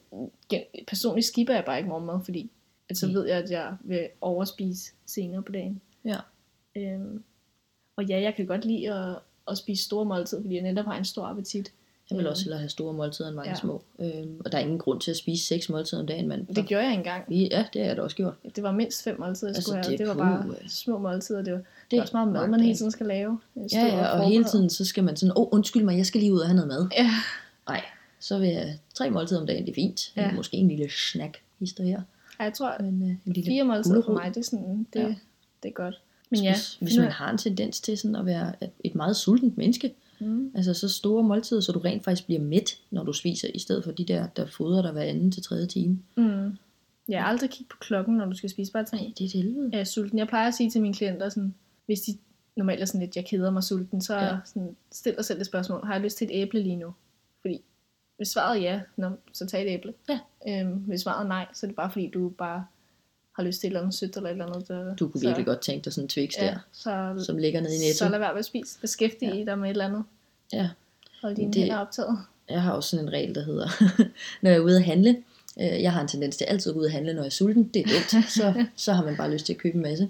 gen- 0.49 0.85
personligt 0.87 1.27
skipper 1.27 1.53
jeg 1.53 1.63
bare 1.65 1.77
ikke 1.77 1.89
morgenmad, 1.89 2.19
fordi 2.25 2.51
at 2.89 2.97
så 2.97 3.07
Mm. 3.07 3.13
ved 3.13 3.27
jeg, 3.27 3.37
at 3.37 3.51
jeg 3.51 3.75
vil 3.81 4.07
overspise 4.21 4.91
senere 5.05 5.43
på 5.43 5.51
dagen. 5.51 5.81
ja. 6.05 6.17
Øhm, 6.75 7.23
og 7.95 8.03
ja, 8.05 8.21
jeg 8.21 8.35
kan 8.35 8.45
godt 8.45 8.65
lide 8.65 8.93
at, 8.93 9.15
at 9.51 9.57
spise 9.57 9.83
store 9.83 10.05
måltider, 10.05 10.41
fordi 10.41 10.55
jeg 10.55 10.63
netop 10.63 10.85
har 10.85 10.97
en 10.97 11.05
stor 11.05 11.25
appetit. 11.25 11.71
Jeg 12.09 12.17
vil 12.17 12.25
Øhm, 12.25 12.31
også 12.31 12.43
hellere 12.43 12.59
have 12.59 12.69
store 12.69 12.93
måltider 12.93 13.27
end 13.29 13.35
mange 13.35 13.49
Ja. 13.49 13.55
ja. 13.55 13.59
små. 13.59 13.81
Øhm, 13.99 14.41
og 14.45 14.51
der 14.51 14.57
er 14.57 14.61
ingen 14.61 14.79
grund 14.79 15.01
til 15.01 15.11
at 15.11 15.17
spise 15.17 15.47
seks 15.47 15.69
måltider 15.69 16.01
om 16.01 16.07
dagen, 16.07 16.27
men 16.27 16.45
Det 16.55 16.65
gjorde 16.67 16.85
jeg 16.85 16.93
engang. 16.93 17.31
Ja, 17.33 17.65
det 17.73 17.81
har 17.81 17.87
jeg 17.87 17.97
da 17.97 18.01
også 18.01 18.15
gjort. 18.15 18.33
Det 18.55 18.63
var 18.63 18.71
mindst 18.71 19.03
fem 19.03 19.19
måltider, 19.19 19.47
jeg 19.51 19.55
Altså, 19.55 19.61
skulle 19.71 19.83
have. 19.83 19.91
det 19.91 20.01
er 20.01 20.05
det 20.05 20.17
var 20.17 20.23
bare 20.23 20.55
ja. 20.61 20.67
små 20.67 20.97
måltider. 20.97 21.41
Det 21.41 21.53
var, 21.53 21.59
det 21.59 21.67
Det 21.91 21.97
er 21.97 22.01
også 22.01 22.15
meget 22.17 22.27
mad, 22.31 22.47
man 22.47 22.59
hele 22.59 22.75
tiden 22.77 22.91
skal 22.91 23.05
lave. 23.05 23.39
Stå 23.67 23.77
Ja, 23.77 23.85
ja, 23.85 24.07
og 24.07 24.23
hele 24.27 24.43
forberede. 24.43 24.43
tiden 24.57 24.69
så 24.69 24.85
skal 24.85 25.03
man 25.03 25.15
sådan, 25.15 25.33
åh, 25.37 25.41
oh, 25.43 25.47
undskyld 25.51 25.83
mig, 25.83 25.97
jeg 25.97 26.05
skal 26.05 26.19
lige 26.21 26.33
ud 26.33 26.39
og 26.39 26.47
have 26.47 26.55
noget 26.55 26.67
mad. 26.67 26.87
Ja, 26.97 27.09
Nej, 27.67 27.81
så 28.19 28.39
vil 28.39 28.49
jeg 28.49 28.79
tre 28.93 29.09
måltider 29.09 29.41
om 29.41 29.47
dagen, 29.47 29.63
det 29.65 29.69
er 29.71 29.75
fint. 29.75 30.13
Ja. 30.15 30.21
Ja. 30.21 30.31
Måske 30.35 30.57
en 30.57 30.67
lille 30.67 30.89
snack 31.11 31.41
hister 31.59 31.83
her. 31.83 32.01
Ej, 32.39 32.45
jeg 32.45 32.53
tror, 32.53 32.75
Men, 32.79 33.01
øh, 33.03 33.09
en 33.09 33.33
lille 33.33 33.49
fire 33.51 33.63
måltider 33.63 34.01
for 34.05 34.13
mig, 34.13 34.29
det 34.35 34.37
er, 34.37 34.43
sådan, 34.43 34.87
det, 34.93 34.99
Ja. 34.99 35.07
ja. 35.07 35.15
det 35.63 35.69
er 35.69 35.73
godt. 35.73 36.01
Men 36.37 36.43
ja, 36.43 36.53
hvis, 36.53 36.75
hvis 36.81 36.97
man 36.97 37.11
har 37.11 37.31
en 37.31 37.37
tendens 37.37 37.81
til 37.81 37.97
sådan 37.97 38.15
at 38.15 38.25
være 38.25 38.53
et- 38.63 38.69
et 38.83 38.95
meget 38.95 39.15
sultent 39.15 39.57
menneske, 39.57 39.93
mm, 40.19 40.51
altså 40.55 40.73
så 40.73 40.89
store 40.89 41.23
måltider, 41.23 41.61
så 41.61 41.71
du 41.71 41.79
rent 41.79 42.03
faktisk 42.03 42.25
bliver 42.25 42.41
mæt, 42.41 42.77
når 42.91 43.03
du 43.03 43.13
spiser, 43.13 43.47
i 43.53 43.59
stedet 43.59 43.83
for 43.83 43.91
de 43.91 44.05
der, 44.05 44.27
der 44.27 44.45
fodrer 44.45 44.81
dig 44.81 44.91
hver 44.91 45.01
anden 45.03 45.31
til 45.31 45.43
tredje 45.43 45.65
time. 45.67 45.99
mm. 46.17 46.57
Ja, 47.09 47.27
aldrig 47.27 47.49
kigge 47.49 47.69
på 47.69 47.77
klokken, 47.79 48.15
når 48.17 48.25
du 48.25 48.35
skal 48.35 48.49
spise. 48.49 48.71
Bare 48.71 48.85
Nej, 48.91 48.99
tænk, 49.01 49.17
det 49.17 49.23
er 49.23 49.25
et 49.27 49.33
helvede. 49.33 49.69
jeg 49.71 49.79
er 49.79 49.83
sulten. 49.83 50.17
Jeg 50.19 50.27
plejer 50.27 50.47
at 50.47 50.53
sige 50.53 50.69
til 50.71 50.81
mine 50.81 50.93
klienter, 50.93 51.29
sådan, 51.29 51.53
hvis 51.85 52.01
de 52.01 52.17
normalt 52.57 52.81
er 52.81 52.85
sådan 52.85 53.01
lidt, 53.01 53.15
jeg 53.15 53.25
keder 53.25 53.51
mig 53.51 53.63
sulten, 53.63 54.01
så 54.01 54.15
Ja. 54.17 54.37
sådan, 54.45 54.75
stil 54.91 55.15
dig 55.15 55.25
selv 55.25 55.39
et 55.39 55.45
spørgsmål. 55.45 55.85
Har 55.85 55.93
jeg 55.93 56.01
lyst 56.01 56.17
til 56.17 56.25
et 56.25 56.31
æble 56.33 56.61
lige 56.63 56.75
nu? 56.75 56.93
Fordi 57.41 57.61
hvis 58.17 58.27
svaret 58.27 58.57
er 58.57 58.61
ja, 58.61 58.81
nå, 58.97 59.09
så 59.33 59.45
tag 59.45 59.61
et 59.67 59.73
æble. 59.73 59.93
Ja. 60.09 60.19
Øhm, 60.47 60.73
hvis 60.73 61.01
svaret 61.01 61.23
er 61.23 61.27
nej, 61.27 61.45
så 61.53 61.65
er 61.65 61.67
det 61.67 61.75
bare 61.75 61.91
fordi, 61.91 62.07
du 62.09 62.29
bare 62.29 62.65
har 63.35 63.43
lyst 63.43 63.59
til 63.59 63.67
et 63.67 63.69
eller 63.69 63.79
andet 63.79 63.95
sødt 63.95 64.15
eller 64.15 64.29
et 64.29 64.31
eller 64.31 64.45
andet. 64.45 64.67
Der, 64.67 64.95
Du 64.95 65.07
kunne 65.07 65.21
så, 65.21 65.27
virkelig 65.27 65.45
godt 65.45 65.61
tænke 65.61 65.85
dig 65.85 65.93
sådan 65.93 66.05
en 66.05 66.09
Twix 66.09 66.33
ja, 66.37 66.45
der, 66.45 66.57
så, 66.71 67.23
som 67.25 67.37
ligger 67.37 67.61
nede 67.61 67.75
i 67.75 67.79
netto. 67.79 67.97
så 67.97 68.09
lad 68.09 68.19
være 68.19 68.33
med 68.33 68.39
at 68.39 68.45
spise. 68.45 68.79
Beskæftig 68.81 69.33
ja. 69.33 69.43
dig 69.43 69.59
med 69.59 69.69
et 69.69 69.71
eller 69.71 69.85
andet. 69.85 70.03
Ja. 70.53 70.69
Hold 71.21 71.35
dine 71.35 71.53
det... 71.53 71.61
hænder 71.61 71.77
optaget. 71.77 72.19
Jeg 72.49 72.61
har 72.61 72.71
også 72.71 72.89
sådan 72.89 73.05
en 73.05 73.13
regel, 73.13 73.35
der 73.35 73.43
hedder, 73.43 73.67
når 74.41 74.49
jeg 74.49 74.57
er 74.57 74.61
ude 74.61 74.75
at 74.75 74.83
handle, 74.83 75.23
øh, 75.59 75.81
jeg 75.81 75.93
har 75.93 76.01
en 76.01 76.07
tendens 76.07 76.37
til 76.37 76.45
altid 76.45 76.71
at 76.71 76.73
gå 76.73 76.79
ud 76.79 76.85
og 76.85 76.91
handle, 76.91 77.13
når 77.13 77.21
jeg 77.21 77.27
er 77.27 77.31
sulten, 77.31 77.63
det 77.73 77.81
er 77.81 77.85
dumt, 77.85 78.25
så, 78.37 78.65
så 78.75 78.93
har 78.93 79.03
man 79.03 79.17
bare 79.17 79.31
lyst 79.31 79.45
til 79.45 79.53
at 79.53 79.59
købe 79.59 79.75
en 79.75 79.81
masse. 79.81 80.09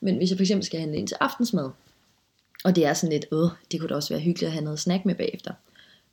Men 0.00 0.16
hvis 0.16 0.30
jeg 0.30 0.38
for 0.38 0.42
eksempel 0.42 0.66
skal 0.66 0.80
handle 0.80 0.96
ind 0.96 1.08
til 1.08 1.16
aftensmad, 1.20 1.70
og 2.64 2.76
det 2.76 2.86
er 2.86 2.94
sådan 2.94 3.12
lidt, 3.12 3.26
øh, 3.32 3.48
det 3.72 3.80
kunne 3.80 3.88
da 3.88 3.94
også 3.94 4.14
være 4.14 4.20
hyggeligt 4.20 4.46
at 4.46 4.52
have 4.52 4.64
noget 4.64 4.78
snack 4.78 5.04
med 5.04 5.14
bagefter, 5.14 5.52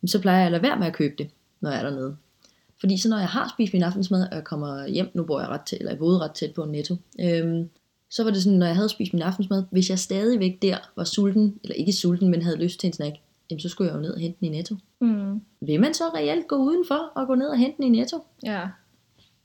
men 0.01 0.07
så 0.07 0.21
plejer 0.21 0.37
jeg 0.37 0.45
at 0.45 0.51
lade 0.51 0.63
være 0.63 0.79
med 0.79 0.87
at 0.87 0.93
købe 0.93 1.15
det, 1.17 1.29
når 1.61 1.69
jeg 1.69 1.79
er 1.79 1.83
dernede. 1.83 2.17
Fordi 2.79 2.97
så 2.97 3.09
når 3.09 3.17
jeg 3.17 3.27
har 3.27 3.53
spist 3.55 3.73
min 3.73 3.83
aftensmad, 3.83 4.27
og 4.29 4.35
jeg 4.35 4.43
kommer 4.43 4.87
hjem, 4.87 5.11
nu 5.13 5.23
bor 5.23 5.39
jeg 5.39 5.49
ret 5.49 5.61
til, 5.61 5.77
eller 5.77 5.91
jeg 5.91 5.99
boede 5.99 6.19
ret 6.19 6.31
tæt 6.31 6.53
på 6.53 6.63
en 6.63 6.71
netto, 6.71 6.95
øhm, 7.19 7.69
så 8.09 8.23
var 8.23 8.31
det 8.31 8.43
sådan, 8.43 8.59
når 8.59 8.65
jeg 8.65 8.75
havde 8.75 8.89
spist 8.89 9.13
min 9.13 9.21
aftensmad, 9.21 9.63
hvis 9.71 9.89
jeg 9.89 9.99
stadigvæk 9.99 10.61
der 10.61 10.77
var 10.95 11.03
sulten, 11.03 11.59
eller 11.63 11.75
ikke 11.75 11.93
sulten, 11.93 12.29
men 12.31 12.41
havde 12.41 12.57
lyst 12.57 12.79
til 12.79 12.87
en 12.87 12.93
snack, 12.93 13.15
jamen 13.49 13.59
så 13.59 13.69
skulle 13.69 13.91
jeg 13.91 13.95
jo 13.95 14.01
ned 14.01 14.11
og 14.11 14.19
hente 14.19 14.37
den 14.39 14.53
i 14.53 14.57
Netto. 14.57 14.75
Mm. 15.01 15.41
Vil 15.61 15.79
man 15.79 15.93
så 15.93 16.03
reelt 16.03 16.47
gå 16.47 16.55
udenfor 16.55 17.11
og 17.15 17.27
gå 17.27 17.35
ned 17.35 17.47
og 17.47 17.57
hente 17.57 17.77
den 17.77 17.95
i 17.95 17.99
Netto? 17.99 18.17
Ja, 18.43 18.67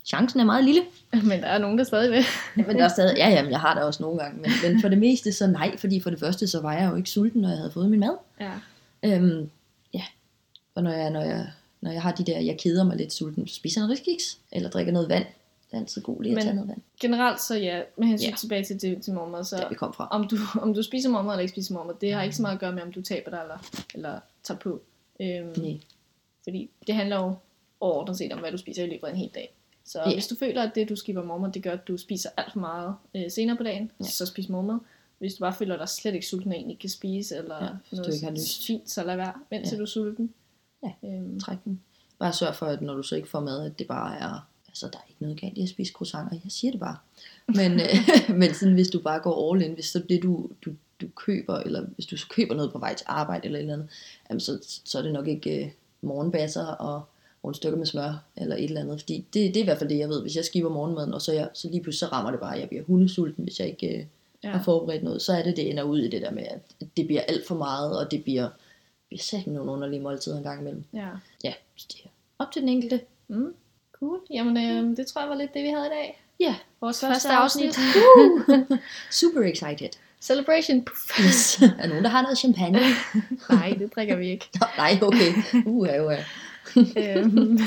Chancen 0.05 0.41
er 0.41 0.45
meget 0.45 0.65
lille. 0.65 0.83
men 1.29 1.41
der 1.41 1.47
er 1.47 1.59
nogen, 1.59 1.79
der 1.79 1.85
stadig 1.85 2.11
vil. 2.11 2.25
Men 2.67 2.77
der 2.77 2.85
er 2.85 2.89
stadig, 2.89 3.17
ja, 3.17 3.29
jamen, 3.29 3.51
jeg 3.51 3.61
har 3.61 3.75
det 3.75 3.83
også 3.83 4.03
nogle 4.03 4.19
gange, 4.19 4.41
men, 4.41 4.51
men 4.65 4.81
for 4.81 4.89
det 4.89 4.99
meste 4.99 5.33
så 5.33 5.47
nej, 5.47 5.77
fordi 5.77 6.01
for 6.01 6.11
det 6.11 6.21
første, 6.21 6.47
så 6.47 6.61
var 6.61 6.73
jeg 6.73 6.91
jo 6.91 6.97
ikke 6.97 7.11
sulten, 7.11 7.41
når 7.41 7.49
jeg 7.49 7.59
havde 7.59 7.71
fået 7.71 7.91
min 7.91 8.01
mad. 8.01 8.17
Ja. 8.41 8.53
Øhm, 9.05 9.51
ja, 9.95 10.03
og 10.75 10.83
når 10.83 10.91
jeg, 10.91 11.11
når, 11.11 11.21
jeg, 11.21 11.47
når 11.81 11.91
jeg 11.91 12.03
har 12.03 12.13
de 12.13 12.25
der, 12.25 12.39
jeg 12.39 12.59
keder 12.59 12.85
mig 12.85 12.97
lidt 12.97 13.13
sulten, 13.13 13.47
så 13.49 13.55
spiser 13.55 13.81
noget 13.81 13.91
riskiks, 13.91 14.39
eller 14.53 14.71
drikker 14.71 14.93
noget 14.93 15.09
vand. 15.09 15.25
Det 15.71 15.77
er 15.77 15.81
altid 15.81 16.03
god 16.03 16.23
lige 16.23 16.31
at 16.33 16.35
Men- 16.37 16.43
tage 16.45 16.55
noget 16.55 16.69
vand, 16.69 16.81
Generelt 17.01 17.43
så 17.43 17.55
ja, 17.57 17.83
med 17.97 18.07
hensyn 18.09 18.29
Ja. 18.31 18.37
tilbage 18.37 18.65
til, 18.65 18.79
til, 18.79 19.01
til 19.01 19.13
morgenmad, 19.15 19.45
så 19.45 19.57
der 19.57 19.69
vi 19.69 19.75
kom 19.75 19.93
fra. 19.95 20.09
om 20.11 20.29
du, 20.29 20.37
om 20.61 20.75
du 20.75 20.83
spiser 20.83 21.09
morgenmad 21.09 21.35
eller 21.35 21.41
ikke 21.43 21.53
spiser 21.53 21.75
morgenmad, 21.75 21.95
det 22.01 22.13
har 22.13 22.23
ikke 22.23 22.37
så 22.37 22.43
meget 22.43 22.55
at 22.55 22.61
gøre 22.61 22.73
med, 22.73 22.83
om 22.83 22.93
du 22.93 23.03
taber 23.03 23.31
dig 23.31 23.41
eller, 23.43 23.59
eller 23.95 24.21
tager 24.45 24.59
på. 24.59 24.81
Øhm, 25.21 25.47
Nej. 25.63 25.79
Fordi 26.43 26.71
det 26.87 26.95
handler 26.95 27.17
jo 27.17 27.35
overordnet 27.81 28.19
set 28.19 28.33
om, 28.33 28.39
hvad 28.39 28.53
du 28.53 28.57
spiser 28.59 28.85
i 28.85 28.87
løbet 28.87 29.07
af 29.07 29.11
en 29.11 29.17
hel 29.17 29.31
dag. 29.35 29.53
Så 29.85 29.99
Ja. 30.07 30.13
hvis 30.13 30.27
du 30.27 30.35
føler, 30.35 30.63
at 30.63 30.75
det, 30.75 30.89
du 30.89 30.97
skipper 30.97 31.25
morgenmad, 31.25 31.53
det 31.53 31.63
gør, 31.63 31.73
at 31.73 31.89
du 31.89 31.97
spiser 31.97 32.31
alt 32.37 32.53
for 32.53 32.61
meget 32.61 32.95
øh, 33.17 33.31
senere 33.31 33.57
på 33.57 33.63
dagen, 33.63 33.91
Ja. 34.01 34.05
så 34.05 34.27
spis 34.27 34.49
morgenmad. 34.49 34.79
Hvis 35.19 35.35
du 35.35 35.41
bare 35.41 35.55
føler 35.55 35.77
dig 35.77 35.89
slet 35.89 36.15
ikke 36.15 36.27
sulten 36.27 36.51
og 36.53 36.57
egentlig 36.57 36.79
kan 36.79 36.91
spise, 36.91 37.37
eller 37.37 37.55
Ja, 37.65 37.69
noget 37.93 38.07
du 38.07 38.13
ikke 38.13 38.25
har 38.25 38.33
lyst. 38.33 38.67
fint, 38.67 38.91
så 38.91 39.05
lad 39.05 39.17
være, 39.17 39.33
mens 39.51 39.73
ja. 39.73 39.77
du 39.77 39.83
er 39.83 39.87
sulten. 39.87 40.35
Ja. 40.83 41.09
Øhm, 41.09 41.41
Træk 41.41 41.59
den. 41.65 41.81
Bare 42.19 42.33
sørg 42.33 42.55
for, 42.55 42.67
at 42.67 42.83
når 42.83 42.95
du 42.95 43.03
så 43.03 43.17
ikke 43.17 43.29
får 43.29 43.41
mad, 43.41 43.67
at 43.67 43.79
det 43.79 43.87
bare 43.87 44.19
er, 44.19 44.49
altså 44.69 44.87
der 44.93 44.99
er 44.99 45.09
ikke 45.09 45.23
noget 45.23 45.41
galt 45.41 45.59
i 45.59 45.63
at 45.63 45.69
spise 45.69 45.93
croissanter, 45.93 46.37
jeg 46.45 46.53
siger 46.53 46.71
det 46.71 46.81
bare. 46.81 46.97
Men, 47.47 47.73
øh, 47.73 47.97
men 48.41 48.55
sådan, 48.55 48.75
hvis 48.75 48.89
du 48.89 49.01
bare 49.01 49.21
går 49.21 49.53
all 49.53 49.63
in, 49.63 49.75
hvis 49.75 49.87
så 49.87 50.03
det 50.09 50.23
du, 50.23 50.51
du, 50.65 50.71
du 51.01 51.07
køber, 51.17 51.57
eller 51.57 51.87
hvis 51.95 52.07
du 52.07 52.17
køber 52.31 52.55
noget 52.55 52.73
på 52.73 52.79
vej 52.79 52.95
til 52.95 53.07
arbejde 53.09 53.45
eller 53.45 53.59
et 53.59 53.63
eller 53.63 53.75
andet, 53.75 53.89
jamen 54.31 54.41
så, 54.41 54.81
så 54.85 54.99
er 54.99 55.03
det 55.03 55.13
nok 55.13 55.29
ikke 55.29 55.65
øh, 55.65 55.71
morgenbasser 56.03 56.67
og 56.67 57.03
rundstykker 57.45 57.79
med 57.79 57.87
smør 57.87 58.25
eller 58.37 58.57
et 58.57 58.65
eller 58.65 58.81
andet, 58.81 59.01
fordi 59.01 59.25
det, 59.35 59.55
det 59.55 59.57
er 59.57 59.61
i 59.61 59.65
hvert 59.65 59.79
fald 59.79 59.91
det, 59.91 59.99
jeg 59.99 60.09
ved. 60.09 60.23
Hvis 60.23 60.37
jeg 60.37 60.45
skiver 60.45 60.71
morgenmaden, 60.71 61.15
og 61.15 61.23
så, 61.23 61.33
jeg, 61.33 61.49
så 61.55 61.69
lige 61.69 61.83
pludselig 61.83 62.09
så 62.09 62.15
rammer 62.15 62.31
det 62.31 62.41
bare, 62.41 62.55
at 62.55 62.61
jeg 62.61 62.69
bliver 62.69 62.85
hundesulten, 62.85 63.45
hvis 63.45 63.61
jeg 63.61 63.69
ikke 63.69 63.99
øh, 63.99 64.05
ja. 64.45 64.51
har 64.51 64.63
forberedt 64.63 65.03
noget, 65.03 65.23
så 65.23 65.33
er 65.33 65.43
det, 65.43 65.57
det 65.57 65.71
ender 65.71 65.83
ud 65.83 65.99
i 65.99 66.09
det 66.09 66.23
der 66.23 66.31
med, 66.31 66.43
at 66.43 66.87
det 66.97 67.07
bliver 67.07 67.23
alt 67.23 67.47
for 67.47 67.55
meget, 67.55 67.99
og 67.99 68.11
det 68.11 68.23
bliver, 68.23 68.49
bliver 69.11 69.23
sat 69.23 69.47
nogle 69.47 69.73
underlige 69.73 70.01
måltider 70.01 70.37
en 70.37 70.43
gang 70.43 70.61
imellem. 70.61 70.85
ja. 70.95 71.07
Ja, 71.45 71.53
så 71.77 71.87
det 71.93 72.01
er 72.05 72.09
op 72.39 72.53
til 72.53 72.61
den 72.63 72.69
enkelte. 72.69 73.01
Mm. 73.29 73.55
Cool. 73.93 74.21
Jamen, 74.31 74.57
øh, 74.57 74.97
det 74.97 75.07
tror 75.07 75.21
jeg 75.21 75.31
var 75.31 75.37
lidt 75.37 75.55
det, 75.55 75.63
vi 75.65 75.69
havde 75.69 75.87
i 75.87 75.91
dag. 75.91 76.23
Ja, 76.41 76.55
Vores 76.81 77.01
Første 77.01 77.29
første, 77.29 77.29
afsnit. 77.33 77.79
super 79.21 79.41
excited. 79.43 79.89
Celebration. 80.21 80.87
Yes. 81.21 81.63
er 81.79 81.87
nogen, 81.89 82.05
der 82.05 82.11
har 82.11 82.23
noget 82.23 82.39
champagne? 82.39 82.81
Nej, 83.51 83.75
det 83.79 83.95
drikker 83.95 84.17
vi 84.17 84.31
ikke. 84.31 84.49
Nå, 84.61 84.67
Nej, 84.77 84.99
okay. 85.03 85.33
Uha, 85.67 86.05
uha. 86.05 86.17
øhm, 86.97 87.59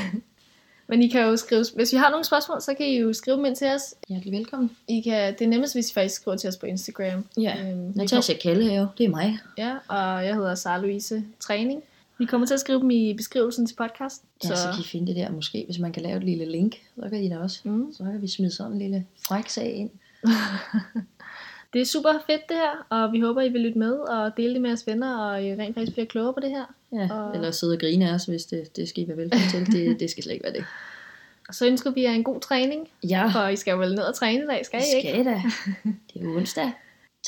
men 0.94 1.02
I 1.02 1.08
kan 1.08 1.22
jo 1.22 1.38
skrive, 1.38 1.66
hvis 1.76 1.92
vi 1.94 1.98
har 1.98 2.10
nogle 2.10 2.26
spørgsmål, 2.26 2.62
så 2.62 2.74
kan 2.74 2.86
I 2.86 3.00
jo 3.00 3.14
skrive 3.14 3.38
dem 3.38 3.46
ind 3.46 3.56
til 3.56 3.68
os. 3.68 3.96
Hjertelig 4.10 4.34
velkommen. 4.34 4.72
I 4.88 5.02
kan, 5.02 5.34
det 5.34 5.42
er 5.42 5.48
nemmest, 5.50 5.74
hvis 5.74 5.90
I 5.90 5.94
faktisk 5.94 6.16
skriver 6.16 6.38
til 6.38 6.48
os 6.48 6.58
på 6.58 6.66
Instagram. 6.66 7.26
Ja. 7.38 7.56
Øhm, 7.62 7.92
Natasha 7.96 8.34
Kallehave, 8.34 8.90
det 8.98 9.06
er 9.06 9.10
mig. 9.10 9.38
Ja, 9.58 9.76
og 9.88 10.26
jeg 10.26 10.36
hedder 10.36 10.56
Sara 10.56 10.82
Louise 10.82 11.24
Træning. 11.40 11.84
Vi 12.18 12.26
kommer 12.26 12.48
til 12.48 12.54
at 12.54 12.60
skrive 12.60 12.80
dem 12.80 12.92
i 12.92 13.14
beskrivelsen 13.14 13.66
til 13.68 13.76
podcast. 13.76 14.24
Ja, 14.44 14.56
så 14.56 14.70
kan 14.74 14.80
I 14.80 14.84
finde 14.84 15.08
det 15.08 15.16
der 15.16 15.32
måske, 15.32 15.64
hvis 15.66 15.80
man 15.80 15.92
kan 15.92 16.04
lave 16.04 16.18
et 16.18 16.24
lille 16.24 16.46
link, 16.46 16.76
så 16.96 17.10
kan 17.10 17.24
I 17.24 17.30
da 17.30 17.38
også. 17.38 17.60
Mm. 17.64 17.94
Så 17.94 18.04
kan 18.04 18.22
vi 18.22 18.28
smide 18.28 18.52
sådan 18.52 18.72
en 18.72 18.80
lille 18.80 19.06
fræk 19.28 19.50
sag 19.50 19.74
ind. 19.76 19.90
Det 21.74 21.82
er 21.82 21.86
super 21.86 22.14
fedt 22.28 22.50
det 22.50 22.58
her, 22.58 22.86
og 22.90 23.12
vi 23.12 23.20
håber, 23.20 23.42
I 23.42 23.50
vil 23.50 23.62
lytte 23.62 23.80
med 23.80 23.94
og 23.94 24.38
dele 24.38 24.54
det 24.54 24.62
med 24.62 24.70
jeres 24.70 24.88
venner, 24.88 25.18
og 25.18 25.44
I 25.44 25.52
rent 25.56 25.76
faktisk 25.76 25.92
bliver 25.94 26.06
klogere 26.06 26.34
på 26.34 26.40
det 26.40 26.50
her. 26.50 26.66
Ja, 26.92 27.08
Og- 27.16 27.36
eller 27.36 27.52
sidde 27.52 27.74
og 27.74 27.80
grine 27.80 28.10
af 28.10 28.14
os, 28.14 28.26
hvis 28.26 28.46
det, 28.46 28.76
det 28.76 28.90
skal 28.90 29.04
I 29.04 29.08
være 29.08 29.18
velkommen 29.18 29.50
til. 29.50 29.66
Det, 29.72 30.00
det 30.00 30.10
skal 30.12 30.24
slet 30.24 30.34
ikke 30.34 30.44
være 30.44 30.54
det. 30.54 30.66
Og 31.48 31.56
så 31.56 31.68
ønsker 31.68 31.92
vi 31.92 32.04
jer 32.04 32.12
en 32.12 32.24
god 32.24 32.40
træning, 32.42 32.88
Ja, 33.10 33.26
for 33.34 33.48
I 33.48 33.56
skal 33.56 33.72
jo 33.72 33.78
vel 33.78 33.96
ned 33.96 34.04
og 34.04 34.16
træne 34.16 34.44
i 34.44 34.48
dag, 34.48 34.66
skal 34.66 34.80
I 34.80 34.84
det 34.84 34.98
ikke? 34.98 35.10
skal 35.10 35.26
da. 35.26 35.42
Det 36.14 36.22
er 36.22 36.36
onsdag. 36.38 36.72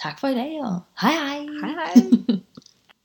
Tak 0.04 0.20
for 0.20 0.28
i 0.28 0.34
dag, 0.34 0.60
og 0.64 0.80
hej 1.02 1.12
hej. 1.12 1.40
Hej 1.62 1.70
hej! 1.70 2.36